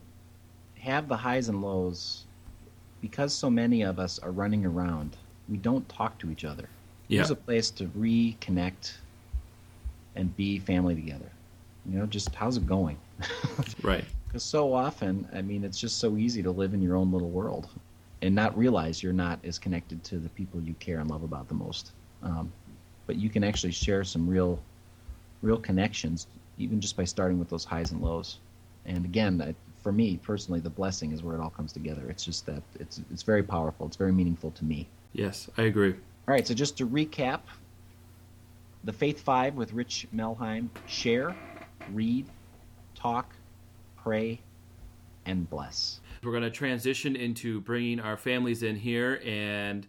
have 0.79 1.07
the 1.07 1.17
highs 1.17 1.49
and 1.49 1.61
lows, 1.61 2.25
because 3.01 3.33
so 3.33 3.49
many 3.49 3.83
of 3.83 3.99
us 3.99 4.19
are 4.19 4.31
running 4.31 4.65
around, 4.65 5.15
we 5.49 5.57
don't 5.57 5.87
talk 5.89 6.17
to 6.19 6.31
each 6.31 6.45
other. 6.45 6.67
Yeah. 7.07 7.19
There's 7.19 7.31
a 7.31 7.35
place 7.35 7.71
to 7.71 7.85
reconnect 7.85 8.93
and 10.15 10.35
be 10.35 10.59
family 10.59 10.95
together. 10.95 11.31
You 11.85 11.99
know, 11.99 12.05
just 12.05 12.33
how's 12.35 12.57
it 12.57 12.67
going? 12.67 12.97
Right. 13.83 14.05
Because 14.27 14.43
so 14.43 14.73
often, 14.73 15.27
I 15.33 15.41
mean, 15.41 15.63
it's 15.63 15.79
just 15.79 15.97
so 15.97 16.15
easy 16.15 16.43
to 16.43 16.51
live 16.51 16.73
in 16.73 16.81
your 16.81 16.95
own 16.95 17.11
little 17.11 17.29
world 17.29 17.67
and 18.21 18.35
not 18.35 18.55
realize 18.57 19.01
you're 19.01 19.11
not 19.11 19.39
as 19.43 19.57
connected 19.57 20.03
to 20.03 20.19
the 20.19 20.29
people 20.29 20.61
you 20.61 20.75
care 20.75 20.99
and 20.99 21.09
love 21.09 21.23
about 21.23 21.47
the 21.47 21.55
most. 21.55 21.91
Um, 22.21 22.51
but 23.07 23.15
you 23.15 23.29
can 23.29 23.43
actually 23.43 23.71
share 23.71 24.03
some 24.03 24.29
real, 24.29 24.59
real 25.41 25.57
connections, 25.57 26.27
even 26.59 26.79
just 26.79 26.95
by 26.95 27.05
starting 27.05 27.39
with 27.39 27.49
those 27.49 27.65
highs 27.65 27.91
and 27.91 28.01
lows. 28.01 28.37
And 28.85 29.03
again, 29.03 29.41
I, 29.41 29.55
for 29.81 29.91
me 29.91 30.17
personally, 30.17 30.59
the 30.59 30.69
blessing 30.69 31.11
is 31.11 31.23
where 31.23 31.35
it 31.35 31.41
all 31.41 31.49
comes 31.49 31.73
together. 31.73 32.07
It's 32.09 32.23
just 32.23 32.45
that 32.45 32.61
it's 32.79 33.01
it's 33.11 33.23
very 33.23 33.43
powerful. 33.43 33.87
It's 33.87 33.97
very 33.97 34.11
meaningful 34.11 34.51
to 34.51 34.65
me. 34.65 34.87
Yes, 35.13 35.49
I 35.57 35.63
agree. 35.63 35.93
All 36.27 36.33
right, 36.33 36.47
so 36.47 36.53
just 36.53 36.77
to 36.77 36.87
recap, 36.87 37.41
the 38.83 38.93
Faith 38.93 39.21
Five 39.21 39.55
with 39.55 39.73
Rich 39.73 40.07
Melheim: 40.13 40.69
share, 40.85 41.35
read, 41.91 42.27
talk, 42.95 43.33
pray, 43.97 44.39
and 45.25 45.49
bless. 45.49 45.99
We're 46.23 46.31
going 46.31 46.43
to 46.43 46.51
transition 46.51 47.15
into 47.15 47.61
bringing 47.61 47.99
our 47.99 48.17
families 48.17 48.63
in 48.63 48.75
here 48.75 49.21
and 49.25 49.87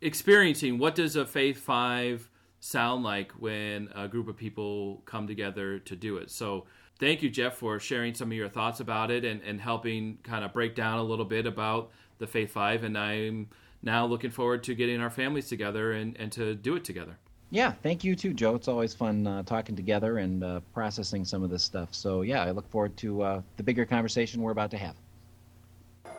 experiencing 0.00 0.78
what 0.78 0.94
does 0.94 1.16
a 1.16 1.24
faith 1.24 1.58
five 1.58 2.28
sound 2.60 3.02
like 3.02 3.32
when 3.32 3.88
a 3.94 4.06
group 4.08 4.28
of 4.28 4.36
people 4.36 5.02
come 5.06 5.26
together 5.26 5.78
to 5.80 5.96
do 5.96 6.18
it. 6.18 6.30
So 6.30 6.66
thank 6.98 7.22
you, 7.22 7.30
Jeff, 7.30 7.54
for 7.54 7.80
sharing 7.80 8.14
some 8.14 8.30
of 8.30 8.36
your 8.36 8.48
thoughts 8.48 8.80
about 8.80 9.10
it 9.10 9.24
and, 9.24 9.40
and 9.42 9.60
helping 9.60 10.18
kind 10.22 10.44
of 10.44 10.52
break 10.52 10.74
down 10.74 10.98
a 10.98 11.02
little 11.02 11.24
bit 11.24 11.46
about 11.46 11.90
the 12.18 12.26
faith 12.26 12.52
five. 12.52 12.84
And 12.84 12.98
I'm 12.98 13.48
now 13.86 14.04
looking 14.04 14.30
forward 14.30 14.62
to 14.64 14.74
getting 14.74 15.00
our 15.00 15.08
families 15.08 15.48
together 15.48 15.92
and, 15.92 16.14
and 16.18 16.30
to 16.32 16.54
do 16.54 16.76
it 16.76 16.84
together. 16.84 17.16
Yeah, 17.50 17.70
thank 17.70 18.02
you 18.02 18.16
too, 18.16 18.34
Joe. 18.34 18.56
It's 18.56 18.66
always 18.68 18.92
fun 18.92 19.26
uh, 19.26 19.44
talking 19.44 19.76
together 19.76 20.18
and 20.18 20.42
uh, 20.42 20.60
processing 20.74 21.24
some 21.24 21.44
of 21.44 21.48
this 21.48 21.62
stuff. 21.62 21.94
So 21.94 22.22
yeah, 22.22 22.42
I 22.42 22.50
look 22.50 22.68
forward 22.68 22.96
to 22.98 23.22
uh, 23.22 23.42
the 23.56 23.62
bigger 23.62 23.86
conversation 23.86 24.42
we're 24.42 24.50
about 24.50 24.72
to 24.72 24.78
have. 24.78 24.96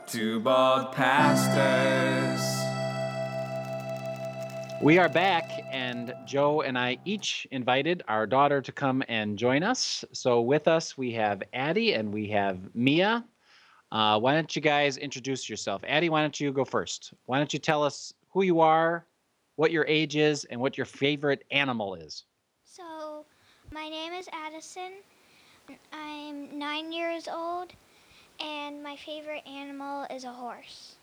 Two 0.08 0.40
bald 0.40 0.94
pastors. 0.94 2.42
We 4.82 5.00
are 5.00 5.10
back, 5.10 5.52
and 5.72 6.14
Joe 6.26 6.62
and 6.62 6.78
I 6.78 7.00
each 7.04 7.48
invited 7.52 8.04
our 8.08 8.26
daughter 8.26 8.62
to 8.62 8.72
come 8.72 9.04
and 9.10 9.38
join 9.38 9.64
us. 9.64 10.06
So 10.14 10.40
with 10.40 10.68
us, 10.68 10.98
we 10.98 11.12
have 11.14 11.44
Addie 11.52 11.94
and 11.94 12.14
we 12.14 12.28
have 12.28 12.60
Mia. 12.74 13.26
Uh, 13.92 14.20
why 14.20 14.34
don't 14.34 14.54
you 14.56 14.62
guys 14.62 14.98
introduce 14.98 15.50
yourself? 15.50 15.82
Addie, 15.88 16.10
why 16.10 16.22
don't 16.22 16.40
you 16.40 16.52
go 16.52 16.66
first? 16.66 17.14
Why 17.26 17.38
don't 17.38 17.54
you 17.54 17.60
tell 17.60 17.84
us 17.84 18.14
who 18.30 18.44
you 18.44 18.60
are, 18.60 19.06
what 19.56 19.72
your 19.72 19.86
age 19.88 20.16
is, 20.16 20.44
and 20.46 20.60
what 20.60 20.78
your 20.78 20.86
favorite 20.86 21.44
animal 21.52 21.96
is? 21.96 22.26
So, 22.66 23.26
my 23.72 23.88
name 23.88 24.14
is 24.14 24.28
Addison. 24.34 24.94
I'm 25.94 26.58
nine 26.58 26.92
years 26.92 27.28
old, 27.28 27.74
and 28.40 28.84
my 28.84 28.96
favorite 28.98 29.46
animal 29.48 30.06
is 30.10 30.24
a 30.26 30.32
horse. 30.32 30.96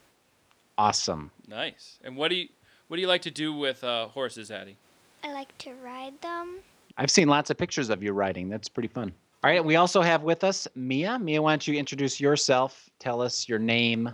Awesome. 0.76 1.30
Nice. 1.48 1.98
And 2.04 2.16
what 2.16 2.28
do 2.28 2.36
you 2.36 2.48
what 2.88 2.96
do 2.96 3.00
you 3.00 3.08
like 3.08 3.22
to 3.22 3.30
do 3.30 3.52
with 3.54 3.82
uh, 3.82 4.08
horses, 4.08 4.50
Addie? 4.50 4.76
I 5.22 5.32
like 5.32 5.56
to 5.58 5.72
ride 5.82 6.20
them. 6.20 6.58
I've 6.98 7.10
seen 7.10 7.28
lots 7.28 7.50
of 7.50 7.56
pictures 7.56 7.88
of 7.88 8.02
you 8.02 8.12
riding. 8.12 8.48
That's 8.48 8.68
pretty 8.68 8.88
fun. 8.88 9.14
All 9.44 9.50
right, 9.50 9.62
we 9.62 9.76
also 9.76 10.00
have 10.00 10.22
with 10.22 10.42
us 10.42 10.66
Mia. 10.74 11.18
Mia, 11.18 11.42
why 11.42 11.52
don't 11.52 11.68
you 11.68 11.74
introduce 11.74 12.18
yourself? 12.18 12.88
Tell 12.98 13.20
us 13.20 13.46
your 13.46 13.58
name, 13.58 14.10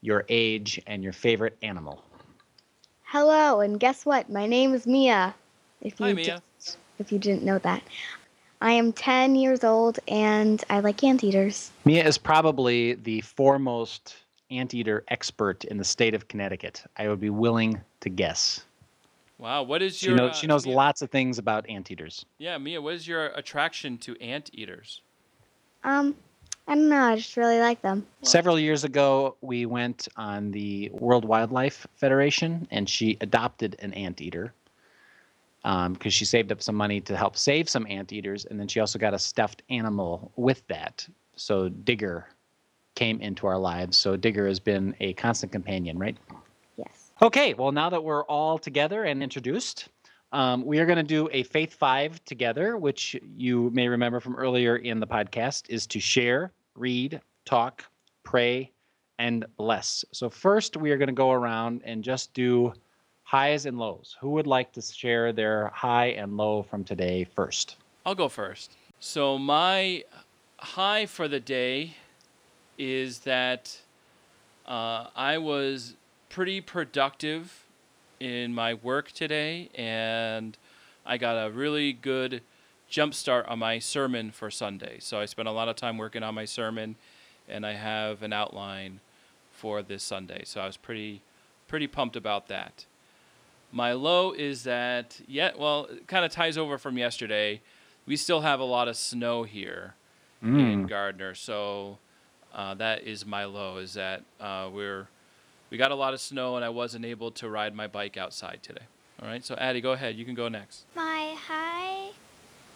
your 0.00 0.24
age, 0.28 0.80
and 0.86 1.02
your 1.02 1.12
favorite 1.12 1.58
animal. 1.62 2.04
Hello, 3.02 3.62
and 3.62 3.80
guess 3.80 4.06
what? 4.06 4.30
My 4.30 4.46
name 4.46 4.72
is 4.72 4.86
Mia. 4.86 5.34
If 5.80 5.98
you 5.98 6.06
Hi, 6.06 6.12
di- 6.12 6.22
Mia. 6.22 6.42
if 7.00 7.10
you 7.10 7.18
didn't 7.18 7.42
know 7.42 7.58
that, 7.58 7.82
I 8.60 8.70
am 8.70 8.92
10 8.92 9.34
years 9.34 9.64
old 9.64 9.98
and 10.06 10.62
I 10.70 10.78
like 10.78 11.02
anteaters. 11.02 11.72
Mia 11.84 12.06
is 12.06 12.16
probably 12.16 12.94
the 12.94 13.22
foremost 13.22 14.14
anteater 14.52 15.02
expert 15.08 15.64
in 15.64 15.78
the 15.78 15.84
state 15.84 16.14
of 16.14 16.28
Connecticut. 16.28 16.84
I 16.96 17.08
would 17.08 17.20
be 17.20 17.30
willing 17.30 17.80
to 18.02 18.08
guess. 18.08 18.64
Wow, 19.38 19.64
what 19.64 19.82
is 19.82 19.98
She 19.98 20.06
your 20.08 20.16
knows 20.16 20.30
uh, 20.30 20.34
she 20.34 20.46
knows 20.46 20.66
Mia- 20.66 20.76
lots 20.76 21.02
of 21.02 21.10
things 21.10 21.38
about 21.38 21.68
anteaters. 21.68 22.24
Yeah, 22.38 22.56
Mia, 22.58 22.80
what 22.80 22.94
is 22.94 23.06
your 23.06 23.26
attraction 23.26 23.98
to 23.98 24.16
anteaters? 24.20 25.02
Um, 25.82 26.14
I 26.66 26.74
don't 26.74 26.88
know. 26.88 27.02
I 27.02 27.16
just 27.16 27.36
really 27.36 27.60
like 27.60 27.82
them. 27.82 28.06
Several 28.22 28.58
years 28.58 28.84
ago, 28.84 29.36
we 29.42 29.66
went 29.66 30.08
on 30.16 30.50
the 30.50 30.88
World 30.94 31.26
Wildlife 31.26 31.86
Federation, 31.96 32.66
and 32.70 32.88
she 32.88 33.18
adopted 33.20 33.76
an 33.80 33.92
anteater 33.92 34.54
because 35.62 36.12
she 36.12 36.24
saved 36.24 36.52
up 36.52 36.62
some 36.62 36.74
money 36.74 37.00
to 37.02 37.16
help 37.16 37.36
save 37.36 37.68
some 37.68 37.86
anteaters, 37.88 38.46
and 38.46 38.58
then 38.58 38.68
she 38.68 38.80
also 38.80 38.98
got 38.98 39.12
a 39.14 39.18
stuffed 39.18 39.62
animal 39.68 40.32
with 40.36 40.66
that. 40.68 41.06
So 41.36 41.68
Digger 41.68 42.28
came 42.94 43.20
into 43.20 43.46
our 43.46 43.58
lives. 43.58 43.98
So 43.98 44.16
Digger 44.16 44.46
has 44.46 44.60
been 44.60 44.94
a 45.00 45.12
constant 45.14 45.52
companion, 45.52 45.98
right? 45.98 46.16
Okay, 47.24 47.54
well, 47.54 47.72
now 47.72 47.88
that 47.88 48.04
we're 48.04 48.24
all 48.24 48.58
together 48.58 49.04
and 49.04 49.22
introduced, 49.22 49.88
um, 50.32 50.62
we 50.62 50.78
are 50.78 50.84
going 50.84 50.98
to 50.98 51.02
do 51.02 51.26
a 51.32 51.42
Faith 51.42 51.72
Five 51.72 52.22
together, 52.26 52.76
which 52.76 53.16
you 53.34 53.70
may 53.70 53.88
remember 53.88 54.20
from 54.20 54.36
earlier 54.36 54.76
in 54.76 55.00
the 55.00 55.06
podcast 55.06 55.70
is 55.70 55.86
to 55.86 55.98
share, 55.98 56.52
read, 56.74 57.18
talk, 57.46 57.82
pray, 58.24 58.70
and 59.18 59.46
bless. 59.56 60.04
So, 60.12 60.28
first, 60.28 60.76
we 60.76 60.90
are 60.90 60.98
going 60.98 61.08
to 61.08 61.14
go 61.14 61.32
around 61.32 61.80
and 61.86 62.04
just 62.04 62.34
do 62.34 62.74
highs 63.22 63.64
and 63.64 63.78
lows. 63.78 64.18
Who 64.20 64.28
would 64.32 64.46
like 64.46 64.70
to 64.72 64.82
share 64.82 65.32
their 65.32 65.68
high 65.68 66.08
and 66.08 66.36
low 66.36 66.62
from 66.62 66.84
today 66.84 67.24
first? 67.24 67.76
I'll 68.04 68.14
go 68.14 68.28
first. 68.28 68.72
So 69.00 69.38
my 69.38 70.04
high 70.58 71.06
for 71.06 71.26
the 71.26 71.40
day 71.40 71.94
is 72.76 73.20
that 73.20 73.78
uh, 74.66 75.06
I 75.16 75.38
was 75.38 75.94
pretty 76.34 76.60
productive 76.60 77.64
in 78.18 78.52
my 78.52 78.74
work 78.74 79.12
today, 79.12 79.70
and 79.76 80.58
I 81.06 81.16
got 81.16 81.34
a 81.34 81.48
really 81.48 81.92
good 81.92 82.42
jump 82.88 83.14
start 83.14 83.46
on 83.46 83.60
my 83.60 83.78
sermon 83.78 84.32
for 84.32 84.50
Sunday. 84.50 84.96
So 84.98 85.20
I 85.20 85.26
spent 85.26 85.46
a 85.46 85.52
lot 85.52 85.68
of 85.68 85.76
time 85.76 85.96
working 85.96 86.24
on 86.24 86.34
my 86.34 86.44
sermon, 86.44 86.96
and 87.48 87.64
I 87.64 87.74
have 87.74 88.24
an 88.24 88.32
outline 88.32 88.98
for 89.52 89.80
this 89.80 90.02
Sunday. 90.02 90.42
So 90.44 90.60
I 90.60 90.66
was 90.66 90.76
pretty 90.76 91.22
pretty 91.68 91.86
pumped 91.86 92.16
about 92.16 92.48
that. 92.48 92.84
My 93.70 93.92
low 93.92 94.32
is 94.32 94.64
that 94.64 95.20
yeah, 95.28 95.52
well, 95.56 95.84
it 95.84 96.08
kind 96.08 96.24
of 96.24 96.32
ties 96.32 96.58
over 96.58 96.78
from 96.78 96.98
yesterday. 96.98 97.60
We 98.06 98.16
still 98.16 98.40
have 98.40 98.58
a 98.58 98.64
lot 98.64 98.88
of 98.88 98.96
snow 98.96 99.44
here 99.44 99.94
in 100.58 100.86
Gardner, 100.88 101.36
so 101.36 101.98
uh, 102.52 102.74
that 102.74 103.04
is 103.04 103.24
my 103.24 103.44
low. 103.44 103.76
Is 103.76 103.94
that 103.94 104.24
uh, 104.40 104.68
we're 104.72 105.06
we 105.74 105.78
got 105.78 105.90
a 105.90 105.96
lot 105.96 106.14
of 106.14 106.20
snow, 106.20 106.54
and 106.54 106.64
I 106.64 106.68
wasn't 106.68 107.04
able 107.04 107.32
to 107.32 107.48
ride 107.48 107.74
my 107.74 107.88
bike 107.88 108.16
outside 108.16 108.60
today. 108.62 108.84
All 109.20 109.26
right, 109.26 109.44
so 109.44 109.56
Addie, 109.56 109.80
go 109.80 109.90
ahead. 109.90 110.14
You 110.14 110.24
can 110.24 110.36
go 110.36 110.46
next. 110.46 110.84
My 110.94 111.34
high 111.36 112.10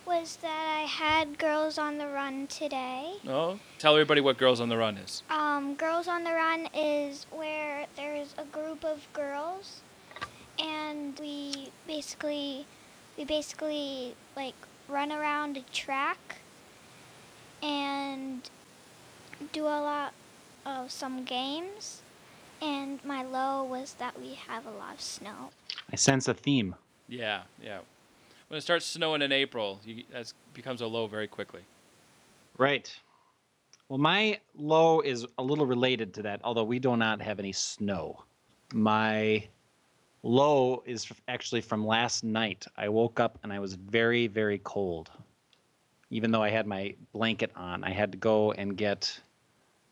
was 0.05 0.35
that 0.43 0.81
I 0.81 0.81
had 0.81 1.39
Girls 1.39 1.79
on 1.79 1.99
the 1.99 2.09
Run 2.09 2.49
today. 2.49 3.13
Oh, 3.29 3.61
tell 3.79 3.93
everybody 3.93 4.21
what 4.21 4.37
Girls 4.37 4.61
on 4.61 4.69
the 4.69 4.77
Run 4.77 4.97
is. 4.97 5.23
Um, 5.31 5.77
Girls 5.77 6.09
on 6.09 6.25
the 6.25 6.33
Run 6.33 6.69
is 6.75 7.27
where 7.31 7.87
there's 7.95 8.35
a 8.37 8.45
group 8.47 8.85
of 8.85 9.07
girls, 9.13 9.83
and 10.59 11.17
we 11.21 11.71
basically, 11.87 12.67
we 13.17 13.25
basically 13.25 14.17
like 14.35 14.57
run 14.89 15.13
around 15.13 15.57
a 15.57 15.63
track, 15.73 16.39
and 17.63 18.51
do 19.53 19.63
a 19.63 19.79
lot 19.81 20.15
of 20.67 20.91
some 20.91 21.23
games. 21.23 22.03
And 22.63 23.05
my 23.05 23.23
low 23.25 23.65
was 23.65 23.95
that 23.95 24.21
we 24.21 24.35
have 24.35 24.67
a 24.67 24.71
lot 24.71 24.95
of 24.95 25.01
snow. 25.01 25.51
I 25.93 25.97
sense 25.97 26.29
a 26.29 26.35
theme. 26.35 26.75
Yeah, 27.09 27.43
yeah. 27.63 27.81
When 28.49 28.59
it 28.59 28.63
starts 28.63 28.87
snowing 28.87 29.23
in 29.23 29.33
April, 29.33 29.81
you, 29.85 30.05
that 30.13 30.33
becomes 30.55 30.81
a 30.81 30.87
low 30.87 31.07
very 31.07 31.29
quickly. 31.29 31.63
Right. 32.59 32.95
Well, 33.89 33.99
my 33.99 34.41
low 34.57 35.01
is 35.01 35.27
a 35.39 35.43
little 35.43 35.67
related 35.67 36.15
to 36.15 36.23
that, 36.23 36.41
although 36.45 36.65
we 36.65 36.79
do 36.79 36.97
not 36.97 37.23
have 37.23 37.39
any 37.39 37.53
snow. 37.53 38.25
My 38.75 39.47
low 40.23 40.83
is 40.87 41.07
actually 41.29 41.61
from 41.63 41.87
last 41.87 42.25
night. 42.25 42.67
I 42.77 42.89
woke 42.89 43.21
up 43.21 43.39
and 43.43 43.53
I 43.53 43.61
was 43.61 43.75
very, 43.75 44.27
very 44.27 44.59
cold. 44.59 45.11
even 46.11 46.31
though 46.31 46.43
I 46.43 46.51
had 46.51 46.67
my 46.67 46.95
blanket 47.13 47.51
on. 47.57 47.85
I 47.85 47.91
had 47.91 48.13
to 48.13 48.19
go 48.19 48.53
and 48.53 48.77
get 48.77 49.21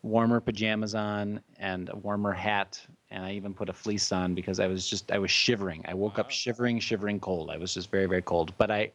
warmer 0.03 0.39
pajamas 0.39 0.95
on 0.95 1.41
and 1.59 1.89
a 1.89 1.95
warmer 1.95 2.33
hat, 2.33 2.79
and 3.11 3.25
I 3.25 3.33
even 3.33 3.53
put 3.53 3.69
a 3.69 3.73
fleece 3.73 4.11
on 4.11 4.33
because 4.35 4.59
I 4.59 4.67
was 4.67 4.87
just 4.87 5.11
I 5.11 5.17
was 5.17 5.31
shivering. 5.31 5.83
I 5.87 5.93
woke 5.93 6.19
up 6.19 6.29
shivering, 6.29 6.79
shivering 6.79 7.19
cold. 7.19 7.49
I 7.49 7.57
was 7.57 7.73
just 7.73 7.91
very, 7.91 8.05
very 8.05 8.21
cold. 8.21 8.53
But 8.57 8.71
I 8.71 8.91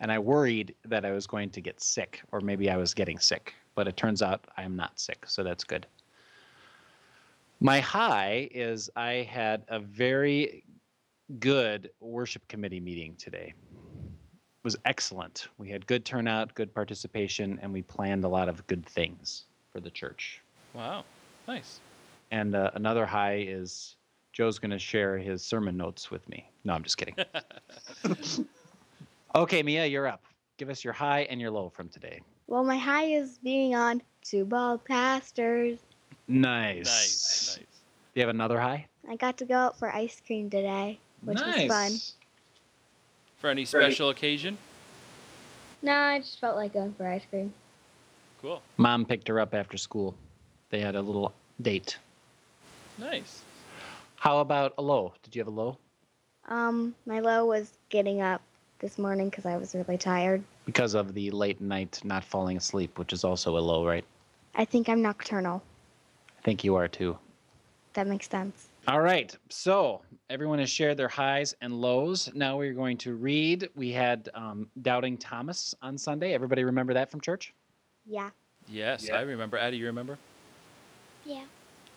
and 0.00 0.12
I 0.12 0.18
worried 0.18 0.74
that 0.84 1.04
I 1.04 1.12
was 1.12 1.26
going 1.26 1.50
to 1.50 1.60
get 1.60 1.80
sick, 1.80 2.22
or 2.32 2.40
maybe 2.40 2.70
I 2.70 2.76
was 2.76 2.94
getting 2.94 3.18
sick. 3.18 3.54
But 3.74 3.88
it 3.88 3.96
turns 3.96 4.22
out 4.22 4.46
I 4.56 4.62
am 4.62 4.76
not 4.76 4.98
sick, 4.98 5.24
so 5.26 5.42
that's 5.42 5.64
good. 5.64 5.86
My 7.60 7.80
high 7.80 8.48
is 8.52 8.90
I 8.96 9.28
had 9.30 9.64
a 9.68 9.78
very 9.78 10.64
good 11.38 11.90
worship 12.00 12.46
committee 12.48 12.80
meeting 12.80 13.16
today. 13.16 13.54
It 13.54 14.64
was 14.64 14.76
excellent. 14.84 15.48
We 15.58 15.70
had 15.70 15.86
good 15.86 16.04
turnout, 16.04 16.54
good 16.54 16.74
participation, 16.74 17.58
and 17.62 17.72
we 17.72 17.82
planned 17.82 18.24
a 18.24 18.28
lot 18.28 18.48
of 18.48 18.66
good 18.66 18.84
things 18.84 19.44
for 19.72 19.80
the 19.80 19.90
church. 19.90 20.42
Wow. 20.76 21.04
Nice. 21.48 21.80
And 22.30 22.54
uh, 22.54 22.70
another 22.74 23.06
high 23.06 23.44
is 23.48 23.96
Joe's 24.32 24.58
going 24.58 24.72
to 24.72 24.78
share 24.78 25.16
his 25.16 25.42
sermon 25.42 25.76
notes 25.76 26.10
with 26.10 26.28
me. 26.28 26.50
No, 26.64 26.74
I'm 26.74 26.82
just 26.82 26.98
kidding. 26.98 27.14
okay, 29.34 29.62
Mia, 29.62 29.86
you're 29.86 30.06
up. 30.06 30.22
Give 30.58 30.68
us 30.68 30.84
your 30.84 30.92
high 30.92 31.20
and 31.30 31.40
your 31.40 31.50
low 31.50 31.70
from 31.70 31.88
today. 31.88 32.20
Well, 32.46 32.62
my 32.62 32.76
high 32.76 33.06
is 33.06 33.38
being 33.38 33.74
on 33.74 34.02
Two 34.22 34.44
Bald 34.44 34.84
Pastors. 34.84 35.78
Nice. 36.28 36.84
Nice. 36.84 37.56
Nice. 37.56 37.56
Do 37.56 37.64
you 38.14 38.22
have 38.22 38.34
another 38.34 38.60
high? 38.60 38.86
I 39.08 39.16
got 39.16 39.38
to 39.38 39.46
go 39.46 39.54
out 39.54 39.78
for 39.78 39.90
ice 39.90 40.20
cream 40.26 40.50
today, 40.50 40.98
which 41.22 41.40
was 41.40 41.66
fun. 41.66 41.92
For 43.38 43.48
any 43.48 43.64
special 43.64 44.10
occasion? 44.10 44.58
No, 45.82 45.92
I 45.92 46.18
just 46.18 46.40
felt 46.40 46.56
like 46.56 46.72
going 46.72 46.92
for 46.94 47.06
ice 47.06 47.24
cream. 47.30 47.52
Cool. 48.42 48.62
Mom 48.76 49.04
picked 49.04 49.28
her 49.28 49.40
up 49.40 49.54
after 49.54 49.76
school. 49.76 50.14
They 50.70 50.80
had 50.80 50.96
a 50.96 51.00
little 51.00 51.32
date. 51.62 51.98
Nice. 52.98 53.42
How 54.16 54.38
about 54.38 54.74
a 54.78 54.82
low? 54.82 55.12
Did 55.22 55.36
you 55.36 55.40
have 55.40 55.48
a 55.48 55.50
low? 55.50 55.78
Um, 56.48 56.94
my 57.06 57.20
low 57.20 57.46
was 57.46 57.72
getting 57.88 58.20
up 58.20 58.40
this 58.78 58.98
morning 58.98 59.28
because 59.28 59.46
I 59.46 59.56
was 59.56 59.74
really 59.74 59.98
tired. 59.98 60.42
Because 60.64 60.94
of 60.94 61.14
the 61.14 61.30
late 61.30 61.60
night 61.60 62.00
not 62.04 62.24
falling 62.24 62.56
asleep, 62.56 62.98
which 62.98 63.12
is 63.12 63.24
also 63.24 63.56
a 63.56 63.60
low, 63.60 63.86
right? 63.86 64.04
I 64.54 64.64
think 64.64 64.88
I'm 64.88 65.02
nocturnal. 65.02 65.62
I 66.38 66.42
think 66.42 66.64
you 66.64 66.74
are 66.76 66.88
too. 66.88 67.16
That 67.94 68.06
makes 68.06 68.28
sense. 68.28 68.68
All 68.88 69.00
right. 69.00 69.34
So 69.48 70.02
everyone 70.30 70.58
has 70.58 70.70
shared 70.70 70.96
their 70.96 71.08
highs 71.08 71.54
and 71.60 71.80
lows. 71.80 72.30
Now 72.34 72.56
we're 72.56 72.74
going 72.74 72.98
to 72.98 73.14
read. 73.14 73.68
We 73.74 73.90
had 73.90 74.28
um, 74.34 74.68
Doubting 74.82 75.16
Thomas 75.16 75.74
on 75.82 75.98
Sunday. 75.98 76.32
Everybody 76.32 76.64
remember 76.64 76.94
that 76.94 77.10
from 77.10 77.20
church? 77.20 77.52
Yeah. 78.06 78.30
Yes, 78.68 79.08
I 79.10 79.20
remember. 79.20 79.56
Addie, 79.58 79.76
you 79.76 79.86
remember? 79.86 80.18
Yeah. 81.26 81.42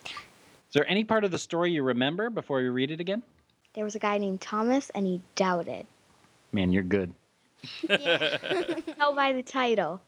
Is 0.06 0.74
there 0.74 0.90
any 0.90 1.04
part 1.04 1.24
of 1.24 1.32
the 1.32 1.38
story 1.38 1.72
you 1.72 1.84
remember 1.84 2.30
before 2.30 2.58
we 2.58 2.70
read 2.70 2.92
it 2.92 3.00
again? 3.00 3.24
There 3.74 3.84
was 3.84 3.96
a 3.96 4.00
guy 4.00 4.18
named 4.18 4.42
Thomas 4.42 4.90
and 4.92 5.06
he 5.06 5.22
doubted. 5.36 5.86
Man, 6.52 6.72
you're 6.72 6.84
good. 6.84 7.14
Yeah. 7.88 8.38
Tell 8.98 9.14
by 9.16 9.34
the 9.34 9.44
title. 9.44 10.02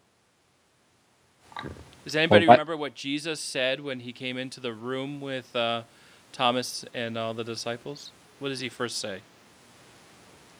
Does 2.03 2.15
anybody 2.15 2.47
what- 2.47 2.53
remember 2.55 2.75
what 2.75 2.95
Jesus 2.95 3.39
said 3.39 3.79
when 3.81 3.99
he 3.99 4.11
came 4.11 4.37
into 4.37 4.59
the 4.59 4.73
room 4.73 5.21
with 5.21 5.55
uh, 5.55 5.83
Thomas 6.31 6.83
and 6.93 7.17
all 7.17 7.33
the 7.33 7.43
disciples? 7.43 8.11
What 8.39 8.49
does 8.49 8.59
he 8.59 8.69
first 8.69 8.97
say? 8.97 9.21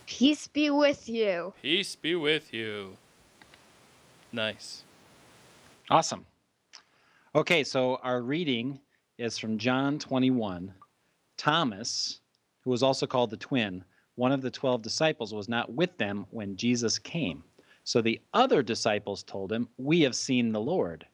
Peace 0.05 0.47
be 0.47 0.69
with 0.69 1.09
you. 1.09 1.53
Peace 1.61 1.95
be 1.95 2.15
with 2.15 2.53
you. 2.53 2.97
Nice. 4.31 4.83
Awesome. 5.89 6.25
Okay, 7.33 7.63
so 7.63 7.95
our 8.03 8.21
reading 8.21 8.81
is 9.17 9.37
from 9.37 9.57
John 9.57 9.97
21. 9.99 10.73
Thomas, 11.37 12.19
who 12.59 12.69
was 12.69 12.83
also 12.83 13.07
called 13.07 13.29
the 13.29 13.37
twin, 13.37 13.85
one 14.15 14.33
of 14.33 14.41
the 14.41 14.51
12 14.51 14.81
disciples, 14.81 15.33
was 15.33 15.47
not 15.47 15.71
with 15.71 15.97
them 15.97 16.25
when 16.31 16.57
Jesus 16.57 16.99
came. 16.99 17.45
So 17.85 18.01
the 18.01 18.19
other 18.33 18.61
disciples 18.61 19.23
told 19.23 19.49
him, 19.49 19.69
We 19.77 20.01
have 20.01 20.13
seen 20.13 20.51
the 20.51 20.59
Lord. 20.59 21.07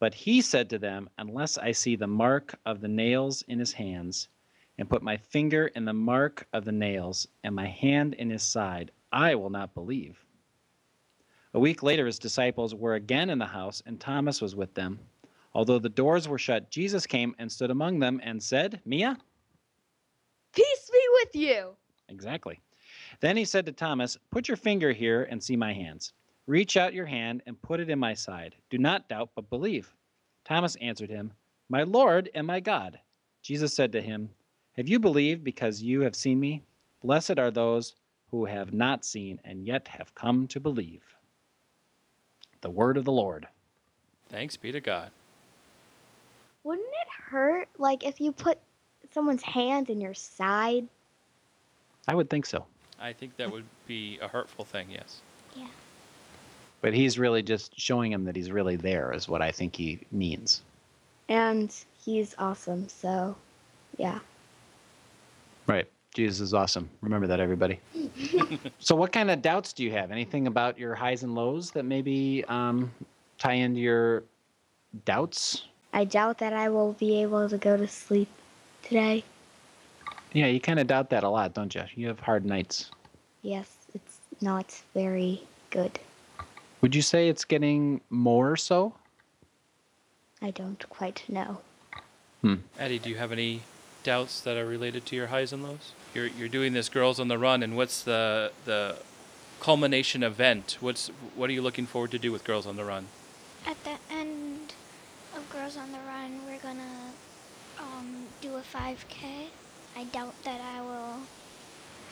But 0.00 0.12
he 0.12 0.40
said 0.40 0.68
to 0.70 0.78
them, 0.80 1.08
Unless 1.18 1.56
I 1.56 1.70
see 1.70 1.94
the 1.94 2.08
mark 2.08 2.58
of 2.66 2.80
the 2.80 2.88
nails 2.88 3.42
in 3.42 3.60
his 3.60 3.74
hands, 3.74 4.26
and 4.76 4.90
put 4.90 5.04
my 5.04 5.16
finger 5.16 5.68
in 5.68 5.84
the 5.84 5.92
mark 5.92 6.48
of 6.52 6.64
the 6.64 6.72
nails, 6.72 7.28
and 7.44 7.54
my 7.54 7.68
hand 7.68 8.14
in 8.14 8.28
his 8.28 8.42
side, 8.42 8.90
I 9.12 9.36
will 9.36 9.50
not 9.50 9.72
believe. 9.72 10.18
A 11.54 11.60
week 11.60 11.84
later, 11.84 12.06
his 12.06 12.18
disciples 12.18 12.74
were 12.74 12.94
again 12.94 13.30
in 13.30 13.38
the 13.38 13.46
house, 13.46 13.84
and 13.86 14.00
Thomas 14.00 14.42
was 14.42 14.56
with 14.56 14.74
them. 14.74 14.98
Although 15.58 15.80
the 15.80 15.88
doors 15.88 16.28
were 16.28 16.38
shut, 16.38 16.70
Jesus 16.70 17.04
came 17.04 17.34
and 17.36 17.50
stood 17.50 17.72
among 17.72 17.98
them 17.98 18.20
and 18.22 18.40
said, 18.40 18.80
Mia? 18.84 19.18
Peace 20.54 20.88
be 20.92 21.02
with 21.14 21.34
you. 21.34 21.70
Exactly. 22.08 22.60
Then 23.18 23.36
he 23.36 23.44
said 23.44 23.66
to 23.66 23.72
Thomas, 23.72 24.16
Put 24.30 24.46
your 24.46 24.56
finger 24.56 24.92
here 24.92 25.24
and 25.24 25.42
see 25.42 25.56
my 25.56 25.72
hands. 25.72 26.12
Reach 26.46 26.76
out 26.76 26.94
your 26.94 27.06
hand 27.06 27.42
and 27.44 27.60
put 27.60 27.80
it 27.80 27.90
in 27.90 27.98
my 27.98 28.14
side. 28.14 28.54
Do 28.70 28.78
not 28.78 29.08
doubt, 29.08 29.30
but 29.34 29.50
believe. 29.50 29.92
Thomas 30.44 30.76
answered 30.76 31.10
him, 31.10 31.32
My 31.68 31.82
Lord 31.82 32.30
and 32.36 32.46
my 32.46 32.60
God. 32.60 33.00
Jesus 33.42 33.74
said 33.74 33.90
to 33.90 34.00
him, 34.00 34.30
Have 34.76 34.88
you 34.88 35.00
believed 35.00 35.42
because 35.42 35.82
you 35.82 36.02
have 36.02 36.14
seen 36.14 36.38
me? 36.38 36.62
Blessed 37.02 37.36
are 37.36 37.50
those 37.50 37.96
who 38.30 38.44
have 38.44 38.72
not 38.72 39.04
seen 39.04 39.40
and 39.42 39.66
yet 39.66 39.88
have 39.88 40.14
come 40.14 40.46
to 40.46 40.60
believe. 40.60 41.02
The 42.60 42.70
word 42.70 42.96
of 42.96 43.04
the 43.04 43.10
Lord. 43.10 43.48
Thanks 44.28 44.56
be 44.56 44.70
to 44.70 44.80
God. 44.80 45.10
Wouldn't 46.68 46.86
it 46.86 47.08
hurt, 47.30 47.66
like, 47.78 48.04
if 48.04 48.20
you 48.20 48.30
put 48.30 48.58
someone's 49.14 49.42
hand 49.42 49.88
in 49.88 50.02
your 50.02 50.12
side? 50.12 50.86
I 52.06 52.14
would 52.14 52.28
think 52.28 52.44
so. 52.44 52.66
I 53.00 53.14
think 53.14 53.38
that 53.38 53.50
would 53.50 53.64
be 53.86 54.18
a 54.20 54.28
hurtful 54.28 54.66
thing, 54.66 54.88
yes. 54.90 55.22
yeah. 55.56 55.68
But 56.82 56.92
he's 56.92 57.18
really 57.18 57.42
just 57.42 57.72
showing 57.80 58.12
him 58.12 58.26
that 58.26 58.36
he's 58.36 58.50
really 58.50 58.76
there, 58.76 59.14
is 59.14 59.30
what 59.30 59.40
I 59.40 59.50
think 59.50 59.76
he 59.76 60.00
means. 60.12 60.60
And 61.30 61.74
he's 62.04 62.34
awesome, 62.38 62.86
so 62.86 63.34
yeah. 63.96 64.18
Right. 65.66 65.88
Jesus 66.14 66.40
is 66.40 66.52
awesome. 66.52 66.90
Remember 67.00 67.26
that, 67.28 67.40
everybody. 67.40 67.80
so, 68.78 68.94
what 68.94 69.10
kind 69.10 69.30
of 69.30 69.40
doubts 69.40 69.72
do 69.72 69.84
you 69.84 69.92
have? 69.92 70.10
Anything 70.10 70.46
about 70.46 70.78
your 70.78 70.94
highs 70.94 71.22
and 71.22 71.34
lows 71.34 71.70
that 71.70 71.86
maybe 71.86 72.44
um, 72.46 72.92
tie 73.38 73.54
into 73.54 73.80
your 73.80 74.24
doubts? 75.06 75.62
I 75.92 76.04
doubt 76.04 76.38
that 76.38 76.52
I 76.52 76.68
will 76.68 76.92
be 76.92 77.22
able 77.22 77.48
to 77.48 77.58
go 77.58 77.76
to 77.76 77.88
sleep 77.88 78.28
today. 78.82 79.24
Yeah, 80.32 80.46
you 80.46 80.60
kind 80.60 80.78
of 80.78 80.86
doubt 80.86 81.10
that 81.10 81.24
a 81.24 81.28
lot, 81.28 81.54
don't 81.54 81.74
you? 81.74 81.84
You 81.94 82.08
have 82.08 82.20
hard 82.20 82.44
nights. 82.44 82.90
Yes, 83.42 83.70
it's 83.94 84.18
not 84.40 84.80
very 84.94 85.42
good. 85.70 85.98
Would 86.80 86.94
you 86.94 87.02
say 87.02 87.28
it's 87.28 87.44
getting 87.44 88.00
more 88.10 88.56
so? 88.56 88.94
I 90.40 90.50
don't 90.50 90.88
quite 90.88 91.24
know. 91.28 91.58
Hmm. 92.42 92.56
Addie, 92.78 92.98
do 92.98 93.10
you 93.10 93.16
have 93.16 93.32
any 93.32 93.62
doubts 94.04 94.40
that 94.42 94.56
are 94.56 94.66
related 94.66 95.04
to 95.06 95.16
your 95.16 95.28
highs 95.28 95.52
and 95.52 95.62
lows? 95.62 95.92
You're, 96.14 96.26
you're 96.26 96.48
doing 96.48 96.72
this 96.72 96.88
Girls 96.88 97.18
on 97.18 97.28
the 97.28 97.38
Run, 97.38 97.62
and 97.62 97.76
what's 97.76 98.02
the 98.02 98.52
the 98.64 98.96
culmination 99.60 100.22
event? 100.22 100.76
What's 100.80 101.08
what 101.34 101.50
are 101.50 101.52
you 101.52 101.62
looking 101.62 101.86
forward 101.86 102.12
to 102.12 102.18
do 102.18 102.30
with 102.30 102.44
Girls 102.44 102.66
on 102.66 102.76
the 102.76 102.84
Run? 102.84 103.06
At 103.66 103.82
the 103.84 103.96
end 104.10 104.30
of 104.30 104.47
Girls 105.50 105.76
on 105.78 105.90
the 105.92 105.98
Run, 106.06 106.40
we're 106.46 106.58
gonna 106.58 107.12
um, 107.78 108.26
do 108.40 108.56
a 108.56 108.60
5K. 108.60 109.46
I 109.96 110.04
doubt 110.04 110.34
that 110.44 110.60
I 110.60 110.82
will 110.82 111.20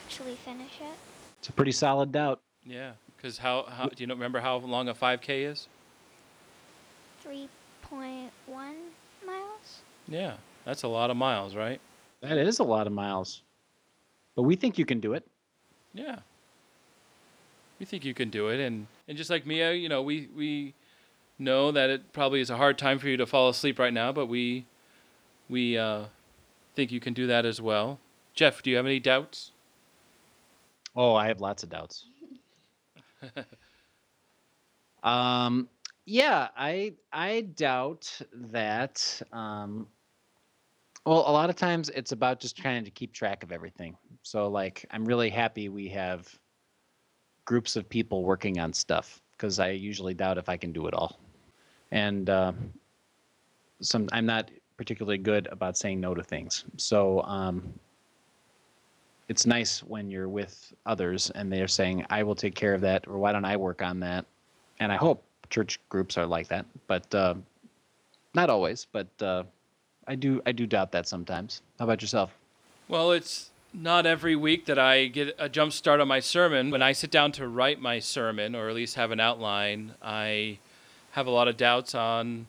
actually 0.05 0.35
finish 0.35 0.79
it. 0.81 0.97
It's 1.39 1.49
a 1.49 1.51
pretty 1.51 1.71
solid 1.71 2.11
doubt. 2.11 2.41
Yeah, 2.65 2.93
because 3.15 3.37
how, 3.37 3.65
how 3.69 3.85
do 3.85 3.95
you 3.97 4.07
know, 4.07 4.15
remember 4.15 4.39
how 4.39 4.57
long 4.57 4.89
a 4.89 4.93
5K 4.93 5.49
is? 5.51 5.67
3.1 7.23 8.29
miles. 9.25 9.81
Yeah, 10.07 10.33
that's 10.65 10.83
a 10.83 10.87
lot 10.87 11.11
of 11.11 11.17
miles, 11.17 11.55
right? 11.55 11.79
That 12.21 12.37
is 12.37 12.59
a 12.59 12.63
lot 12.63 12.87
of 12.87 12.93
miles. 12.93 13.43
But 14.35 14.43
we 14.43 14.55
think 14.55 14.77
you 14.77 14.85
can 14.85 14.99
do 14.99 15.13
it. 15.13 15.25
Yeah. 15.93 16.19
We 17.79 17.85
think 17.85 18.03
you 18.03 18.13
can 18.13 18.29
do 18.29 18.47
it, 18.47 18.59
and 18.59 18.87
and 19.07 19.15
just 19.17 19.29
like 19.29 19.45
Mia, 19.45 19.73
you 19.73 19.89
know, 19.89 20.01
we 20.01 20.27
we 20.35 20.73
know 21.39 21.71
that 21.71 21.89
it 21.89 22.13
probably 22.13 22.41
is 22.41 22.49
a 22.49 22.57
hard 22.57 22.77
time 22.77 22.99
for 22.99 23.07
you 23.07 23.17
to 23.17 23.25
fall 23.25 23.49
asleep 23.49 23.79
right 23.79 23.93
now, 23.93 24.11
but 24.11 24.27
we 24.27 24.65
we 25.49 25.77
uh, 25.77 26.05
think 26.75 26.91
you 26.91 26.99
can 26.99 27.13
do 27.13 27.27
that 27.27 27.45
as 27.45 27.61
well. 27.61 27.99
Jeff, 28.33 28.61
do 28.61 28.69
you 28.69 28.75
have 28.75 28.85
any 28.85 28.99
doubts? 28.99 29.51
Oh, 30.95 31.15
I 31.15 31.27
have 31.27 31.41
lots 31.41 31.63
of 31.63 31.69
doubts. 31.69 32.05
um, 35.03 35.69
yeah, 36.05 36.47
I 36.57 36.93
I 37.11 37.41
doubt 37.41 38.21
that. 38.33 39.21
Um, 39.31 39.87
well, 41.05 41.23
a 41.27 41.31
lot 41.31 41.49
of 41.49 41.55
times 41.55 41.89
it's 41.89 42.11
about 42.11 42.39
just 42.39 42.57
trying 42.57 42.83
to 42.83 42.91
keep 42.91 43.13
track 43.13 43.41
of 43.43 43.51
everything. 43.51 43.95
So, 44.23 44.49
like, 44.49 44.85
I'm 44.91 45.05
really 45.05 45.29
happy 45.29 45.69
we 45.69 45.87
have 45.89 46.27
groups 47.45 47.77
of 47.77 47.87
people 47.87 48.23
working 48.23 48.59
on 48.59 48.73
stuff 48.73 49.21
because 49.31 49.57
I 49.57 49.69
usually 49.69 50.13
doubt 50.13 50.37
if 50.37 50.49
I 50.49 50.57
can 50.57 50.73
do 50.73 50.87
it 50.87 50.93
all, 50.93 51.17
and 51.91 52.29
uh, 52.29 52.53
some 53.81 54.09
I'm 54.11 54.25
not 54.25 54.49
particularly 54.77 55.17
good 55.17 55.47
about 55.51 55.77
saying 55.77 55.99
no 55.99 56.13
to 56.13 56.23
things. 56.23 56.65
So 56.77 57.21
um, 57.23 57.73
it's 59.27 59.45
nice 59.45 59.83
when 59.83 60.09
you're 60.09 60.29
with 60.29 60.73
others 60.85 61.31
and 61.31 61.51
they're 61.51 61.67
saying, 61.67 62.05
"I 62.09 62.23
will 62.23 62.35
take 62.35 62.55
care 62.55 62.73
of 62.73 62.81
that," 62.81 63.07
or 63.07 63.17
"Why 63.17 63.31
don't 63.31 63.45
I 63.45 63.57
work 63.57 63.81
on 63.81 63.99
that?" 64.01 64.25
And 64.79 64.91
I 64.91 64.95
hope 64.95 65.23
church 65.49 65.79
groups 65.89 66.17
are 66.17 66.25
like 66.25 66.47
that, 66.49 66.65
but 66.87 67.13
uh, 67.15 67.35
not 68.33 68.49
always. 68.49 68.87
But 68.91 69.07
uh, 69.21 69.43
I 70.07 70.15
do 70.15 70.41
I 70.45 70.51
do 70.51 70.65
doubt 70.65 70.91
that 70.91 71.07
sometimes. 71.07 71.61
How 71.79 71.85
about 71.85 72.01
yourself? 72.01 72.31
Well, 72.87 73.11
it's 73.11 73.51
not 73.73 74.05
every 74.05 74.35
week 74.35 74.65
that 74.65 74.79
I 74.79 75.07
get 75.07 75.35
a 75.37 75.49
jump 75.49 75.73
start 75.73 75.99
on 75.99 76.07
my 76.07 76.19
sermon. 76.19 76.71
When 76.71 76.81
I 76.81 76.93
sit 76.93 77.11
down 77.11 77.31
to 77.33 77.47
write 77.47 77.81
my 77.81 77.99
sermon, 77.99 78.55
or 78.55 78.69
at 78.69 78.75
least 78.75 78.95
have 78.95 79.11
an 79.11 79.19
outline, 79.19 79.95
I 80.01 80.59
have 81.11 81.27
a 81.27 81.31
lot 81.31 81.47
of 81.47 81.57
doubts 81.57 81.95
on 81.95 82.47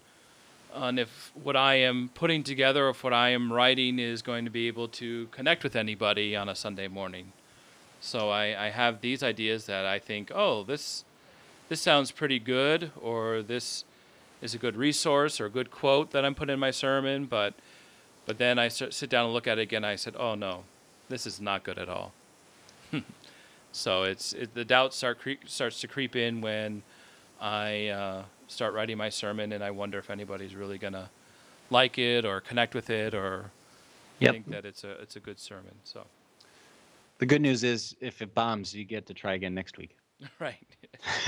on 0.74 0.98
if 0.98 1.32
what 1.42 1.56
I 1.56 1.76
am 1.76 2.11
putting 2.14 2.42
together, 2.42 2.88
if 2.90 3.02
what 3.02 3.12
I 3.12 3.30
am 3.30 3.52
writing 3.52 3.98
is 3.98 4.22
going 4.22 4.44
to 4.44 4.50
be 4.50 4.68
able 4.68 4.88
to 4.88 5.26
connect 5.28 5.64
with 5.64 5.74
anybody 5.74 6.36
on 6.36 6.48
a 6.48 6.54
Sunday 6.54 6.88
morning. 6.88 7.32
So 8.00 8.30
I, 8.30 8.66
I 8.66 8.70
have 8.70 9.00
these 9.00 9.22
ideas 9.22 9.66
that 9.66 9.84
I 9.86 9.98
think, 9.98 10.30
oh, 10.34 10.62
this 10.62 11.04
this 11.68 11.80
sounds 11.80 12.11
pretty 12.11 12.38
good, 12.38 12.90
or 13.00 13.42
this 13.42 13.84
is 14.40 14.54
a 14.54 14.59
good 14.59 14.76
resource 14.76 15.40
or 15.40 15.46
a 15.46 15.50
good 15.50 15.70
quote 15.70 16.12
that 16.12 16.24
I'm 16.24 16.34
putting 16.34 16.54
in 16.54 16.61
my 16.61 16.70
sermon, 16.70 17.26
but 17.26 17.54
but 18.24 18.38
then 18.38 18.59
I 18.59 18.68
sit 18.68 19.09
down 19.09 19.24
and 19.24 19.34
look 19.34 19.46
at 19.46 19.59
it 19.59 19.62
again. 19.62 19.84
I 19.84 19.96
said, 19.96 20.14
oh 20.18 20.34
no, 20.34 20.64
this 21.09 21.26
is 21.26 21.40
not 21.40 21.64
good 21.64 21.78
at 21.78 21.88
all. 21.88 22.12
so 23.72 24.02
it's 24.04 24.32
it, 24.32 24.54
the 24.54 24.64
doubt 24.64 24.94
start 24.94 25.18
cre- 25.18 25.46
starts 25.46 25.80
to 25.80 25.88
creep 25.88 26.14
in 26.14 26.40
when 26.40 26.82
I 27.40 27.88
uh, 27.88 28.22
start 28.49 28.74
writing 28.74 28.96
my 28.99 29.09
sermon, 29.09 29.53
and 29.53 29.62
I 29.62 29.70
wonder 29.70 29.99
if 29.99 30.11
anybody's 30.11 30.55
really 30.55 30.78
gonna 30.78 31.09
like 31.70 31.99
it 31.99 32.24
or 32.24 32.40
connect 32.40 32.74
with 32.74 32.90
it 32.90 33.14
or 33.14 33.51
Yep. 34.20 34.32
think 34.32 34.51
that 34.51 34.64
it's 34.64 34.82
a 34.84 34.92
it's 35.01 35.16
a 35.16 35.20
good 35.20 35.38
sermon. 35.38 35.74
So 35.84 36.05
The 37.18 37.26
good 37.26 37.42
news 37.42 37.62
is, 37.64 37.94
if 38.01 38.22
it 38.22 38.34
bombs, 38.34 38.74
you 38.74 38.84
get 38.84 39.07
to 39.07 39.14
try 39.14 39.34
again 39.34 39.55
next 39.55 39.76
week. 39.78 39.96
right, 40.40 40.57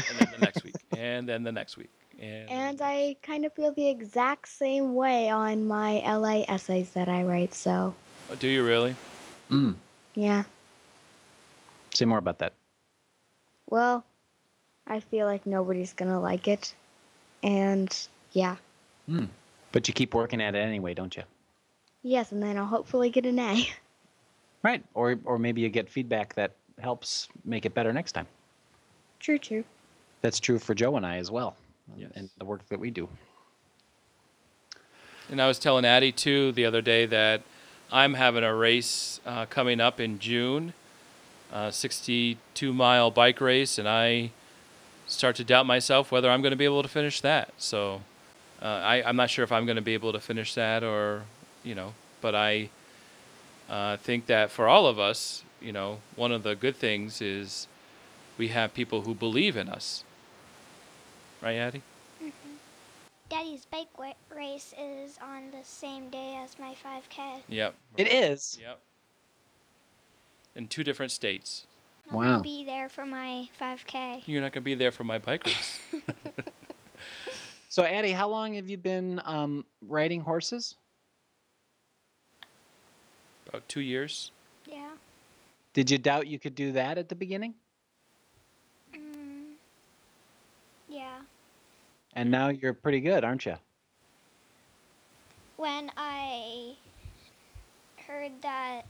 and 0.08 0.18
then 0.18 0.26
the 0.32 0.38
next 0.38 0.64
week, 0.64 0.74
and 0.96 1.28
then 1.28 1.44
the 1.44 1.52
next 1.52 1.76
week, 1.76 1.90
and 2.20 2.50
And 2.50 2.82
I 2.82 3.16
kind 3.22 3.44
of 3.44 3.52
feel 3.52 3.72
the 3.72 3.88
exact 3.88 4.48
same 4.48 4.94
way 4.94 5.28
on 5.30 5.66
my 5.68 6.00
LA 6.04 6.42
essays 6.48 6.90
that 6.90 7.08
I 7.08 7.22
write, 7.22 7.54
so 7.54 7.94
Oh, 8.30 8.34
do 8.34 8.48
you 8.48 8.64
really? 8.64 8.94
Mm. 9.50 9.74
yeah. 10.14 10.44
Say 11.94 12.04
more 12.04 12.18
about 12.18 12.38
that. 12.38 12.54
Well, 13.68 14.04
I 14.86 15.00
feel 15.00 15.26
like 15.26 15.46
nobody's 15.46 15.92
gonna 15.92 16.20
like 16.20 16.48
it. 16.48 16.74
And 17.42 17.96
yeah. 18.32 18.56
But 19.72 19.88
you 19.88 19.94
keep 19.94 20.14
working 20.14 20.40
at 20.40 20.54
it 20.54 20.58
anyway, 20.58 20.94
don't 20.94 21.16
you? 21.16 21.22
Yes, 22.02 22.32
and 22.32 22.42
then 22.42 22.56
I'll 22.56 22.66
hopefully 22.66 23.10
get 23.10 23.26
an 23.26 23.38
A. 23.38 23.68
Right. 24.62 24.84
Or 24.94 25.18
or 25.24 25.38
maybe 25.38 25.62
you 25.62 25.68
get 25.70 25.88
feedback 25.88 26.34
that 26.34 26.52
helps 26.80 27.28
make 27.44 27.64
it 27.64 27.72
better 27.74 27.92
next 27.92 28.12
time. 28.12 28.26
True, 29.18 29.38
true. 29.38 29.64
That's 30.22 30.38
true 30.38 30.58
for 30.58 30.74
Joe 30.74 30.96
and 30.96 31.06
I 31.06 31.16
as 31.16 31.30
well, 31.30 31.56
Yes. 31.96 32.10
and 32.14 32.28
the 32.38 32.44
work 32.44 32.66
that 32.68 32.78
we 32.78 32.90
do. 32.90 33.08
And 35.30 35.40
I 35.40 35.46
was 35.46 35.58
telling 35.58 35.84
Addie 35.84 36.12
too 36.12 36.52
the 36.52 36.64
other 36.66 36.82
day 36.82 37.06
that 37.06 37.42
I'm 37.92 38.14
having 38.14 38.44
a 38.44 38.54
race 38.54 39.20
uh, 39.24 39.46
coming 39.46 39.80
up 39.80 39.98
in 40.00 40.18
June, 40.18 40.74
a 41.52 41.72
62 41.72 42.72
mile 42.72 43.10
bike 43.10 43.40
race, 43.40 43.78
and 43.78 43.88
I 43.88 44.32
start 45.10 45.36
to 45.36 45.44
doubt 45.44 45.66
myself 45.66 46.12
whether 46.12 46.30
I'm 46.30 46.40
going 46.40 46.52
to 46.52 46.56
be 46.56 46.64
able 46.64 46.82
to 46.82 46.88
finish 46.88 47.20
that. 47.20 47.52
So 47.58 48.02
uh, 48.62 48.66
I, 48.66 49.02
I'm 49.02 49.16
not 49.16 49.28
sure 49.28 49.42
if 49.42 49.52
I'm 49.52 49.66
going 49.66 49.76
to 49.76 49.82
be 49.82 49.94
able 49.94 50.12
to 50.12 50.20
finish 50.20 50.54
that 50.54 50.82
or, 50.82 51.24
you 51.62 51.74
know, 51.74 51.94
but 52.20 52.34
I 52.34 52.70
uh, 53.68 53.96
think 53.98 54.26
that 54.26 54.50
for 54.50 54.68
all 54.68 54.86
of 54.86 54.98
us, 54.98 55.42
you 55.60 55.72
know, 55.72 55.98
one 56.16 56.32
of 56.32 56.42
the 56.42 56.54
good 56.54 56.76
things 56.76 57.20
is 57.20 57.66
we 58.38 58.48
have 58.48 58.72
people 58.72 59.02
who 59.02 59.14
believe 59.14 59.56
in 59.56 59.68
us. 59.68 60.04
Right, 61.42 61.56
Addie? 61.56 61.82
Daddy's 63.28 63.64
bike 63.64 63.96
wa- 63.98 64.12
race 64.34 64.74
is 64.78 65.18
on 65.22 65.50
the 65.52 65.64
same 65.64 66.10
day 66.10 66.38
as 66.42 66.58
my 66.58 66.74
5K. 66.84 67.42
Yep. 67.48 67.74
It 67.96 68.12
is. 68.12 68.58
Yep. 68.60 68.78
In 70.56 70.66
two 70.66 70.82
different 70.82 71.12
states. 71.12 71.66
I'm 72.10 72.16
Wow. 72.16 72.24
gonna 72.32 72.42
be 72.42 72.64
there 72.64 72.88
for 72.88 73.06
my 73.06 73.48
5K. 73.60 74.22
You're 74.26 74.40
not 74.42 74.52
going 74.52 74.62
to 74.62 74.64
be 74.64 74.74
there 74.74 74.90
for 74.92 75.04
my 75.04 75.18
bike 75.18 75.44
race. 75.46 75.80
So, 77.68 77.84
Addie, 77.84 78.10
how 78.10 78.28
long 78.28 78.54
have 78.54 78.68
you 78.68 78.76
been 78.76 79.20
um, 79.24 79.64
riding 79.80 80.22
horses? 80.22 80.74
About 83.48 83.68
two 83.68 83.80
years. 83.80 84.32
Yeah. 84.66 84.90
Did 85.72 85.88
you 85.88 85.96
doubt 85.96 86.26
you 86.26 86.40
could 86.40 86.56
do 86.56 86.72
that 86.72 86.98
at 86.98 87.08
the 87.08 87.14
beginning? 87.14 87.54
Mm, 88.92 89.52
yeah. 90.88 91.20
And 92.14 92.28
now 92.32 92.48
you're 92.48 92.74
pretty 92.74 92.98
good, 92.98 93.22
aren't 93.22 93.46
you? 93.46 93.54
When 95.56 95.92
I 95.96 96.74
heard 98.04 98.32
that 98.42 98.82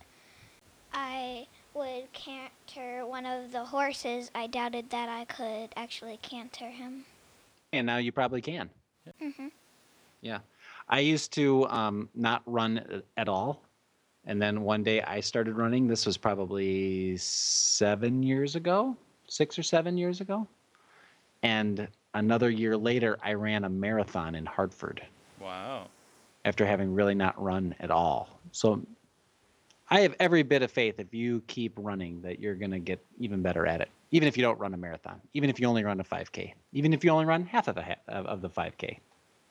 I 0.95 1.47
would 1.75 2.13
canter 2.13 3.07
one 3.07 3.27
of 3.27 3.53
the 3.53 3.65
horses, 3.65 4.31
I 4.35 4.47
doubted 4.47 4.91
that 4.91 5.09
I 5.09 5.25
could 5.25 5.71
actually 5.77 6.19
canter 6.23 6.69
him. 6.71 7.05
And 7.73 7.87
now 7.87 7.99
you 7.99 8.13
probably 8.13 8.41
can. 8.41 8.71
hmm 9.21 9.49
Yeah. 10.21 10.41
I 10.89 11.01
used 11.01 11.33
to 11.35 11.67
um, 11.69 12.09
not 12.15 12.43
run 12.47 13.03
at 13.17 13.29
all. 13.29 13.63
And 14.27 14.41
then 14.43 14.63
one 14.63 14.83
day 14.83 15.01
I 15.03 15.21
started 15.21 15.57
running. 15.57 15.87
This 15.87 16.05
was 16.05 16.17
probably 16.17 17.17
seven 17.17 18.23
years 18.23 18.57
ago, 18.57 18.97
six 19.29 19.59
or 19.59 19.63
seven 19.63 19.97
years 19.97 20.21
ago. 20.21 20.47
And 21.43 21.89
another 22.15 22.51
year 22.51 22.77
later, 22.77 23.17
I 23.23 23.33
ran 23.35 23.65
a 23.65 23.69
marathon 23.69 24.35
in 24.35 24.45
Hartford 24.45 25.03
Wow. 25.41 25.87
after 26.45 26.67
having 26.67 26.93
really 26.93 27.15
not 27.15 27.41
run 27.43 27.75
at 27.81 27.91
all. 27.91 28.41
So 28.53 28.83
I 29.91 30.01
have 30.01 30.15
every 30.21 30.45
bit 30.45 30.63
of 30.63 30.71
faith 30.71 31.01
if 31.01 31.13
you 31.13 31.43
keep 31.49 31.73
running 31.77 32.23
that 32.23 32.39
you're 32.39 32.55
going 32.55 32.71
to 32.71 32.79
get 32.79 33.05
even 33.19 33.43
better 33.43 33.67
at 33.67 33.81
it. 33.81 33.89
Even 34.13 34.29
if 34.29 34.37
you 34.37 34.43
don't 34.43 34.59
run 34.59 34.73
a 34.73 34.77
marathon, 34.77 35.21
even 35.35 35.51
if 35.51 35.59
you 35.59 35.67
only 35.67 35.83
run 35.85 35.99
a 36.01 36.05
5K, 36.05 36.53
even 36.73 36.93
if 36.93 37.05
you 37.05 37.11
only 37.11 37.25
run 37.25 37.45
half 37.45 37.69
of 37.69 37.75
the 37.75 37.97
of 38.09 38.41
the 38.41 38.49
5K, 38.49 38.99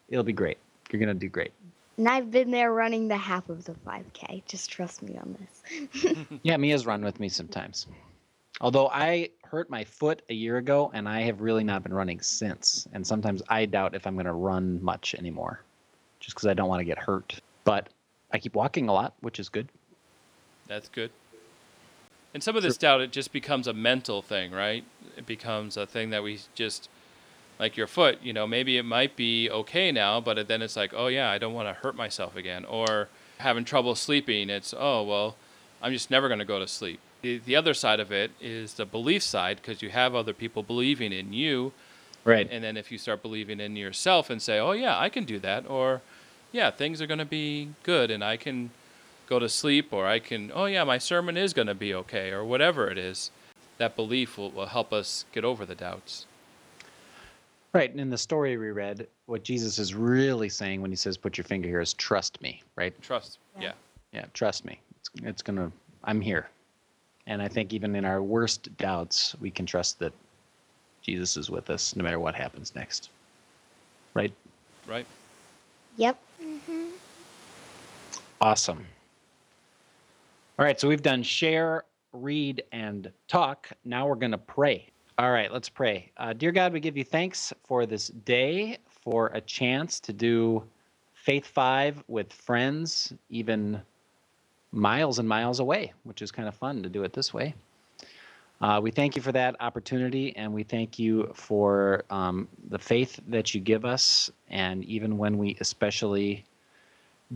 it'll 0.08 0.24
be 0.24 0.34
great. 0.34 0.58
You're 0.92 1.00
going 1.00 1.14
to 1.14 1.20
do 1.20 1.30
great. 1.30 1.52
And 1.98 2.08
I've 2.08 2.32
been 2.32 2.52
there 2.52 2.72
running 2.72 3.10
the 3.10 3.18
half 3.18 3.50
of 3.50 3.66
the 3.66 3.74
5K. 3.74 4.44
Just 4.46 4.72
trust 4.72 5.02
me 5.04 5.18
on 5.18 5.36
this. 5.40 6.16
Yeah, 6.44 6.56
Mia's 6.56 6.86
run 6.86 7.04
with 7.04 7.20
me 7.20 7.28
sometimes. 7.28 7.88
Although 8.62 8.88
I 8.88 9.30
hurt 9.44 9.70
my 9.70 9.84
foot 9.84 10.22
a 10.30 10.34
year 10.34 10.58
ago 10.58 10.92
and 10.94 11.08
I 11.08 11.22
have 11.22 11.42
really 11.42 11.64
not 11.64 11.84
been 11.84 11.94
running 11.94 12.22
since. 12.22 12.88
And 12.94 13.06
sometimes 13.06 13.42
I 13.50 13.66
doubt 13.66 13.96
if 13.96 14.08
I'm 14.08 14.16
going 14.16 14.26
to 14.26 14.34
run 14.34 14.82
much 14.82 15.14
anymore 15.16 15.62
just 16.22 16.36
because 16.36 16.48
I 16.48 16.54
don't 16.54 16.70
want 16.70 16.80
to 16.80 16.86
get 16.86 16.98
hurt. 16.98 17.40
But 17.66 17.90
I 18.32 18.40
keep 18.40 18.56
walking 18.56 18.88
a 18.88 18.94
lot, 18.94 19.14
which 19.20 19.40
is 19.40 19.50
good. 19.50 19.70
That's 20.70 20.88
good. 20.88 21.10
And 22.34 22.44
some 22.44 22.56
of 22.56 22.62
this 22.62 22.78
doubt, 22.78 23.02
it 23.02 23.12
just 23.12 23.34
becomes 23.34 23.68
a 23.68 23.74
mental 23.74 24.22
thing, 24.22 24.52
right? 24.52 24.84
It 25.18 25.26
becomes 25.26 25.76
a 25.76 25.88
thing 25.88 26.12
that 26.12 26.22
we 26.22 26.40
just, 26.54 26.88
like 27.58 27.76
your 27.76 27.88
foot, 27.88 28.20
you 28.22 28.34
know, 28.34 28.46
maybe 28.46 28.78
it 28.78 28.86
might 28.86 29.16
be 29.16 29.50
okay 29.50 29.92
now, 29.92 30.22
but 30.22 30.48
then 30.48 30.62
it's 30.62 30.76
like, 30.76 30.94
oh 30.96 31.08
yeah, 31.08 31.32
I 31.32 31.40
don't 31.40 31.56
want 31.56 31.68
to 31.68 31.74
hurt 31.74 31.96
myself 31.96 32.36
again. 32.36 32.66
Or 32.66 33.10
having 33.40 33.66
trouble 33.66 33.96
sleeping, 33.96 34.52
it's, 34.52 34.76
oh, 34.78 35.02
well, 35.02 35.36
I'm 35.82 35.92
just 35.92 36.12
never 36.12 36.28
going 36.28 36.40
to 36.40 36.46
go 36.46 36.60
to 36.60 36.68
sleep. 36.68 37.00
The, 37.24 37.40
the 37.40 37.56
other 37.56 37.74
side 37.74 38.00
of 38.00 38.12
it 38.12 38.32
is 38.40 38.76
the 38.76 38.86
belief 38.86 39.24
side, 39.24 39.58
because 39.58 39.82
you 39.82 39.90
have 39.90 40.14
other 40.14 40.34
people 40.34 40.62
believing 40.62 41.12
in 41.12 41.34
you. 41.34 41.74
Right. 42.24 42.48
And 42.52 42.64
then 42.64 42.78
if 42.78 42.92
you 42.92 43.00
start 43.00 43.24
believing 43.24 43.60
in 43.60 43.76
yourself 43.76 44.30
and 44.30 44.40
say, 44.40 44.60
oh, 44.60 44.74
yeah, 44.74 45.00
I 45.00 45.10
can 45.10 45.24
do 45.24 45.40
that, 45.40 45.68
or 45.68 46.02
yeah, 46.52 46.70
things 46.70 47.02
are 47.02 47.08
going 47.08 47.20
to 47.20 47.26
be 47.26 47.70
good 47.84 48.12
and 48.12 48.24
I 48.24 48.38
can 48.38 48.72
go 49.30 49.38
to 49.40 49.48
sleep, 49.48 49.94
or 49.94 50.08
I 50.08 50.18
can, 50.18 50.52
oh, 50.56 50.66
yeah, 50.66 50.84
my 50.84 50.98
sermon 50.98 51.38
is 51.38 51.54
going 51.54 51.68
to 51.68 51.76
be 51.76 51.94
okay, 51.94 52.32
or 52.32 52.44
whatever 52.44 52.90
it 52.90 52.98
is, 52.98 53.30
that 53.78 53.96
belief 53.96 54.38
will, 54.38 54.50
will 54.50 54.66
help 54.66 54.92
us 54.92 55.26
get 55.32 55.46
over 55.46 55.66
the 55.66 55.76
doubts. 55.76 56.26
Right. 57.72 57.92
And 57.92 58.00
in 58.00 58.10
the 58.10 58.18
story 58.18 58.58
we 58.58 58.72
read, 58.72 59.08
what 59.28 59.44
Jesus 59.44 59.78
is 59.78 59.94
really 59.94 60.50
saying 60.50 60.82
when 60.82 60.90
he 60.90 60.98
says, 60.98 61.16
put 61.18 61.38
your 61.38 61.46
finger 61.46 61.70
here 61.70 61.80
is 61.80 61.94
trust 61.94 62.42
me, 62.42 62.64
right? 62.76 63.00
Trust. 63.04 63.38
Yeah. 63.62 63.74
Yeah, 64.12 64.26
trust 64.34 64.66
me. 64.66 64.80
It's, 65.00 65.12
it's 65.24 65.42
going 65.44 65.58
to, 65.58 65.72
I'm 66.04 66.20
here. 66.20 66.50
And 67.28 67.44
I 67.44 67.48
think 67.48 67.72
even 67.72 67.96
in 67.96 68.06
our 68.06 68.24
worst 68.24 68.76
doubts, 68.78 69.36
we 69.40 69.52
can 69.52 69.68
trust 69.68 70.00
that 70.00 70.14
Jesus 71.04 71.38
is 71.38 71.52
with 71.52 71.70
us 71.70 71.96
no 71.96 72.04
matter 72.04 72.20
what 72.20 72.34
happens 72.34 72.74
next. 72.76 73.12
Right? 74.16 74.34
Right? 74.88 75.06
Yep. 75.98 76.18
Mhm. 76.44 76.90
Awesome. 78.42 78.84
All 80.60 80.66
right, 80.66 80.78
so 80.78 80.90
we've 80.90 81.02
done 81.02 81.24
share, 81.24 81.86
read, 82.12 82.64
and 82.74 83.10
talk. 83.30 83.70
Now 83.86 84.06
we're 84.06 84.16
going 84.16 84.34
to 84.34 84.38
pray. 84.38 84.90
All 85.18 85.32
right, 85.32 85.50
let's 85.54 85.70
pray. 85.70 86.12
Uh, 86.18 86.34
dear 86.34 86.52
God, 86.52 86.74
we 86.74 86.82
give 86.82 86.98
you 86.98 87.06
thanks 87.06 87.54
for 87.64 87.86
this 87.86 88.10
day, 88.10 88.78
for 88.90 89.28
a 89.28 89.40
chance 89.40 90.02
to 90.02 90.12
do 90.12 90.62
Faith 91.14 91.46
Five 91.46 92.04
with 92.10 92.34
friends, 92.34 93.14
even 93.30 93.82
miles 94.74 95.18
and 95.20 95.30
miles 95.30 95.62
away, 95.62 95.94
which 96.04 96.22
is 96.22 96.30
kind 96.30 96.50
of 96.50 96.56
fun 96.56 96.84
to 96.84 96.90
do 96.90 97.06
it 97.06 97.14
this 97.14 97.34
way. 97.34 97.56
Uh, 98.60 98.82
we 98.84 98.92
thank 98.92 99.16
you 99.16 99.22
for 99.22 99.32
that 99.32 99.56
opportunity, 99.62 100.36
and 100.36 100.54
we 100.54 100.64
thank 100.64 101.00
you 101.00 101.32
for 101.34 102.04
um, 102.10 102.50
the 102.68 102.78
faith 102.78 103.18
that 103.30 103.56
you 103.56 103.62
give 103.62 103.86
us. 103.86 104.30
And 104.50 104.84
even 104.84 105.18
when 105.18 105.38
we 105.38 105.56
especially 105.62 106.44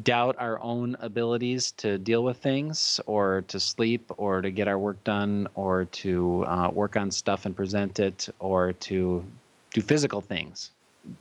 doubt 0.02 0.36
our 0.40 0.60
own 0.62 0.98
abilities 1.02 1.72
to 1.74 2.00
deal 2.00 2.24
with 2.24 2.38
things, 2.38 3.00
or 3.06 3.44
to 3.48 3.60
sleep, 3.60 4.12
or 4.18 4.42
to 4.42 4.50
get 4.50 4.68
our 4.68 4.80
work 4.80 5.04
done, 5.04 5.48
or 5.54 5.86
to 5.86 6.44
uh, 6.48 6.70
work 6.74 6.98
on 6.98 7.12
stuff 7.12 7.46
and 7.46 7.56
present 7.56 8.00
it, 8.00 8.28
or 8.40 8.74
to 8.74 9.24
do 9.72 9.82
physical 9.82 10.20
things, 10.20 10.72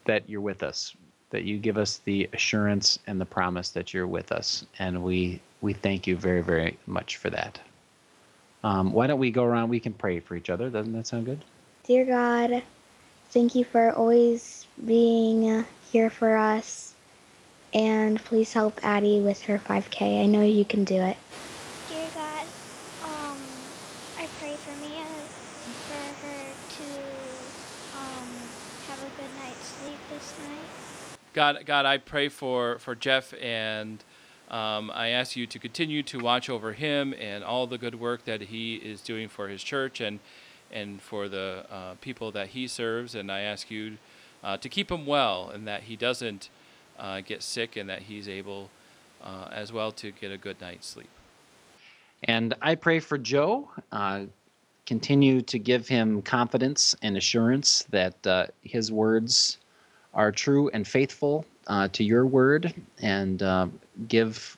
that 0.07 0.29
you're 0.29 0.41
with 0.41 0.63
us, 0.63 0.97
that 1.31 1.45
you 1.45 1.59
give 1.59 1.77
us 1.77 2.01
the 2.05 2.29
assurance 2.33 2.99
and 3.07 3.21
the 3.21 3.27
promise 3.27 3.71
that 3.71 3.93
you're 3.93 4.07
with 4.07 4.33
us. 4.33 4.65
And 4.79 5.03
we, 5.03 5.41
we 5.61 5.75
thank 5.75 6.07
you 6.07 6.17
very, 6.17 6.43
very 6.43 6.79
much 6.87 7.19
for 7.19 7.29
that. 7.31 7.61
Um, 8.65 8.93
why 8.93 9.07
don't 9.07 9.19
we 9.19 9.31
go 9.31 9.45
around? 9.45 9.69
We 9.69 9.81
can 9.81 9.93
pray 9.93 10.21
for 10.21 10.37
each 10.37 10.49
other. 10.49 10.71
Doesn't 10.71 10.93
that 10.93 11.07
sound 11.07 11.27
good? 11.27 11.45
Dear 11.85 12.07
God, 12.07 12.63
thank 13.31 13.55
you 13.55 13.65
for 13.65 13.91
always 13.93 14.67
being 14.87 15.65
here 15.91 16.11
for 16.11 16.37
us. 16.37 16.92
And 17.75 18.23
please 18.23 18.53
help 18.53 18.81
Addie 18.83 19.21
with 19.21 19.43
her 19.43 19.59
5K. 19.59 20.23
I 20.23 20.27
know 20.27 20.43
you 20.43 20.65
can 20.65 20.85
do 20.85 20.97
it. 20.97 21.17
Dear 21.89 22.07
God, 22.15 22.47
um, 23.05 23.39
I 24.19 24.29
pray 24.39 24.55
for 24.57 24.77
Mia 24.83 25.07
for 25.89 26.27
her 26.27 26.53
to 26.77 26.85
um, 27.99 28.29
have 28.89 28.99
a 28.99 29.11
good 29.17 29.31
night's 29.43 29.67
sleep 29.67 29.99
this 30.13 30.35
night. 30.41 31.19
God, 31.33 31.63
God, 31.65 31.87
I 31.87 31.97
pray 31.97 32.29
for 32.29 32.79
for 32.79 32.95
Jeff, 32.95 33.33
and 33.41 34.05
um, 34.51 34.91
I 34.91 35.09
ask 35.09 35.35
you 35.35 35.47
to 35.47 35.59
continue 35.59 36.03
to 36.03 36.19
watch 36.19 36.51
over 36.51 36.75
him 36.75 37.15
and 37.19 37.43
all 37.43 37.67
the 37.67 37.79
good 37.79 37.99
work 37.99 38.27
that 38.27 38.43
he 38.43 38.75
is 38.75 39.01
doing 39.01 39.29
for 39.29 39.49
his 39.49 39.63
church 39.63 39.99
and 39.99 40.21
and 40.71 41.01
for 41.01 41.27
the 41.27 41.65
uh, 41.71 41.95
people 42.03 42.31
that 42.33 42.49
he 42.49 42.69
serves. 42.69 43.15
And 43.15 43.33
I 43.33 43.41
ask 43.41 43.71
you 43.71 43.97
uh, 44.45 44.59
to 44.59 44.69
keep 44.69 44.91
him 44.91 45.07
well, 45.07 45.49
and 45.49 45.67
that 45.67 45.85
he 45.85 45.97
doesn't 45.97 46.51
uh, 46.99 47.21
get 47.21 47.43
sick, 47.43 47.77
and 47.77 47.89
that 47.89 48.03
he's 48.03 48.29
able 48.29 48.71
uh, 49.23 49.49
as 49.53 49.73
well 49.73 49.93
to 49.93 50.11
get 50.13 50.33
a 50.33 50.37
good 50.37 50.61
night's 50.61 50.87
sleep. 50.87 51.09
And 52.25 52.55
I 52.63 52.75
pray 52.75 53.01
for 53.01 53.19
Joe. 53.19 53.69
Uh, 53.91 54.27
continue 54.87 55.41
to 55.43 55.59
give 55.59 55.89
him 55.89 56.23
confidence 56.23 56.95
and 57.03 57.17
assurance 57.17 57.85
that 57.91 58.27
uh, 58.27 58.47
his 58.63 58.91
words 58.91 59.59
are 60.15 60.33
true 60.33 60.69
and 60.71 60.87
faithful 60.87 61.45
uh, 61.69 61.89
to 61.89 62.05
your 62.05 62.27
word, 62.27 62.75
and 63.01 63.43
uh, 63.43 63.67
give 64.09 64.57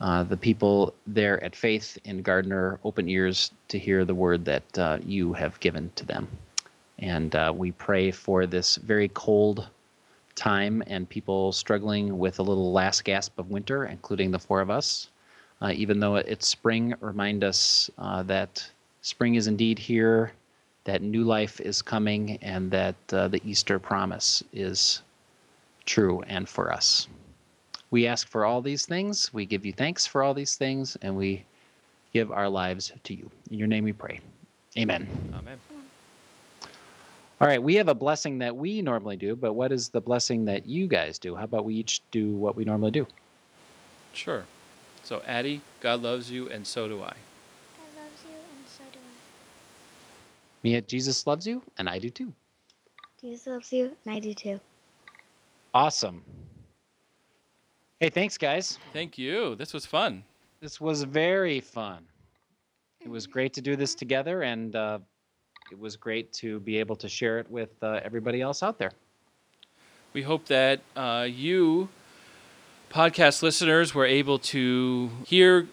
the 0.00 0.36
people 0.36 0.94
there 1.06 1.42
at 1.42 1.56
Faith 1.56 1.98
in 2.04 2.22
Gardner 2.22 2.78
open 2.84 3.08
ears 3.08 3.50
to 3.68 3.78
hear 3.78 4.04
the 4.04 4.14
word 4.14 4.44
that 4.44 5.00
you 5.06 5.32
have 5.32 5.58
given 5.60 5.90
to 5.96 6.04
them. 6.04 6.28
And 6.98 7.34
we 7.56 7.72
pray 7.72 8.10
for 8.10 8.46
this 8.46 8.76
very 8.76 9.08
cold 9.08 9.68
time 10.42 10.82
and 10.88 11.08
people 11.08 11.52
struggling 11.52 12.18
with 12.18 12.40
a 12.40 12.42
little 12.42 12.72
last 12.72 13.04
gasp 13.04 13.38
of 13.38 13.48
winter, 13.50 13.84
including 13.84 14.32
the 14.32 14.38
four 14.38 14.60
of 14.60 14.70
us. 14.70 15.08
Uh, 15.60 15.70
even 15.72 16.00
though 16.00 16.16
it's 16.16 16.48
spring, 16.48 16.92
remind 17.00 17.44
us 17.44 17.88
uh, 17.98 18.24
that 18.24 18.68
spring 19.02 19.36
is 19.36 19.46
indeed 19.46 19.78
here, 19.78 20.32
that 20.82 21.00
new 21.00 21.22
life 21.22 21.60
is 21.60 21.80
coming, 21.80 22.38
and 22.42 22.72
that 22.72 22.96
uh, 23.12 23.28
the 23.28 23.40
Easter 23.48 23.78
promise 23.78 24.42
is 24.52 25.02
true 25.86 26.24
and 26.26 26.48
for 26.48 26.72
us. 26.72 27.06
We 27.92 28.08
ask 28.08 28.26
for 28.26 28.44
all 28.44 28.60
these 28.60 28.84
things. 28.84 29.32
We 29.32 29.46
give 29.46 29.64
you 29.64 29.72
thanks 29.72 30.08
for 30.08 30.24
all 30.24 30.34
these 30.34 30.56
things, 30.56 30.96
and 31.02 31.16
we 31.16 31.44
give 32.12 32.32
our 32.32 32.48
lives 32.48 32.92
to 33.04 33.14
you. 33.14 33.30
In 33.52 33.58
your 33.58 33.68
name 33.68 33.84
we 33.84 33.92
pray. 33.92 34.18
Amen. 34.76 35.06
Amen. 35.38 35.71
All 37.42 37.48
right, 37.48 37.60
we 37.60 37.74
have 37.74 37.88
a 37.88 37.94
blessing 37.94 38.38
that 38.38 38.54
we 38.54 38.82
normally 38.82 39.16
do, 39.16 39.34
but 39.34 39.54
what 39.54 39.72
is 39.72 39.88
the 39.88 40.00
blessing 40.00 40.44
that 40.44 40.64
you 40.64 40.86
guys 40.86 41.18
do? 41.18 41.34
How 41.34 41.42
about 41.42 41.64
we 41.64 41.74
each 41.74 42.00
do 42.12 42.30
what 42.36 42.54
we 42.54 42.64
normally 42.64 42.92
do? 42.92 43.04
Sure. 44.12 44.44
So, 45.02 45.22
Addie, 45.26 45.60
God 45.80 46.02
loves 46.02 46.30
you, 46.30 46.48
and 46.50 46.64
so 46.64 46.86
do 46.86 47.02
I. 47.02 47.06
God 47.08 47.08
loves 47.96 48.22
you, 48.22 48.36
and 48.36 48.68
so 48.68 48.84
do 48.92 49.00
I. 49.00 49.18
Mia, 50.62 50.82
Jesus 50.82 51.26
loves 51.26 51.44
you, 51.44 51.60
and 51.78 51.88
I 51.88 51.98
do 51.98 52.10
too. 52.10 52.32
Jesus 53.20 53.48
loves 53.48 53.72
you, 53.72 53.90
and 54.06 54.14
I 54.14 54.20
do 54.20 54.34
too. 54.34 54.60
Awesome. 55.74 56.22
Hey, 57.98 58.10
thanks, 58.10 58.38
guys. 58.38 58.78
Thank 58.92 59.18
you. 59.18 59.56
This 59.56 59.74
was 59.74 59.84
fun. 59.84 60.22
This 60.60 60.80
was 60.80 61.02
very 61.02 61.58
fun. 61.58 62.04
It 63.00 63.10
was 63.10 63.26
great 63.34 63.52
to 63.54 63.60
do 63.60 63.74
this 63.74 63.96
together, 63.96 64.42
and 64.42 64.76
uh, 64.76 65.00
it 65.70 65.78
was 65.78 65.96
great 65.96 66.32
to 66.34 66.60
be 66.60 66.78
able 66.78 66.96
to 66.96 67.08
share 67.08 67.38
it 67.38 67.50
with 67.50 67.70
uh, 67.82 68.00
everybody 68.04 68.40
else 68.40 68.62
out 68.62 68.78
there. 68.78 68.92
We 70.12 70.22
hope 70.22 70.46
that 70.46 70.80
uh, 70.94 71.26
you, 71.30 71.88
podcast 72.90 73.42
listeners, 73.42 73.94
were 73.94 74.06
able 74.06 74.38
to 74.38 75.10
hear 75.26 75.66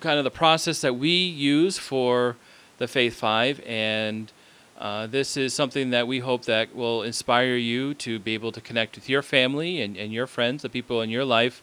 kind 0.00 0.18
of 0.18 0.24
the 0.24 0.30
process 0.30 0.80
that 0.82 0.94
we 0.96 1.10
use 1.10 1.78
for 1.78 2.36
the 2.78 2.86
Faith 2.86 3.14
Five, 3.14 3.60
and 3.66 4.30
uh, 4.78 5.06
this 5.06 5.36
is 5.36 5.54
something 5.54 5.90
that 5.90 6.06
we 6.08 6.18
hope 6.18 6.44
that 6.44 6.74
will 6.74 7.02
inspire 7.02 7.56
you 7.56 7.94
to 7.94 8.18
be 8.18 8.34
able 8.34 8.50
to 8.52 8.60
connect 8.60 8.96
with 8.96 9.08
your 9.08 9.22
family 9.22 9.80
and, 9.80 9.96
and 9.96 10.12
your 10.12 10.26
friends, 10.26 10.62
the 10.62 10.68
people 10.68 11.00
in 11.02 11.10
your 11.10 11.24
life, 11.24 11.62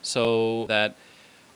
so 0.00 0.66
that 0.66 0.96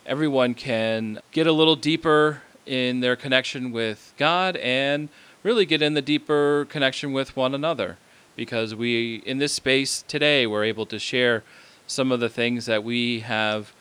everyone 0.05 0.53
can 0.53 1.19
get 1.31 1.47
a 1.47 1.51
little 1.51 1.75
deeper 1.75 2.41
in 2.65 2.99
their 2.99 3.15
connection 3.15 3.71
with 3.71 4.13
God 4.17 4.55
and 4.57 5.09
really 5.43 5.65
get 5.65 5.81
in 5.81 5.93
the 5.93 6.01
deeper 6.01 6.65
connection 6.69 7.13
with 7.13 7.35
one 7.35 7.53
another 7.55 7.97
because 8.35 8.73
we 8.75 9.15
in 9.25 9.37
this 9.39 9.53
space 9.53 10.03
today 10.07 10.45
we're 10.47 10.63
able 10.63 10.85
to 10.85 10.97
share 10.99 11.43
some 11.87 12.11
of 12.11 12.19
the 12.19 12.29
things 12.29 12.65
that 12.65 12.83
we 12.83 13.19
have 13.21 13.73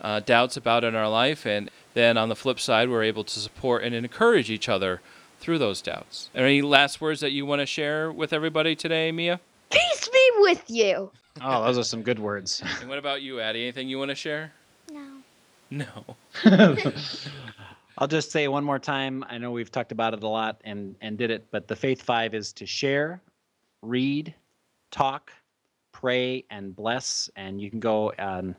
uh, 0.00 0.20
doubts 0.20 0.56
about 0.56 0.84
in 0.84 0.94
our 0.94 1.08
life 1.08 1.46
and 1.46 1.70
then 1.94 2.16
on 2.18 2.28
the 2.28 2.36
flip 2.36 2.58
side 2.60 2.88
we're 2.88 3.02
able 3.02 3.24
to 3.24 3.38
support 3.40 3.82
and 3.82 3.94
encourage 3.94 4.50
each 4.50 4.68
other 4.68 5.00
through 5.40 5.58
those 5.58 5.80
doubts 5.80 6.28
any 6.34 6.60
last 6.62 7.00
words 7.00 7.20
that 7.20 7.30
you 7.32 7.46
want 7.46 7.60
to 7.60 7.66
share 7.66 8.10
with 8.12 8.32
everybody 8.32 8.74
today 8.76 9.10
mia 9.12 9.40
Peace 9.70 10.08
be 10.08 10.30
with 10.38 10.62
you. 10.68 11.10
Oh, 11.42 11.64
those 11.64 11.78
are 11.78 11.82
some 11.84 12.02
good 12.02 12.18
words. 12.20 12.62
and 12.80 12.88
what 12.88 12.98
about 12.98 13.22
you 13.22 13.40
addie 13.40 13.62
anything 13.62 13.88
you 13.88 13.98
want 13.98 14.10
to 14.10 14.14
share 14.14 14.52
No. 14.92 15.06
no 15.70 16.04
I'll 17.98 18.08
just 18.08 18.32
say 18.32 18.48
one 18.48 18.64
more 18.64 18.80
time. 18.80 19.24
I 19.28 19.38
know 19.38 19.52
we've 19.52 19.70
talked 19.70 19.92
about 19.92 20.14
it 20.14 20.22
a 20.22 20.28
lot 20.28 20.60
and, 20.64 20.96
and 21.00 21.16
did 21.16 21.30
it, 21.30 21.46
but 21.50 21.68
the 21.68 21.76
Faith 21.76 22.02
Five 22.02 22.34
is 22.34 22.52
to 22.54 22.66
share, 22.66 23.22
read, 23.82 24.34
talk, 24.90 25.30
pray, 25.92 26.44
and 26.50 26.74
bless. 26.74 27.30
And 27.36 27.60
you 27.60 27.70
can 27.70 27.78
go 27.78 28.12
on 28.18 28.56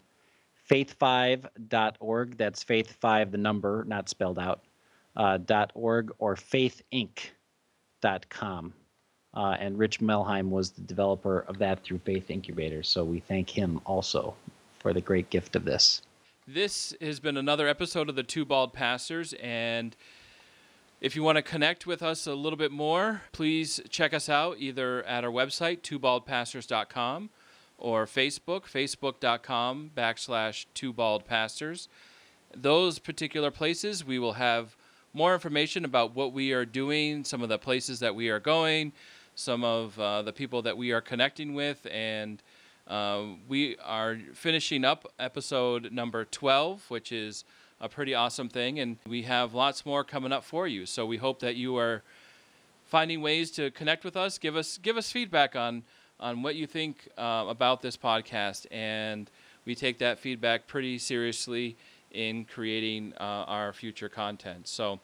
faith5.org. 0.70 2.38
That's 2.38 2.64
faith5, 2.64 3.32
the 3.32 3.38
number, 3.38 3.84
not 3.86 4.08
spelled 4.08 4.40
out, 4.40 4.64
uh, 5.18 5.38
dot 5.38 5.72
.org 5.76 6.14
or 6.18 6.36
faithink.com. 6.36 8.74
Uh, 9.34 9.58
and 9.60 9.78
Rich 9.78 10.00
Melheim 10.00 10.50
was 10.50 10.72
the 10.72 10.82
developer 10.82 11.42
of 11.42 11.58
that 11.58 11.84
through 11.84 12.00
Faith 12.00 12.30
Inkubator. 12.30 12.86
So 12.86 13.04
we 13.04 13.20
thank 13.20 13.50
him 13.50 13.82
also 13.86 14.34
for 14.80 14.94
the 14.94 15.02
great 15.02 15.30
gift 15.30 15.58
of 15.58 15.66
this. 15.66 16.04
This 16.48 16.94
has 17.02 17.20
been 17.20 17.38
another 17.38 17.68
episode 17.68 18.08
of 18.08 18.16
the 18.16 18.22
Two 18.22 18.46
Bald 18.46 18.72
Pastors, 18.72 19.34
and 19.42 19.96
if 21.02 21.16
you 21.16 21.24
want 21.24 21.38
to 21.38 21.42
connect 21.42 21.88
with 21.88 22.04
us 22.04 22.28
a 22.28 22.36
little 22.36 22.56
bit 22.56 22.72
more, 22.72 23.24
please 23.32 23.82
check 23.90 24.14
us 24.14 24.30
out 24.30 24.58
either 24.60 25.02
at 25.06 25.24
our 25.24 25.32
website, 25.32 25.82
twobaldpastors.com, 25.82 27.32
or 27.80 28.06
Facebook, 28.06 28.66
facebook.com 28.66 29.90
backslash 29.98 30.68
twobaldpastors. 30.76 31.88
Those 32.56 33.00
particular 33.00 33.50
places, 33.50 34.06
we 34.06 34.20
will 34.20 34.34
have 34.34 34.76
more 35.14 35.34
information 35.34 35.84
about 35.84 36.14
what 36.14 36.32
we 36.32 36.54
are 36.54 36.64
doing, 36.64 37.24
some 37.24 37.42
of 37.42 37.50
the 37.50 37.58
places 37.58 38.02
that 38.02 38.14
we 38.14 38.30
are 38.30 38.40
going, 38.40 38.94
some 39.34 39.64
of 39.64 40.00
uh, 40.00 40.22
the 40.22 40.32
people 40.32 40.62
that 40.62 40.78
we 40.78 40.92
are 40.92 41.02
connecting 41.02 41.56
with, 41.56 41.88
and 41.90 42.44
um, 42.88 43.40
we 43.48 43.78
are 43.84 44.18
finishing 44.34 44.86
up 44.86 45.12
episode 45.20 45.92
number 45.92 46.26
12, 46.26 46.86
which 46.90 47.12
is 47.12 47.44
a 47.82 47.90
pretty 47.90 48.14
awesome 48.14 48.50
thing, 48.50 48.80
and 48.80 48.98
we 49.08 49.24
have 49.24 49.54
lots 49.54 49.86
more 49.86 50.04
coming 50.04 50.32
up 50.32 50.44
for 50.44 50.68
you. 50.68 50.86
So 50.86 51.06
we 51.06 51.18
hope 51.18 51.40
that 51.40 51.56
you 51.56 51.78
are 51.78 52.04
finding 52.86 53.22
ways 53.22 53.52
to 53.52 53.72
connect 53.72 54.04
with 54.04 54.16
us. 54.16 54.38
Give 54.38 54.56
us 54.56 54.78
give 54.78 54.98
us 54.98 55.12
feedback 55.12 55.56
on 55.56 55.84
on 56.20 56.42
what 56.42 56.56
you 56.56 56.68
think 56.68 57.10
uh, 57.18 57.46
about 57.48 57.82
this 57.82 57.98
podcast, 57.98 58.66
and 58.72 59.30
we 59.66 59.76
take 59.76 59.98
that 60.00 60.20
feedback 60.20 60.68
pretty 60.68 60.98
seriously 60.98 61.76
in 62.12 62.46
creating 62.46 63.14
uh, 63.20 63.44
our 63.48 63.74
future 63.74 64.08
content. 64.08 64.68
So 64.68 65.00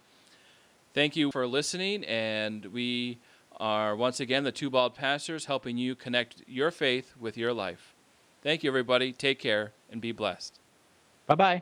Thank 0.93 1.15
you 1.15 1.31
for 1.31 1.47
listening, 1.47 2.03
and 2.03 2.65
we 2.65 3.17
are 3.61 3.95
once 3.95 4.19
again 4.19 4.43
the 4.43 4.51
two 4.51 4.71
bald 4.71 4.95
pastors 4.95 5.45
helping 5.45 5.77
you 5.77 5.95
connect 5.95 6.41
your 6.47 6.71
faith 6.71 7.13
with 7.19 7.37
your 7.37 7.53
life. 7.53 7.93
Thank 8.41 8.63
you, 8.63 8.71
everybody. 8.71 9.13
Take 9.13 9.37
care 9.37 9.73
and 9.91 10.01
be 10.01 10.11
blessed. 10.11 10.59
Bye 11.27 11.35
bye. 11.35 11.61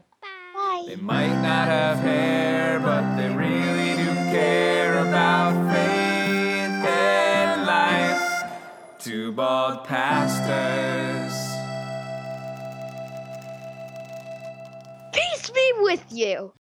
Bye. 0.55 0.85
They 0.87 0.95
might 0.95 1.41
not 1.41 1.67
have 1.67 1.99
hair, 1.99 2.79
but 2.79 3.17
they 3.17 3.27
really 3.27 3.97
do 4.01 4.13
care 4.31 4.99
about 4.99 5.51
faith 5.73 6.87
and 6.87 7.65
life. 7.65 8.53
Two 8.97 9.33
bald 9.33 9.83
pastors. 9.83 11.35
Peace 15.11 15.49
be 15.49 15.73
with 15.79 16.05
you. 16.09 16.53